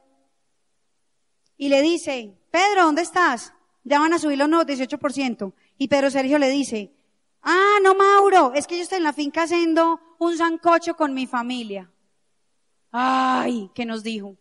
y 1.57 1.69
le 1.69 1.81
dice, 1.81 2.37
Pedro, 2.51 2.83
¿dónde 2.83 3.03
estás? 3.03 3.53
Ya 3.85 3.99
van 3.99 4.11
a 4.11 4.19
subir 4.19 4.37
los 4.37 4.49
nuevos 4.49 4.67
18%. 4.67 5.53
Y 5.77 5.87
Pedro 5.87 6.11
Sergio 6.11 6.39
le 6.39 6.49
dice, 6.49 6.91
ah, 7.41 7.77
no, 7.81 7.95
Mauro, 7.95 8.51
es 8.53 8.67
que 8.67 8.75
yo 8.75 8.83
estoy 8.83 8.97
en 8.97 9.05
la 9.05 9.13
finca 9.13 9.43
haciendo 9.43 10.01
un 10.19 10.37
zancocho 10.37 10.97
con 10.97 11.13
mi 11.13 11.25
familia. 11.25 11.89
Ay, 12.91 13.71
¿qué 13.73 13.85
nos 13.85 14.03
dijo? 14.03 14.35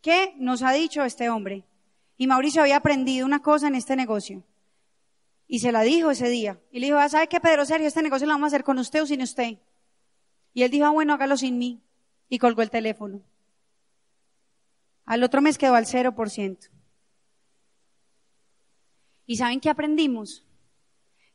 ¿Qué 0.00 0.34
nos 0.38 0.62
ha 0.62 0.72
dicho 0.72 1.04
este 1.04 1.28
hombre? 1.28 1.66
Y 2.22 2.28
Mauricio 2.28 2.62
había 2.62 2.76
aprendido 2.76 3.26
una 3.26 3.42
cosa 3.42 3.66
en 3.66 3.74
este 3.74 3.96
negocio. 3.96 4.44
Y 5.48 5.58
se 5.58 5.72
la 5.72 5.82
dijo 5.82 6.12
ese 6.12 6.28
día. 6.28 6.60
Y 6.70 6.78
le 6.78 6.86
dijo, 6.86 6.98
ah, 6.98 7.08
¿sabe 7.08 7.26
qué, 7.26 7.40
Pedro 7.40 7.66
Sergio? 7.66 7.88
Este 7.88 8.00
negocio 8.00 8.28
lo 8.28 8.34
vamos 8.34 8.44
a 8.44 8.54
hacer 8.54 8.62
con 8.62 8.78
usted 8.78 9.02
o 9.02 9.06
sin 9.06 9.22
usted. 9.22 9.58
Y 10.54 10.62
él 10.62 10.70
dijo, 10.70 10.86
ah, 10.86 10.90
bueno, 10.90 11.14
hágalo 11.14 11.36
sin 11.36 11.58
mí. 11.58 11.82
Y 12.28 12.38
colgó 12.38 12.62
el 12.62 12.70
teléfono. 12.70 13.22
Al 15.04 15.24
otro 15.24 15.42
mes 15.42 15.58
quedó 15.58 15.74
al 15.74 15.86
0%. 15.86 16.70
¿Y 19.26 19.36
saben 19.36 19.58
qué 19.58 19.68
aprendimos? 19.68 20.46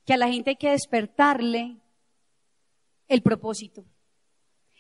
Que 0.06 0.14
a 0.14 0.18
la 0.18 0.30
gente 0.30 0.52
hay 0.52 0.56
que 0.56 0.72
despertarle 0.72 1.82
el 3.10 3.22
propósito. 3.22 3.84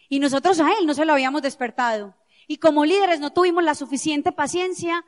Y 0.07 0.19
nosotros 0.19 0.57
a 0.61 0.71
él 0.79 0.85
no 0.85 0.93
se 0.93 1.03
lo 1.03 1.11
habíamos 1.11 1.41
despertado. 1.41 2.15
Y 2.47 2.59
como 2.59 2.85
líderes 2.85 3.19
no 3.19 3.33
tuvimos 3.33 3.61
la 3.61 3.75
suficiente 3.75 4.31
paciencia 4.31 5.03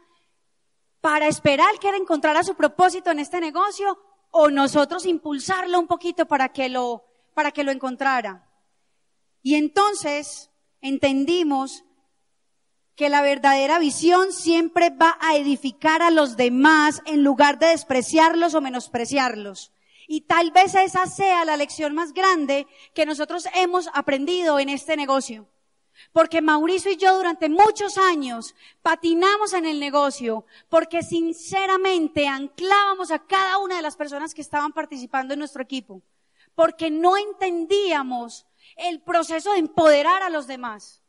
para 1.02 1.28
esperar 1.28 1.80
que 1.80 1.90
él 1.90 1.96
encontrara 1.96 2.44
su 2.44 2.56
propósito 2.56 3.12
en 3.12 3.20
este 3.20 3.40
negocio 3.40 3.98
o 4.32 4.50
nosotros 4.50 5.06
impulsarlo 5.06 5.80
un 5.80 5.88
poquito 5.88 6.28
para 6.28 6.50
que 6.50 6.70
lo, 6.70 7.06
para 7.34 7.52
que 7.52 7.64
lo 7.64 7.72
encontrara. 7.72 8.48
Y 9.42 9.56
entonces 9.56 10.52
entendimos 10.82 11.84
que 12.96 13.10
la 13.10 13.22
verdadera 13.22 13.80
visión 13.80 14.34
siempre 14.34 14.90
va 14.90 15.18
a 15.22 15.38
edificar 15.38 16.02
a 16.02 16.12
los 16.12 16.36
demás 16.36 17.02
en 17.06 17.24
lugar 17.24 17.58
de 17.58 17.68
despreciarlos 17.68 18.54
o 18.56 18.62
menospreciarlos. 18.62 19.72
Y 20.06 20.22
tal 20.22 20.52
vez 20.52 20.76
esa 20.76 21.06
sea 21.06 21.46
la 21.46 21.56
lección 21.56 21.94
más 21.94 22.14
grande 22.14 22.68
que 22.94 23.06
nosotros 23.06 23.48
hemos 23.54 23.90
aprendido 23.94 24.60
en 24.60 24.68
este 24.68 24.98
negocio. 24.98 25.48
Porque 26.12 26.42
Mauricio 26.42 26.92
y 26.92 26.98
yo 26.98 27.16
durante 27.16 27.50
muchos 27.50 27.98
años 27.98 28.56
patinamos 28.82 29.54
en 29.54 29.66
el 29.66 29.80
negocio 29.80 30.46
porque 30.70 31.04
sinceramente 31.04 32.28
anclábamos 32.28 33.12
a 33.12 33.20
cada 33.20 33.58
una 33.60 33.76
de 33.76 33.82
las 33.82 33.96
personas 33.96 34.34
que 34.34 34.42
estaban 34.42 34.74
participando 34.74 35.34
en 35.34 35.40
nuestro 35.40 35.62
equipo. 35.62 36.02
Porque 36.56 36.90
no 36.90 37.16
entendíamos 37.18 38.46
el 38.76 39.02
proceso 39.02 39.54
de 39.54 39.60
empoderar 39.60 40.24
a 40.24 40.30
los 40.30 40.48
demás. 40.48 41.02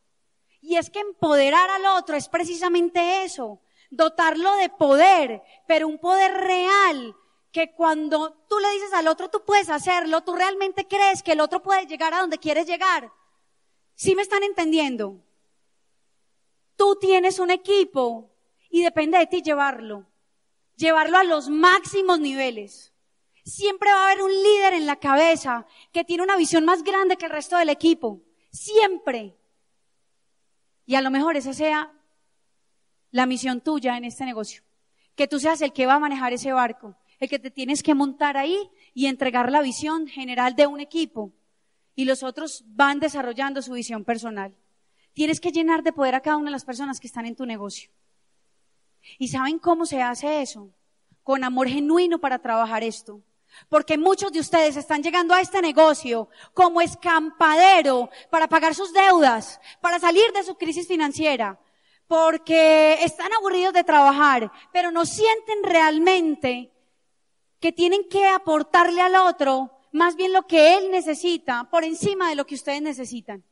Y 0.61 0.77
es 0.77 0.91
que 0.91 1.01
empoderar 1.01 1.71
al 1.71 1.87
otro 1.87 2.17
es 2.17 2.29
precisamente 2.29 3.25
eso, 3.25 3.61
dotarlo 3.91 4.57
de 4.57 4.69
poder, 4.69 5.43
pero 5.67 5.89
un 5.89 5.99
poder 5.99 6.33
real, 6.33 7.17
que 7.53 7.73
cuando 7.73 8.33
tú 8.49 8.59
le 8.59 8.71
dices 8.73 8.93
al 8.93 9.09
otro 9.09 9.29
tú 9.29 9.43
puedes 9.45 9.71
hacerlo, 9.71 10.21
tú 10.23 10.35
realmente 10.37 10.87
crees 10.87 11.23
que 11.23 11.33
el 11.33 11.41
otro 11.41 11.63
puede 11.63 11.87
llegar 11.87 12.15
a 12.15 12.21
donde 12.21 12.39
quieres 12.39 12.67
llegar. 12.67 13.11
¿Sí 14.01 14.15
me 14.15 14.23
están 14.23 14.43
entendiendo? 14.43 15.23
Tú 16.75 16.97
tienes 16.99 17.39
un 17.39 17.51
equipo 17.51 18.31
y 18.71 18.83
depende 18.83 19.19
de 19.19 19.27
ti 19.27 19.43
llevarlo, 19.43 20.07
llevarlo 20.75 21.19
a 21.19 21.25
los 21.25 21.51
máximos 21.51 22.19
niveles. 22.19 22.95
Siempre 23.45 23.93
va 23.93 24.01
a 24.01 24.11
haber 24.11 24.23
un 24.23 24.33
líder 24.33 24.73
en 24.73 24.87
la 24.87 24.97
cabeza 24.97 25.67
que 25.93 26.03
tiene 26.03 26.23
una 26.23 26.39
visión 26.39 26.65
más 26.65 26.83
grande 26.83 27.19
que 27.19 27.27
el 27.27 27.31
resto 27.31 27.59
del 27.59 27.69
equipo. 27.69 28.23
Siempre. 28.51 29.37
Y 30.87 30.95
a 30.95 31.03
lo 31.03 31.11
mejor 31.11 31.37
esa 31.37 31.53
sea 31.53 31.93
la 33.11 33.27
misión 33.27 33.61
tuya 33.61 33.99
en 33.99 34.07
este 34.07 34.25
negocio. 34.25 34.63
Que 35.15 35.29
tú 35.29 35.39
seas 35.39 35.61
el 35.61 35.75
que 35.75 35.85
va 35.85 35.97
a 35.97 36.01
manejar 36.01 36.33
ese 36.33 36.55
barco, 36.55 36.97
el 37.19 37.29
que 37.29 37.39
te 37.39 37.51
tienes 37.51 37.83
que 37.83 37.95
montar 37.95 38.39
ahí 38.39 38.71
y 38.95 39.09
entregar 39.09 39.53
la 39.53 39.61
visión 39.61 40.07
general 40.07 40.57
de 40.57 40.67
un 40.67 40.81
equipo 40.81 41.35
y 42.01 42.07
los 42.07 42.23
otros 42.23 42.65
van 42.67 42.99
desarrollando 42.99 43.61
su 43.61 43.73
visión 43.73 44.07
personal. 44.07 44.57
Tienes 45.13 45.39
que 45.39 45.53
llenar 45.53 45.83
de 45.83 45.93
poder 45.93 46.15
a 46.15 46.23
cada 46.23 46.39
una 46.39 46.47
de 46.47 46.53
las 46.53 46.65
personas 46.65 46.99
que 46.99 47.07
están 47.07 47.27
en 47.27 47.37
tu 47.37 47.45
negocio. 47.45 47.91
¿Y 49.19 49.29
saben 49.29 49.59
cómo 49.59 49.85
se 49.85 50.01
hace 50.01 50.41
eso? 50.41 50.71
Con 51.23 51.45
amor 51.45 51.69
genuino 51.69 52.19
para 52.19 52.39
trabajar 52.39 52.83
esto. 52.83 53.21
Porque 53.69 53.99
muchos 53.99 54.33
de 54.33 54.41
ustedes 54.41 54.79
están 54.79 55.03
llegando 55.03 55.35
a 55.35 55.43
este 55.43 55.61
negocio 55.61 56.31
como 56.55 56.81
escampadero 56.81 58.09
para 58.31 58.49
pagar 58.49 58.75
sus 58.75 58.95
deudas, 58.95 59.61
para 59.83 59.99
salir 59.99 60.33
de 60.33 60.43
su 60.43 60.55
crisis 60.55 60.89
financiera, 60.89 61.61
porque 62.07 62.95
están 63.05 63.31
aburridos 63.35 63.75
de 63.75 63.85
trabajar, 63.85 64.51
pero 64.73 64.91
no 64.91 65.05
sienten 65.05 65.65
realmente 65.65 66.73
que 67.61 67.73
tienen 67.73 68.09
que 68.09 68.27
aportarle 68.27 69.03
al 69.03 69.17
otro 69.17 69.80
más 69.93 70.17
bien 70.17 70.33
lo 70.33 70.47
que 70.47 70.77
él 70.77 70.91
necesita 70.91 71.69
por 71.71 71.85
encima 71.85 72.29
de 72.29 72.37
lo 72.37 72.47
que 72.47 72.55
ustedes 72.55 72.83
necesitan. 72.83 73.45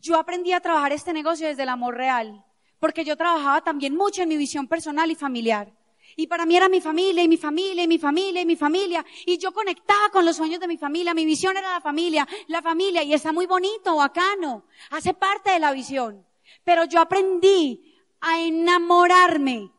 Yo 0.00 0.16
aprendí 0.16 0.52
a 0.52 0.60
trabajar 0.60 0.92
este 0.92 1.12
negocio 1.12 1.48
desde 1.48 1.64
el 1.64 1.68
amor 1.68 1.96
real, 1.96 2.44
porque 2.78 3.04
yo 3.04 3.16
trabajaba 3.16 3.62
también 3.62 3.96
mucho 3.96 4.22
en 4.22 4.28
mi 4.28 4.36
visión 4.36 4.68
personal 4.68 5.10
y 5.10 5.14
familiar. 5.14 5.72
Y 6.16 6.26
para 6.26 6.46
mí 6.46 6.56
era 6.56 6.68
mi 6.68 6.80
familia, 6.80 7.22
y 7.22 7.28
mi 7.28 7.36
familia, 7.36 7.84
y 7.84 7.88
mi 7.88 7.98
familia, 7.98 8.42
y 8.42 8.46
mi 8.46 8.56
familia. 8.56 9.04
Y 9.26 9.38
yo 9.38 9.52
conectaba 9.52 10.08
con 10.10 10.24
los 10.24 10.36
sueños 10.36 10.58
de 10.58 10.66
mi 10.66 10.76
familia. 10.76 11.14
Mi 11.14 11.24
visión 11.24 11.56
era 11.56 11.72
la 11.74 11.80
familia, 11.80 12.26
la 12.46 12.62
familia. 12.62 13.02
Y 13.02 13.12
está 13.12 13.32
muy 13.32 13.46
bonito, 13.46 13.96
bacano. 13.96 14.64
Hace 14.90 15.14
parte 15.14 15.50
de 15.50 15.58
la 15.58 15.72
visión. 15.72 16.26
Pero 16.64 16.84
yo 16.84 17.00
aprendí 17.00 17.94
a 18.20 18.40
enamorarme 18.40 19.70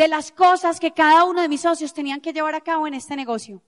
de 0.00 0.08
las 0.08 0.32
cosas 0.32 0.80
que 0.80 0.92
cada 0.92 1.24
uno 1.24 1.42
de 1.42 1.48
mis 1.50 1.60
socios 1.60 1.92
tenían 1.92 2.22
que 2.22 2.32
llevar 2.32 2.54
a 2.54 2.62
cabo 2.62 2.86
en 2.86 2.94
este 2.94 3.16
negocio. 3.16 3.60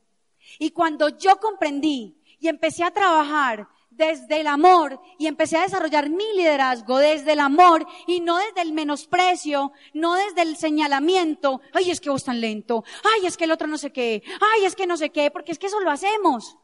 Y 0.58 0.70
cuando 0.70 1.10
yo 1.10 1.36
comprendí 1.36 2.16
y 2.40 2.48
empecé 2.48 2.84
a 2.84 2.90
trabajar 2.90 3.68
desde 3.90 4.40
el 4.40 4.46
amor 4.46 4.98
y 5.18 5.26
empecé 5.26 5.58
a 5.58 5.62
desarrollar 5.64 6.08
mi 6.08 6.24
liderazgo 6.34 6.96
desde 6.96 7.34
el 7.34 7.40
amor 7.40 7.86
y 8.06 8.20
no 8.20 8.38
desde 8.38 8.62
el 8.62 8.72
menosprecio, 8.72 9.72
no 9.92 10.14
desde 10.14 10.40
el 10.40 10.56
señalamiento, 10.56 11.60
ay, 11.74 11.90
es 11.90 12.00
que 12.00 12.08
vos 12.08 12.24
tan 12.24 12.40
lento, 12.40 12.82
ay, 13.04 13.26
es 13.26 13.36
que 13.36 13.44
el 13.44 13.52
otro 13.52 13.68
no 13.68 13.76
sé 13.76 13.92
qué, 13.92 14.22
ay, 14.40 14.64
es 14.64 14.74
que 14.74 14.86
no 14.86 14.96
sé 14.96 15.10
qué, 15.10 15.30
porque 15.30 15.52
es 15.52 15.58
que 15.58 15.66
eso 15.66 15.80
lo 15.80 15.90
hacemos. 15.90 16.56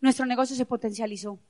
Nuestro 0.00 0.26
negocio 0.26 0.54
se 0.54 0.64
potencializó. 0.64 1.40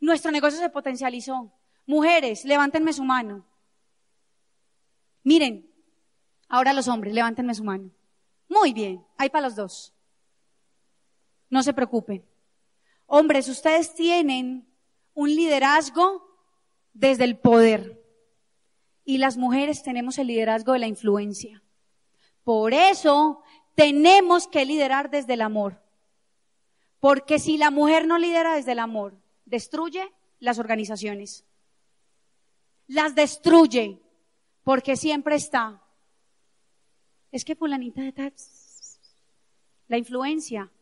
Nuestro 0.00 0.30
negocio 0.30 0.60
se 0.60 0.68
potencializó. 0.68 1.50
Mujeres, 1.86 2.44
levántenme 2.44 2.92
su 2.92 3.04
mano. 3.04 3.46
Miren, 5.26 5.68
ahora 6.48 6.72
los 6.72 6.86
hombres, 6.86 7.12
levántenme 7.12 7.52
su 7.52 7.64
mano. 7.64 7.90
Muy 8.48 8.72
bien, 8.72 9.04
hay 9.18 9.28
para 9.28 9.48
los 9.48 9.56
dos. 9.56 9.92
No 11.50 11.64
se 11.64 11.72
preocupen. 11.72 12.24
Hombres, 13.06 13.48
ustedes 13.48 13.92
tienen 13.92 14.68
un 15.14 15.34
liderazgo 15.34 16.24
desde 16.92 17.24
el 17.24 17.36
poder. 17.36 18.00
Y 19.04 19.18
las 19.18 19.36
mujeres 19.36 19.82
tenemos 19.82 20.16
el 20.18 20.28
liderazgo 20.28 20.74
de 20.74 20.78
la 20.78 20.86
influencia. 20.86 21.60
Por 22.44 22.72
eso 22.72 23.42
tenemos 23.74 24.46
que 24.46 24.64
liderar 24.64 25.10
desde 25.10 25.34
el 25.34 25.42
amor. 25.42 25.82
Porque 27.00 27.40
si 27.40 27.56
la 27.56 27.72
mujer 27.72 28.06
no 28.06 28.16
lidera 28.16 28.54
desde 28.54 28.72
el 28.72 28.78
amor, 28.78 29.18
destruye 29.44 30.08
las 30.38 30.60
organizaciones. 30.60 31.44
Las 32.86 33.16
destruye 33.16 34.05
porque 34.66 34.96
siempre 34.96 35.36
está. 35.36 35.80
Es 37.30 37.44
que 37.44 37.54
fulanita 37.54 38.02
de 38.02 38.10
tal, 38.10 38.34
la 39.86 39.96
influencia, 39.96 40.72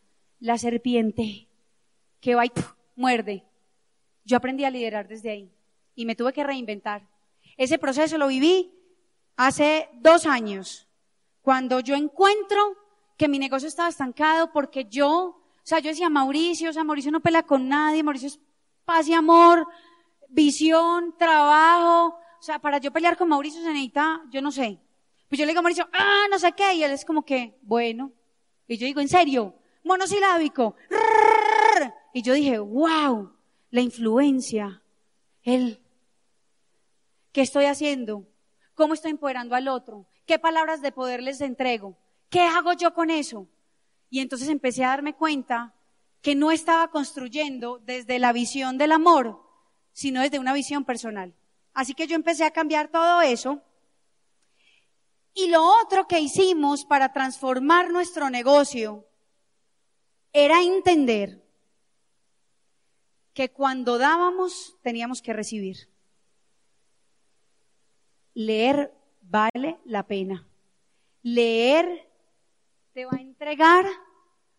la 0.40 0.56
serpiente 0.56 1.50
que 2.18 2.34
va 2.34 2.46
y 2.46 2.52
muerde. 2.96 3.44
Yo 4.24 4.38
aprendí 4.38 4.64
a 4.64 4.70
liderar 4.70 5.06
desde 5.06 5.32
ahí 5.32 5.52
y 5.94 6.06
me 6.06 6.16
tuve 6.16 6.32
que 6.32 6.42
reinventar. 6.42 7.06
Ese 7.58 7.78
proceso 7.78 8.16
lo 8.16 8.28
viví 8.28 8.72
hace 9.36 9.90
dos 10.00 10.24
años, 10.24 10.88
cuando 11.42 11.80
yo 11.80 11.94
encuentro 11.94 12.78
que 13.18 13.28
mi 13.28 13.38
negocio 13.38 13.68
estaba 13.68 13.90
estancado 13.90 14.50
porque 14.50 14.86
yo, 14.86 15.12
o 15.12 15.42
sea, 15.62 15.80
yo 15.80 15.90
decía, 15.90 16.08
Mauricio, 16.08 16.70
o 16.70 16.72
sea, 16.72 16.84
Mauricio 16.84 17.12
no 17.12 17.20
pela 17.20 17.42
con 17.42 17.68
nadie, 17.68 18.02
Mauricio 18.02 18.28
es 18.28 18.40
paz 18.86 19.06
y 19.08 19.12
amor, 19.12 19.68
visión, 20.30 21.14
trabajo, 21.18 22.18
sea, 22.44 22.58
para 22.58 22.78
yo 22.78 22.92
pelear 22.92 23.16
con 23.16 23.28
Mauricio 23.28 23.62
se 23.62 23.92
yo 24.30 24.42
no 24.42 24.52
sé. 24.52 24.78
Pues 25.28 25.38
yo 25.38 25.46
le 25.46 25.52
digo 25.52 25.60
a 25.60 25.62
Mauricio, 25.62 25.88
ah, 25.92 26.26
no 26.30 26.38
sé 26.38 26.52
qué, 26.52 26.74
y 26.74 26.84
él 26.84 26.90
es 26.90 27.04
como 27.04 27.24
que, 27.24 27.58
bueno. 27.62 28.12
Y 28.68 28.76
yo 28.76 28.86
digo, 28.86 29.00
¿en 29.00 29.08
serio? 29.08 29.54
Monosilábico. 29.82 30.76
Y 32.12 32.22
yo 32.22 32.34
dije, 32.34 32.58
wow, 32.58 33.32
la 33.70 33.80
influencia, 33.80 34.82
él. 35.42 35.80
¿Qué 37.32 37.40
estoy 37.40 37.64
haciendo? 37.64 38.28
¿Cómo 38.74 38.94
estoy 38.94 39.10
empoderando 39.10 39.54
al 39.54 39.66
otro? 39.68 40.06
¿Qué 40.26 40.38
palabras 40.38 40.82
de 40.82 40.92
poder 40.92 41.22
les 41.22 41.40
entrego? 41.40 41.96
¿Qué 42.28 42.40
hago 42.40 42.74
yo 42.74 42.94
con 42.94 43.10
eso? 43.10 43.48
Y 44.10 44.20
entonces 44.20 44.48
empecé 44.48 44.84
a 44.84 44.88
darme 44.88 45.14
cuenta 45.14 45.74
que 46.20 46.34
no 46.34 46.52
estaba 46.52 46.88
construyendo 46.90 47.78
desde 47.78 48.18
la 48.18 48.32
visión 48.32 48.78
del 48.78 48.92
amor, 48.92 49.42
sino 49.92 50.20
desde 50.20 50.38
una 50.38 50.52
visión 50.52 50.84
personal. 50.84 51.34
Así 51.74 51.92
que 51.94 52.06
yo 52.06 52.14
empecé 52.14 52.44
a 52.44 52.52
cambiar 52.52 52.88
todo 52.88 53.20
eso. 53.20 53.60
Y 55.34 55.48
lo 55.48 55.64
otro 55.82 56.06
que 56.06 56.20
hicimos 56.20 56.84
para 56.84 57.12
transformar 57.12 57.90
nuestro 57.90 58.30
negocio 58.30 59.04
era 60.32 60.62
entender 60.62 61.42
que 63.34 63.50
cuando 63.50 63.98
dábamos 63.98 64.76
teníamos 64.82 65.20
que 65.20 65.32
recibir. 65.32 65.88
Leer 68.34 68.94
vale 69.22 69.80
la 69.84 70.06
pena. 70.06 70.46
Leer 71.22 72.08
te 72.92 73.04
va 73.04 73.16
a 73.16 73.20
entregar 73.20 73.86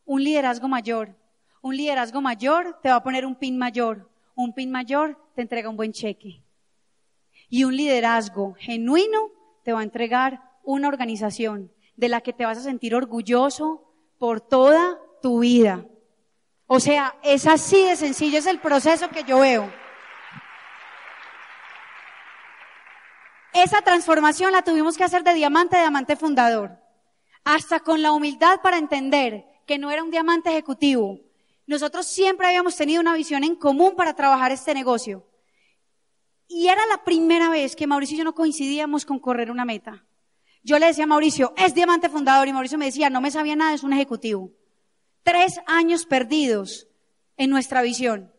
un 0.04 0.22
liderazgo 0.22 0.68
mayor. 0.68 1.16
Un 1.62 1.78
liderazgo 1.78 2.22
mayor 2.22 2.80
te 2.84 2.90
va 2.90 2.98
a 2.98 3.04
poner 3.04 3.26
un 3.26 3.36
pin 3.36 3.58
mayor. 3.58 4.10
Un 4.36 4.54
pin 4.54 4.70
mayor 4.70 5.18
te 5.36 5.42
entrega 5.42 5.70
un 5.70 5.78
buen 5.78 5.94
cheque. 5.94 6.45
Y 7.50 7.64
un 7.64 7.76
liderazgo 7.76 8.56
genuino 8.60 9.32
te 9.64 9.74
va 9.74 9.82
a 9.82 9.84
entregar 9.84 10.42
una 10.64 10.88
organización 10.88 11.72
de 11.96 12.10
la 12.10 12.22
que 12.22 12.34
te 12.34 12.46
vas 12.46 12.58
a 12.58 12.64
sentir 12.64 12.96
orgulloso 12.96 13.84
por 14.18 14.42
toda 14.42 15.00
tu 15.22 15.40
vida. 15.40 15.86
O 16.68 16.80
sea, 16.80 17.16
es 17.24 17.48
así 17.48 17.84
de 17.84 17.96
sencillo, 17.96 18.40
es 18.40 18.48
el 18.48 18.60
proceso 18.60 19.10
que 19.10 19.24
yo 19.24 19.40
veo. 19.40 19.72
Esa 23.54 23.82
transformación 23.82 24.52
la 24.52 24.64
tuvimos 24.64 24.98
que 24.98 25.04
hacer 25.04 25.24
de 25.24 25.34
diamante 25.34 25.78
a 25.78 25.82
diamante 25.82 26.16
fundador, 26.16 26.78
hasta 27.44 27.80
con 27.80 28.02
la 28.02 28.12
humildad 28.12 28.60
para 28.62 28.78
entender 28.78 29.46
que 29.66 29.78
no 29.78 29.92
era 29.92 30.04
un 30.04 30.12
diamante 30.12 30.50
ejecutivo. 30.50 31.20
Nosotros 31.68 32.06
siempre 32.06 32.48
habíamos 32.48 32.76
tenido 32.76 33.02
una 33.02 33.14
visión 33.14 33.44
en 33.44 33.56
común 33.56 33.96
para 33.96 34.14
trabajar 34.14 34.52
este 34.52 34.74
negocio. 34.74 35.26
Y 36.48 36.68
era 36.68 36.86
la 36.88 37.04
primera 37.04 37.50
vez 37.50 37.76
que 37.76 37.88
Mauricio 37.88 38.16
y 38.16 38.18
yo 38.20 38.24
no 38.24 38.36
coincidíamos 38.36 39.06
con 39.06 39.20
correr 39.20 39.52
una 39.52 39.66
meta. 39.66 40.06
Yo 40.64 40.80
le 40.80 40.88
decía 40.88 41.04
a 41.04 41.08
Mauricio, 41.08 41.54
es 41.58 41.76
diamante 41.76 42.10
fundador, 42.10 42.48
y 42.48 42.54
Mauricio 42.54 42.78
me 42.78 42.86
decía, 42.86 43.10
no 43.10 43.22
me 43.22 43.32
sabía 43.32 43.56
nada, 43.56 43.74
es 43.74 43.84
un 43.84 43.94
ejecutivo. 43.94 44.52
Tres 45.24 45.60
años 45.68 46.06
perdidos 46.06 46.88
en 47.38 47.50
nuestra 47.50 47.82
visión. 47.82 48.32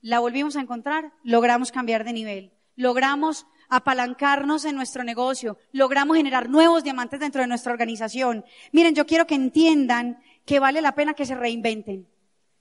La 0.00 0.20
volvimos 0.20 0.56
a 0.56 0.60
encontrar, 0.60 1.12
logramos 1.22 1.72
cambiar 1.72 2.04
de 2.04 2.12
nivel, 2.12 2.52
logramos 2.76 3.46
apalancarnos 3.68 4.64
en 4.64 4.76
nuestro 4.76 5.02
negocio, 5.02 5.56
logramos 5.72 6.16
generar 6.16 6.48
nuevos 6.50 6.84
diamantes 6.84 7.20
dentro 7.20 7.40
de 7.40 7.46
nuestra 7.46 7.72
organización. 7.72 8.44
Miren, 8.70 8.94
yo 8.94 9.06
quiero 9.06 9.26
que 9.26 9.34
entiendan 9.34 10.20
que 10.44 10.60
vale 10.60 10.82
la 10.82 10.94
pena 10.94 11.14
que 11.14 11.24
se 11.26 11.34
reinventen. 11.34 12.06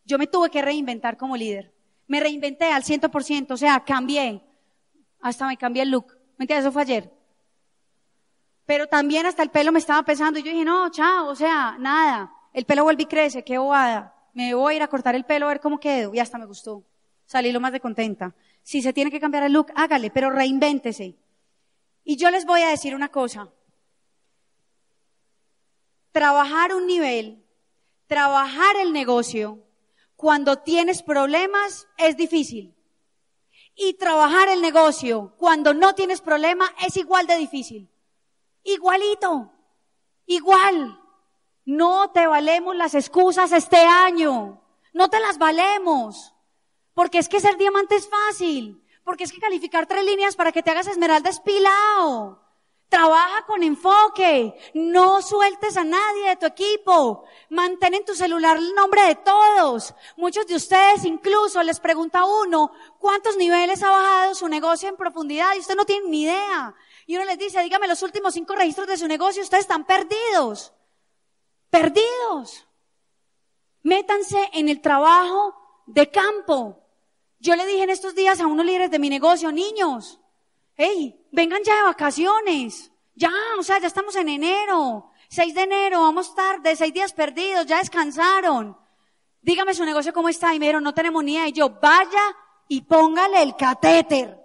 Yo 0.05 0.17
me 0.17 0.27
tuve 0.27 0.49
que 0.49 0.61
reinventar 0.61 1.17
como 1.17 1.35
líder. 1.35 1.73
Me 2.07 2.19
reinventé 2.19 2.71
al 2.71 2.83
100%, 2.83 3.51
o 3.51 3.57
sea, 3.57 3.83
cambié. 3.83 4.41
Hasta 5.21 5.47
me 5.47 5.57
cambié 5.57 5.83
el 5.83 5.91
look. 5.91 6.17
Mentira, 6.37 6.59
eso 6.59 6.71
fue 6.71 6.81
ayer. 6.81 7.11
Pero 8.65 8.87
también 8.87 9.25
hasta 9.25 9.43
el 9.43 9.49
pelo 9.49 9.71
me 9.71 9.79
estaba 9.79 10.03
pesando 10.03 10.39
y 10.39 10.43
yo 10.43 10.51
dije, 10.51 10.65
no, 10.65 10.89
chao, 10.91 11.27
o 11.27 11.35
sea, 11.35 11.77
nada. 11.79 12.33
El 12.53 12.65
pelo 12.65 12.83
vuelve 12.83 13.03
y 13.03 13.07
crece, 13.07 13.43
qué 13.43 13.57
bobada. 13.57 14.15
Me 14.33 14.53
voy 14.53 14.73
a 14.73 14.77
ir 14.77 14.83
a 14.83 14.87
cortar 14.87 15.15
el 15.15 15.25
pelo 15.25 15.45
a 15.45 15.49
ver 15.49 15.59
cómo 15.59 15.79
quedo. 15.79 16.13
Y 16.13 16.19
hasta 16.19 16.37
me 16.37 16.45
gustó. 16.45 16.83
Salí 17.25 17.51
lo 17.51 17.59
más 17.59 17.71
de 17.71 17.79
contenta. 17.79 18.33
Si 18.63 18.81
se 18.81 18.93
tiene 18.93 19.11
que 19.11 19.19
cambiar 19.19 19.43
el 19.43 19.53
look, 19.53 19.71
hágale, 19.75 20.11
pero 20.11 20.29
reinvéntese. 20.29 21.15
Y 22.03 22.17
yo 22.17 22.29
les 22.31 22.45
voy 22.45 22.61
a 22.61 22.69
decir 22.69 22.95
una 22.95 23.09
cosa. 23.09 23.49
Trabajar 26.11 26.73
un 26.73 26.87
nivel, 26.87 27.43
trabajar 28.07 28.75
el 28.81 28.91
negocio, 28.91 29.59
cuando 30.15 30.57
tienes 30.59 31.03
problemas 31.03 31.87
es 31.97 32.17
difícil. 32.17 32.75
Y 33.83 33.95
trabajar 33.95 34.47
el 34.47 34.61
negocio 34.61 35.33
cuando 35.37 35.73
no 35.73 35.95
tienes 35.95 36.21
problema 36.21 36.71
es 36.85 36.97
igual 36.97 37.25
de 37.25 37.35
difícil. 37.37 37.89
Igualito. 38.63 39.51
Igual. 40.27 40.99
No 41.65 42.11
te 42.11 42.27
valemos 42.27 42.75
las 42.75 42.93
excusas 42.93 43.51
este 43.51 43.77
año. 43.77 44.61
No 44.93 45.09
te 45.09 45.19
las 45.19 45.39
valemos. 45.39 46.31
Porque 46.93 47.17
es 47.17 47.27
que 47.27 47.39
ser 47.39 47.57
diamante 47.57 47.95
es 47.95 48.07
fácil. 48.07 48.85
Porque 49.03 49.23
es 49.23 49.31
que 49.31 49.41
calificar 49.41 49.87
tres 49.87 50.05
líneas 50.05 50.35
para 50.35 50.51
que 50.51 50.61
te 50.61 50.69
hagas 50.69 50.85
esmeralda 50.85 51.31
es 51.31 51.39
pilao. 51.39 52.39
Trabaja 52.91 53.45
con 53.45 53.63
enfoque. 53.63 54.53
No 54.73 55.21
sueltes 55.21 55.77
a 55.77 55.83
nadie 55.85 56.27
de 56.27 56.35
tu 56.35 56.45
equipo. 56.45 57.23
Mantén 57.47 57.93
en 57.93 58.03
tu 58.03 58.13
celular 58.13 58.57
el 58.57 58.75
nombre 58.75 59.01
de 59.03 59.15
todos. 59.15 59.95
Muchos 60.17 60.45
de 60.45 60.55
ustedes 60.55 61.05
incluso 61.05 61.63
les 61.63 61.79
pregunta 61.79 62.19
a 62.19 62.25
uno 62.25 62.73
cuántos 62.99 63.37
niveles 63.37 63.81
ha 63.81 63.91
bajado 63.91 64.35
su 64.35 64.49
negocio 64.49 64.89
en 64.89 64.97
profundidad 64.97 65.55
y 65.55 65.59
usted 65.59 65.77
no 65.77 65.85
tiene 65.85 66.09
ni 66.09 66.23
idea. 66.23 66.75
Y 67.07 67.15
uno 67.15 67.23
les 67.23 67.39
dice, 67.39 67.63
dígame 67.63 67.87
los 67.87 68.03
últimos 68.03 68.33
cinco 68.33 68.55
registros 68.55 68.87
de 68.87 68.97
su 68.97 69.07
negocio, 69.07 69.41
ustedes 69.41 69.63
están 69.63 69.85
perdidos. 69.85 70.73
Perdidos. 71.69 72.67
Métanse 73.83 74.49
en 74.51 74.67
el 74.67 74.81
trabajo 74.81 75.55
de 75.85 76.11
campo. 76.11 76.77
Yo 77.39 77.55
le 77.55 77.65
dije 77.65 77.83
en 77.83 77.89
estos 77.89 78.15
días 78.15 78.41
a 78.41 78.47
unos 78.47 78.65
líderes 78.65 78.91
de 78.91 78.99
mi 78.99 79.09
negocio, 79.09 79.49
niños, 79.53 80.19
hey, 80.81 81.27
vengan 81.31 81.63
ya 81.63 81.75
de 81.77 81.83
vacaciones. 81.83 82.91
Ya, 83.15 83.31
o 83.59 83.63
sea, 83.63 83.79
ya 83.79 83.87
estamos 83.87 84.15
en 84.15 84.29
enero. 84.29 85.11
6 85.29 85.53
de 85.53 85.61
enero, 85.61 86.01
vamos 86.01 86.27
a 86.27 86.29
estar 86.29 86.61
de 86.61 86.75
seis 86.75 86.93
días 86.93 87.13
perdidos, 87.13 87.65
ya 87.65 87.77
descansaron. 87.77 88.77
Dígame 89.41 89.73
su 89.73 89.85
negocio 89.85 90.11
cómo 90.13 90.27
está. 90.27 90.53
Y 90.53 90.59
me 90.59 90.65
dijeron, 90.65 90.83
no 90.83 90.93
tenemos 90.93 91.23
ni 91.23 91.35
idea. 91.35 91.47
Y 91.47 91.53
yo, 91.53 91.69
vaya 91.69 92.35
y 92.67 92.81
póngale 92.81 93.41
el 93.41 93.55
catéter. 93.55 94.37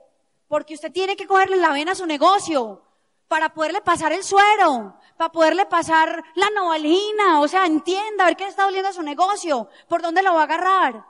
Porque 0.47 0.75
usted 0.75 0.93
tiene 0.93 1.17
que 1.17 1.27
cogerle 1.27 1.57
la 1.57 1.73
vena 1.73 1.93
a 1.93 1.97
su 1.97 2.07
negocio 2.07 2.83
para 3.27 3.53
poderle 3.53 3.81
pasar 3.81 4.13
el 4.13 4.23
suero, 4.23 4.97
para 5.17 5.33
poderle 5.33 5.67
pasar 5.67 6.23
la 6.37 6.51
novalgina. 6.51 7.41
O 7.41 7.49
sea, 7.49 7.67
entienda, 7.67 8.25
a 8.25 8.27
ver 8.29 8.37
qué 8.37 8.45
le 8.45 8.51
está 8.51 8.65
doliendo 8.65 8.91
a 8.91 8.93
su 8.93 9.03
negocio, 9.03 9.69
por 9.89 10.03
dónde 10.03 10.23
lo 10.23 10.35
va 10.35 10.43
a 10.43 10.45
agarrar. 10.45 11.05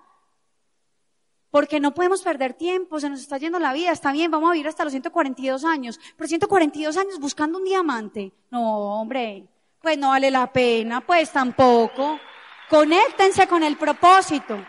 Porque 1.56 1.80
no 1.80 1.94
podemos 1.94 2.20
perder 2.20 2.52
tiempo, 2.52 3.00
se 3.00 3.08
nos 3.08 3.22
está 3.22 3.38
yendo 3.38 3.58
la 3.58 3.72
vida, 3.72 3.90
está 3.90 4.12
bien, 4.12 4.30
vamos 4.30 4.50
a 4.50 4.52
vivir 4.52 4.68
hasta 4.68 4.84
los 4.84 4.92
142 4.92 5.64
años, 5.64 5.98
pero 6.14 6.28
142 6.28 6.94
años 6.98 7.18
buscando 7.18 7.56
un 7.56 7.64
diamante. 7.64 8.30
No, 8.50 9.00
hombre, 9.00 9.48
pues 9.80 9.96
no 9.96 10.10
vale 10.10 10.30
la 10.30 10.52
pena, 10.52 11.00
pues 11.00 11.32
tampoco. 11.32 12.20
Conéctense 12.68 13.48
con 13.48 13.62
el 13.62 13.78
propósito. 13.78 14.62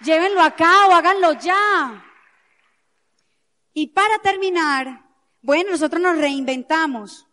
Llévenlo 0.00 0.40
a 0.40 0.52
cabo, 0.52 0.92
háganlo 0.92 1.32
ya. 1.32 2.04
Y 3.72 3.88
para 3.88 4.20
terminar, 4.20 5.06
bueno, 5.42 5.72
nosotros 5.72 6.00
nos 6.00 6.18
reinventamos 6.18 7.26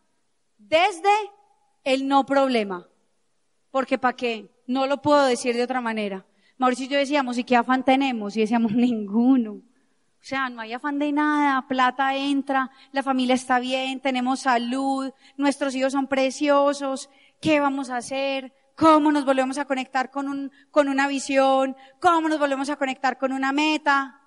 desde 0.57 1.13
el 1.83 2.07
no 2.07 2.25
problema. 2.25 2.87
Porque 3.69 3.99
¿para 3.99 4.15
qué? 4.15 4.49
No 4.65 4.87
lo 4.87 4.99
puedo 4.99 5.27
decir 5.27 5.55
de 5.55 5.61
otra 5.61 5.79
manera. 5.79 6.25
Mauricio 6.57 6.85
y 6.85 6.89
yo 6.89 6.97
decíamos, 6.97 7.37
¿y 7.37 7.43
qué 7.43 7.55
afán 7.55 7.83
tenemos? 7.83 8.35
Y 8.37 8.41
decíamos, 8.41 8.71
ninguno. 8.73 9.53
O 9.53 10.27
sea, 10.27 10.49
no 10.49 10.61
hay 10.61 10.73
afán 10.73 10.97
de 10.97 11.11
nada, 11.11 11.67
plata 11.67 12.15
entra, 12.15 12.71
la 12.91 13.03
familia 13.03 13.35
está 13.35 13.59
bien, 13.59 13.99
tenemos 13.99 14.39
salud, 14.39 15.11
nuestros 15.37 15.75
hijos 15.75 15.91
son 15.91 16.07
preciosos, 16.07 17.11
¿qué 17.39 17.59
vamos 17.59 17.91
a 17.91 17.97
hacer? 17.97 18.51
¿Cómo 18.75 19.11
nos 19.11 19.23
volvemos 19.23 19.59
a 19.59 19.65
conectar 19.65 20.09
con, 20.09 20.27
un, 20.27 20.51
con 20.71 20.89
una 20.89 21.07
visión? 21.07 21.75
¿Cómo 21.99 22.27
nos 22.27 22.39
volvemos 22.39 22.69
a 22.71 22.75
conectar 22.75 23.19
con 23.19 23.33
una 23.33 23.51
meta? 23.51 24.19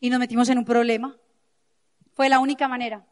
Y 0.00 0.10
nos 0.10 0.18
metimos 0.18 0.48
en 0.48 0.58
un 0.58 0.64
problema. 0.64 1.16
Fue 2.14 2.28
la 2.28 2.40
única 2.40 2.66
manera 2.66 3.06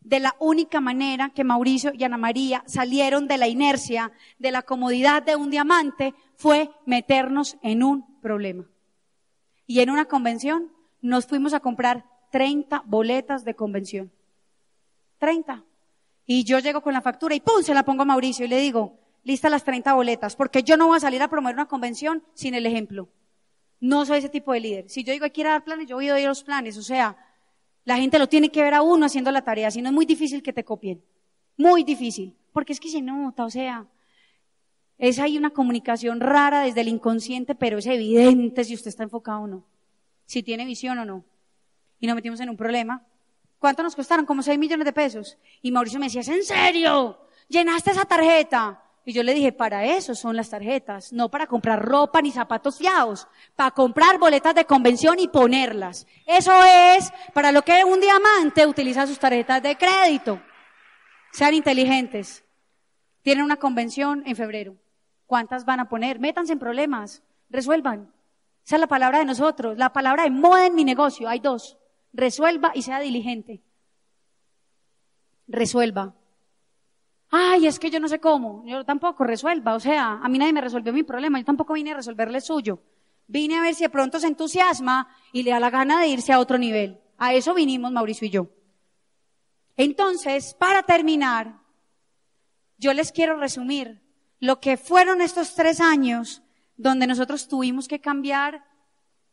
de 0.00 0.20
la 0.20 0.34
única 0.38 0.80
manera 0.80 1.30
que 1.30 1.44
Mauricio 1.44 1.92
y 1.94 2.04
Ana 2.04 2.16
María 2.16 2.62
salieron 2.66 3.28
de 3.28 3.38
la 3.38 3.48
inercia, 3.48 4.12
de 4.38 4.50
la 4.50 4.62
comodidad 4.62 5.22
de 5.22 5.36
un 5.36 5.50
diamante, 5.50 6.14
fue 6.36 6.70
meternos 6.86 7.56
en 7.62 7.82
un 7.82 8.20
problema. 8.20 8.64
Y 9.66 9.80
en 9.80 9.90
una 9.90 10.06
convención 10.06 10.72
nos 11.00 11.26
fuimos 11.26 11.54
a 11.54 11.60
comprar 11.60 12.04
30 12.32 12.82
boletas 12.86 13.44
de 13.44 13.54
convención. 13.54 14.10
30. 15.18 15.64
Y 16.26 16.44
yo 16.44 16.58
llego 16.58 16.80
con 16.80 16.94
la 16.94 17.02
factura 17.02 17.34
y 17.34 17.40
¡pum! 17.40 17.62
se 17.62 17.74
la 17.74 17.84
pongo 17.84 18.02
a 18.02 18.06
Mauricio 18.06 18.46
y 18.46 18.48
le 18.48 18.58
digo, 18.58 18.98
lista 19.24 19.50
las 19.50 19.64
30 19.64 19.92
boletas, 19.94 20.36
porque 20.36 20.62
yo 20.62 20.76
no 20.76 20.86
voy 20.86 20.96
a 20.96 21.00
salir 21.00 21.22
a 21.22 21.28
promover 21.28 21.54
una 21.54 21.68
convención 21.68 22.22
sin 22.34 22.54
el 22.54 22.66
ejemplo. 22.66 23.08
No 23.80 24.04
soy 24.06 24.18
ese 24.18 24.28
tipo 24.28 24.52
de 24.52 24.60
líder. 24.60 24.90
Si 24.90 25.04
yo 25.04 25.12
digo, 25.12 25.26
que 25.32 25.42
a 25.42 25.50
dar 25.50 25.64
planes, 25.64 25.88
yo 25.88 25.96
voy 25.96 26.08
a 26.08 26.14
a 26.14 26.20
los 26.20 26.44
planes. 26.44 26.76
O 26.76 26.82
sea, 26.82 27.16
la 27.84 27.96
gente 27.96 28.18
lo 28.18 28.28
tiene 28.28 28.50
que 28.50 28.62
ver 28.62 28.74
a 28.74 28.82
uno 28.82 29.06
haciendo 29.06 29.30
la 29.30 29.42
tarea, 29.42 29.70
si 29.70 29.82
no 29.82 29.88
es 29.88 29.94
muy 29.94 30.06
difícil 30.06 30.42
que 30.42 30.52
te 30.52 30.64
copien. 30.64 31.02
Muy 31.56 31.84
difícil. 31.84 32.36
Porque 32.52 32.72
es 32.72 32.80
que 32.80 32.88
se 32.88 33.00
nota, 33.00 33.44
o 33.44 33.50
sea, 33.50 33.86
es 34.98 35.18
ahí 35.18 35.38
una 35.38 35.50
comunicación 35.50 36.20
rara 36.20 36.62
desde 36.62 36.82
el 36.82 36.88
inconsciente, 36.88 37.54
pero 37.54 37.78
es 37.78 37.86
evidente 37.86 38.64
si 38.64 38.74
usted 38.74 38.88
está 38.88 39.02
enfocado 39.02 39.42
o 39.42 39.46
no. 39.46 39.64
Si 40.26 40.42
tiene 40.42 40.64
visión 40.64 40.98
o 40.98 41.04
no. 41.04 41.24
Y 41.98 42.06
nos 42.06 42.16
metimos 42.16 42.40
en 42.40 42.50
un 42.50 42.56
problema. 42.56 43.06
¿Cuánto 43.58 43.82
nos 43.82 43.94
costaron? 43.94 44.26
Como 44.26 44.42
6 44.42 44.58
millones 44.58 44.84
de 44.84 44.92
pesos. 44.92 45.38
Y 45.62 45.70
Mauricio 45.70 45.98
me 46.00 46.06
decía, 46.06 46.22
¿es 46.22 46.28
en 46.28 46.44
serio? 46.44 47.18
¿Llenaste 47.48 47.90
esa 47.90 48.04
tarjeta? 48.04 48.82
Y 49.04 49.12
yo 49.12 49.22
le 49.22 49.32
dije, 49.32 49.52
para 49.52 49.84
eso 49.84 50.14
son 50.14 50.36
las 50.36 50.50
tarjetas, 50.50 51.12
no 51.12 51.30
para 51.30 51.46
comprar 51.46 51.82
ropa 51.82 52.20
ni 52.20 52.30
zapatos 52.30 52.76
fiados, 52.76 53.26
para 53.56 53.70
comprar 53.70 54.18
boletas 54.18 54.54
de 54.54 54.66
convención 54.66 55.18
y 55.18 55.28
ponerlas. 55.28 56.06
Eso 56.26 56.52
es 56.64 57.10
para 57.32 57.50
lo 57.50 57.62
que 57.62 57.82
un 57.84 58.00
diamante 58.00 58.66
utiliza 58.66 59.06
sus 59.06 59.18
tarjetas 59.18 59.62
de 59.62 59.76
crédito. 59.76 60.40
Sean 61.32 61.54
inteligentes. 61.54 62.44
Tienen 63.22 63.44
una 63.44 63.56
convención 63.56 64.22
en 64.26 64.36
febrero. 64.36 64.76
¿Cuántas 65.26 65.64
van 65.64 65.80
a 65.80 65.88
poner? 65.88 66.18
Métanse 66.18 66.52
en 66.52 66.58
problemas, 66.58 67.22
resuelvan. 67.48 68.12
Esa 68.66 68.76
es 68.76 68.80
la 68.80 68.86
palabra 68.86 69.20
de 69.20 69.24
nosotros, 69.24 69.78
la 69.78 69.92
palabra 69.92 70.24
de 70.24 70.30
moda 70.30 70.66
en 70.66 70.74
mi 70.74 70.84
negocio. 70.84 71.28
Hay 71.28 71.40
dos. 71.40 71.78
Resuelva 72.12 72.72
y 72.74 72.82
sea 72.82 73.00
diligente. 73.00 73.62
Resuelva. 75.46 76.14
Ay, 77.30 77.66
es 77.66 77.78
que 77.78 77.90
yo 77.90 78.00
no 78.00 78.08
sé 78.08 78.18
cómo. 78.18 78.64
Yo 78.66 78.84
tampoco 78.84 79.24
resuelva. 79.24 79.74
O 79.74 79.80
sea, 79.80 80.18
a 80.22 80.28
mí 80.28 80.38
nadie 80.38 80.52
me 80.52 80.60
resolvió 80.60 80.92
mi 80.92 81.04
problema. 81.04 81.38
Yo 81.38 81.44
tampoco 81.44 81.74
vine 81.74 81.92
a 81.92 81.96
resolverle 81.96 82.40
suyo. 82.40 82.80
Vine 83.28 83.58
a 83.58 83.62
ver 83.62 83.74
si 83.74 83.84
de 83.84 83.90
pronto 83.90 84.18
se 84.18 84.26
entusiasma 84.26 85.08
y 85.32 85.44
le 85.44 85.52
da 85.52 85.60
la 85.60 85.70
gana 85.70 86.00
de 86.00 86.08
irse 86.08 86.32
a 86.32 86.40
otro 86.40 86.58
nivel. 86.58 87.00
A 87.18 87.32
eso 87.32 87.54
vinimos 87.54 87.92
Mauricio 87.92 88.26
y 88.26 88.30
yo. 88.30 88.48
Entonces, 89.76 90.54
para 90.54 90.82
terminar, 90.82 91.60
yo 92.78 92.92
les 92.92 93.12
quiero 93.12 93.36
resumir 93.36 94.02
lo 94.40 94.58
que 94.58 94.76
fueron 94.76 95.20
estos 95.20 95.54
tres 95.54 95.80
años 95.80 96.42
donde 96.76 97.06
nosotros 97.06 97.46
tuvimos 97.46 97.86
que 97.86 98.00
cambiar, 98.00 98.64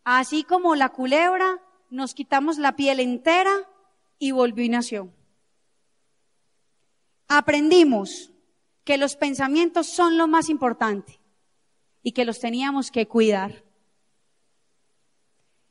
así 0.03 0.43
como 0.43 0.75
la 0.75 0.89
culebra, 0.89 1.61
nos 1.89 2.13
quitamos 2.13 2.57
la 2.57 2.75
piel 2.75 2.99
entera 2.99 3.53
y 4.19 4.31
volvió 4.31 4.63
y 4.63 4.69
nació 4.69 5.11
aprendimos 7.27 8.31
que 8.83 8.97
los 8.97 9.15
pensamientos 9.15 9.87
son 9.87 10.17
lo 10.17 10.27
más 10.27 10.49
importante. 10.49 11.19
y 12.03 12.13
que 12.13 12.23
los 12.23 12.39
teníamos 12.39 12.89
que 12.89 13.05
cuidar. 13.05 13.65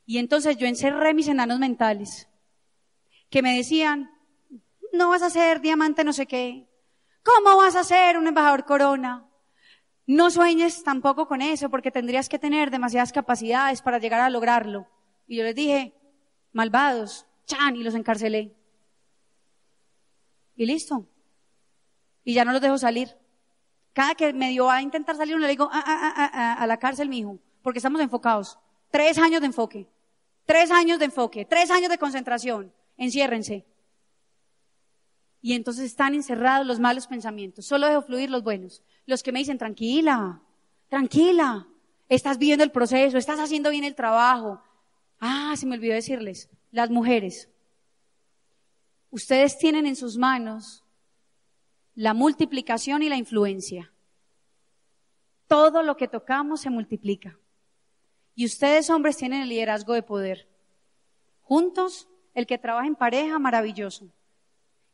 Y 0.05 0.19
entonces 0.19 0.55
yo 0.55 0.67
encerré 0.67 1.15
mis 1.15 1.27
enanos 1.27 1.57
mentales, 1.57 2.29
que 3.31 3.41
me 3.41 3.57
decían, 3.57 4.11
no 4.93 5.09
vas 5.09 5.23
a 5.23 5.31
ser 5.31 5.61
diamante 5.61 6.03
no 6.03 6.13
sé 6.13 6.27
qué, 6.27 6.69
¿cómo 7.23 7.57
vas 7.57 7.75
a 7.75 7.83
ser 7.83 8.19
un 8.19 8.27
embajador 8.27 8.65
corona? 8.65 9.27
No 10.05 10.29
sueñes 10.29 10.83
tampoco 10.83 11.27
con 11.27 11.41
eso, 11.41 11.71
porque 11.71 11.89
tendrías 11.89 12.29
que 12.29 12.37
tener 12.37 12.69
demasiadas 12.69 13.11
capacidades 13.11 13.81
para 13.81 13.97
llegar 13.97 14.21
a 14.21 14.29
lograrlo. 14.29 14.87
Y 15.27 15.37
yo 15.37 15.43
les 15.43 15.55
dije, 15.55 15.95
malvados, 16.53 17.25
chan, 17.47 17.75
y 17.75 17.83
los 17.83 17.95
encarcelé. 17.95 18.55
Y 20.55 20.67
listo. 20.67 21.07
Y 22.27 22.33
ya 22.33 22.43
no 22.43 22.51
los 22.51 22.59
dejo 22.59 22.77
salir. 22.77 23.15
Cada 23.93 24.13
que 24.13 24.33
me 24.33 24.49
dio 24.49 24.69
a 24.69 24.81
intentar 24.81 25.15
salir, 25.15 25.39
le 25.39 25.47
digo, 25.47 25.69
ah, 25.71 25.81
ah, 25.87 26.29
ah, 26.33 26.53
a 26.61 26.67
la 26.67 26.75
cárcel, 26.77 27.07
mi 27.07 27.19
hijo, 27.19 27.39
porque 27.61 27.79
estamos 27.79 28.01
enfocados. 28.01 28.59
Tres 28.91 29.17
años 29.17 29.39
de 29.39 29.47
enfoque. 29.47 29.87
Tres 30.45 30.69
años 30.69 30.99
de 30.99 31.05
enfoque. 31.05 31.45
Tres 31.45 31.71
años 31.71 31.89
de 31.89 31.97
concentración. 31.97 32.73
Enciérrense. 32.97 33.65
Y 35.41 35.53
entonces 35.53 35.85
están 35.85 36.15
encerrados 36.15 36.67
los 36.67 36.81
malos 36.81 37.07
pensamientos. 37.07 37.65
Solo 37.65 37.87
dejo 37.87 38.01
fluir 38.01 38.29
los 38.29 38.43
buenos. 38.43 38.83
Los 39.05 39.23
que 39.23 39.31
me 39.31 39.39
dicen, 39.39 39.57
tranquila, 39.57 40.41
tranquila. 40.89 41.65
Estás 42.09 42.37
viendo 42.37 42.65
el 42.65 42.71
proceso, 42.71 43.17
estás 43.17 43.39
haciendo 43.39 43.69
bien 43.69 43.85
el 43.85 43.95
trabajo. 43.95 44.61
Ah, 45.21 45.53
se 45.55 45.65
me 45.65 45.75
olvidó 45.77 45.93
decirles, 45.93 46.49
las 46.71 46.89
mujeres, 46.89 47.49
ustedes 49.11 49.57
tienen 49.57 49.87
en 49.87 49.95
sus 49.95 50.17
manos 50.17 50.83
la 51.97 52.13
multiplicación 52.13 53.01
y 53.01 53.09
la 53.09 53.17
influencia. 53.17 53.91
Todo 55.47 55.81
lo 55.81 55.97
que 55.97 56.07
tocamos 56.07 56.61
se 56.61 56.69
multiplica. 56.69 57.39
Y 58.35 58.45
ustedes 58.45 58.91
hombres 58.91 59.17
tienen 59.17 59.41
el 59.41 59.49
liderazgo 59.49 59.93
de 59.93 60.03
poder. 60.03 60.47
Juntos, 61.41 62.07
el 62.35 62.45
que 62.45 62.59
trabaja 62.59 62.85
en 62.85 62.93
pareja, 62.93 63.39
maravilloso. 63.39 64.13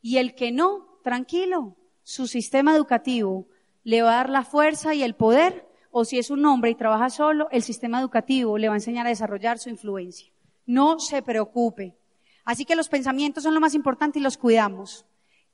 Y 0.02 0.16
el 0.16 0.34
que 0.34 0.54
no, 0.54 0.98
tranquilo. 1.04 1.76
Su 2.04 2.26
sistema 2.26 2.74
educativo 2.74 3.50
le 3.84 4.02
va 4.02 4.14
a 4.14 4.16
dar 4.16 4.30
la 4.30 4.46
fuerza 4.46 4.96
y 4.96 5.04
el 5.04 5.16
poder 5.16 5.68
o 5.92 6.06
si 6.06 6.20
es 6.20 6.30
un 6.30 6.46
hombre 6.46 6.72
y 6.72 6.76
trabaja 6.76 7.10
solo, 7.10 7.50
el 7.52 7.64
sistema 7.64 8.00
educativo 8.00 8.58
le 8.58 8.70
va 8.70 8.76
a 8.76 8.78
enseñar 8.78 9.08
a 9.08 9.10
desarrollar 9.10 9.60
su 9.60 9.68
influencia. 9.70 10.32
No 10.66 11.00
se 11.00 11.22
preocupe. 11.22 11.98
Así 12.46 12.64
que 12.64 12.78
los 12.78 12.88
pensamientos 12.88 13.44
son 13.44 13.54
lo 13.54 13.60
más 13.60 13.76
importante 13.76 14.20
y 14.20 14.22
los 14.22 14.38
cuidamos. 14.38 15.06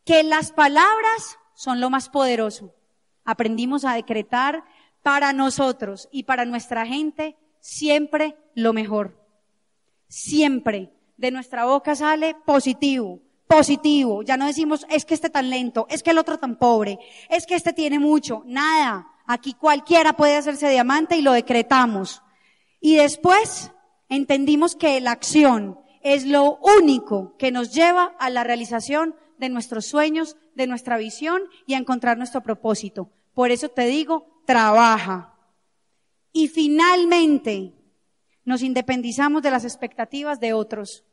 Que 0.09 0.23
las 0.23 0.51
palabras 0.51 1.37
son 1.53 1.79
lo 1.79 1.91
más 1.91 2.09
poderoso. 2.09 2.73
Aprendimos 3.25 3.85
a 3.85 3.93
decretar 3.93 4.63
para 5.03 5.33
nosotros 5.33 6.09
y 6.11 6.23
para 6.23 6.45
nuestra 6.45 6.87
gente 6.87 7.37
siempre 7.59 8.35
lo 8.55 8.73
mejor. 8.73 9.23
Siempre 10.07 10.91
de 11.15 11.29
nuestra 11.29 11.65
boca 11.65 11.93
sale 11.93 12.35
positivo, 12.43 13.19
positivo. 13.45 14.23
Ya 14.23 14.35
no 14.35 14.47
decimos, 14.47 14.83
es 14.89 15.05
que 15.05 15.13
este 15.13 15.29
tan 15.29 15.51
lento, 15.51 15.85
es 15.91 16.01
que 16.01 16.09
el 16.09 16.17
otro 16.17 16.39
tan 16.39 16.57
pobre, 16.57 16.97
es 17.29 17.45
que 17.45 17.53
este 17.53 17.71
tiene 17.71 17.99
mucho. 17.99 18.41
Nada. 18.47 19.07
Aquí 19.27 19.53
cualquiera 19.53 20.13
puede 20.13 20.37
hacerse 20.37 20.71
diamante 20.71 21.17
y 21.17 21.21
lo 21.21 21.33
decretamos. 21.33 22.23
Y 22.81 22.95
después 22.95 23.71
entendimos 24.09 24.75
que 24.75 24.99
la 25.01 25.11
acción 25.11 25.79
es 26.01 26.25
lo 26.25 26.57
único 26.79 27.37
que 27.37 27.51
nos 27.51 27.75
lleva 27.75 28.15
a 28.17 28.31
la 28.31 28.43
realización 28.43 29.13
de 29.39 29.49
nuestros 29.49 29.85
sueños, 29.85 30.35
de 30.53 30.67
nuestra 30.67 30.97
visión 30.97 31.41
y 31.65 31.73
a 31.73 31.77
encontrar 31.77 32.17
nuestro 32.17 32.43
propósito. 32.43 33.09
Por 33.33 33.51
eso 33.51 33.69
te 33.69 33.85
digo, 33.87 34.43
trabaja. 34.45 35.33
Y 36.33 36.49
finalmente, 36.49 37.73
nos 38.43 38.61
independizamos 38.61 39.41
de 39.41 39.51
las 39.51 39.63
expectativas 39.63 40.39
de 40.39 40.53
otros. 40.53 41.05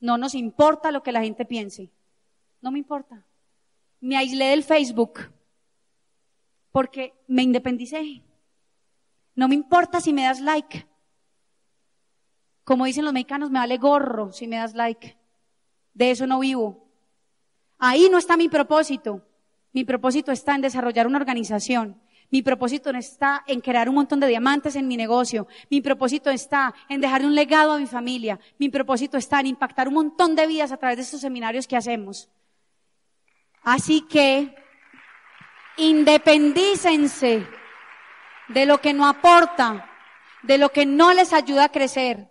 No 0.00 0.16
nos 0.16 0.34
importa 0.34 0.92
lo 0.92 1.02
que 1.02 1.12
la 1.12 1.22
gente 1.22 1.44
piense. 1.44 1.90
No 2.62 2.70
me 2.70 2.78
importa. 2.78 3.26
Me 4.00 4.16
aislé 4.16 4.46
del 4.46 4.62
Facebook 4.62 5.32
porque 6.70 7.12
me 7.26 7.42
independicé. 7.42 8.22
No 9.34 9.48
me 9.48 9.56
importa 9.56 10.00
si 10.00 10.12
me 10.12 10.22
das 10.22 10.40
like. 10.40 10.86
Como 12.62 12.84
dicen 12.84 13.04
los 13.04 13.12
mexicanos, 13.12 13.50
me 13.50 13.58
vale 13.58 13.78
gorro 13.78 14.30
si 14.32 14.46
me 14.46 14.56
das 14.56 14.74
like. 14.74 15.17
De 15.98 16.10
eso 16.12 16.26
no 16.26 16.38
vivo. 16.38 16.86
Ahí 17.78 18.08
no 18.10 18.18
está 18.18 18.36
mi 18.36 18.48
propósito. 18.48 19.22
Mi 19.72 19.84
propósito 19.84 20.32
está 20.32 20.54
en 20.54 20.62
desarrollar 20.62 21.06
una 21.06 21.18
organización. 21.18 22.00
Mi 22.30 22.42
propósito 22.42 22.90
está 22.90 23.44
en 23.46 23.60
crear 23.60 23.88
un 23.88 23.96
montón 23.96 24.20
de 24.20 24.26
diamantes 24.26 24.76
en 24.76 24.86
mi 24.86 24.96
negocio. 24.96 25.46
Mi 25.70 25.80
propósito 25.80 26.30
está 26.30 26.74
en 26.88 27.00
dejar 27.00 27.24
un 27.24 27.34
legado 27.34 27.72
a 27.72 27.78
mi 27.78 27.86
familia. 27.86 28.38
Mi 28.58 28.68
propósito 28.68 29.16
está 29.16 29.40
en 29.40 29.46
impactar 29.46 29.88
un 29.88 29.94
montón 29.94 30.34
de 30.34 30.46
vidas 30.46 30.72
a 30.72 30.76
través 30.76 30.96
de 30.96 31.02
estos 31.02 31.20
seminarios 31.20 31.66
que 31.66 31.76
hacemos. 31.76 32.28
Así 33.62 34.02
que 34.02 34.54
Independícense 35.78 37.46
de 38.48 38.66
lo 38.66 38.80
que 38.80 38.92
no 38.92 39.06
aporta, 39.06 39.88
de 40.42 40.58
lo 40.58 40.70
que 40.70 40.86
no 40.86 41.14
les 41.14 41.32
ayuda 41.32 41.64
a 41.64 41.68
crecer. 41.72 42.28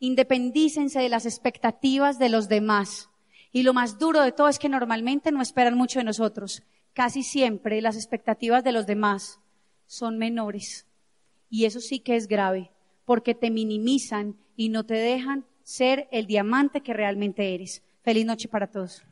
Independícense 0.00 0.98
de 0.98 1.08
las 1.08 1.24
expectativas 1.24 2.18
de 2.18 2.28
los 2.28 2.48
demás. 2.48 3.07
Y 3.52 3.62
lo 3.62 3.72
más 3.72 3.98
duro 3.98 4.22
de 4.22 4.32
todo 4.32 4.48
es 4.48 4.58
que 4.58 4.68
normalmente 4.68 5.32
no 5.32 5.42
esperan 5.42 5.76
mucho 5.76 5.98
de 5.98 6.04
nosotros. 6.04 6.62
Casi 6.92 7.22
siempre 7.22 7.80
las 7.80 7.96
expectativas 7.96 8.64
de 8.64 8.72
los 8.72 8.86
demás 8.86 9.40
son 9.86 10.18
menores. 10.18 10.86
Y 11.48 11.64
eso 11.64 11.80
sí 11.80 12.00
que 12.00 12.16
es 12.16 12.28
grave, 12.28 12.70
porque 13.04 13.34
te 13.34 13.50
minimizan 13.50 14.36
y 14.56 14.68
no 14.68 14.84
te 14.84 14.94
dejan 14.94 15.46
ser 15.62 16.08
el 16.12 16.26
diamante 16.26 16.82
que 16.82 16.92
realmente 16.92 17.54
eres. 17.54 17.82
Feliz 18.02 18.26
noche 18.26 18.48
para 18.48 18.70
todos. 18.70 19.04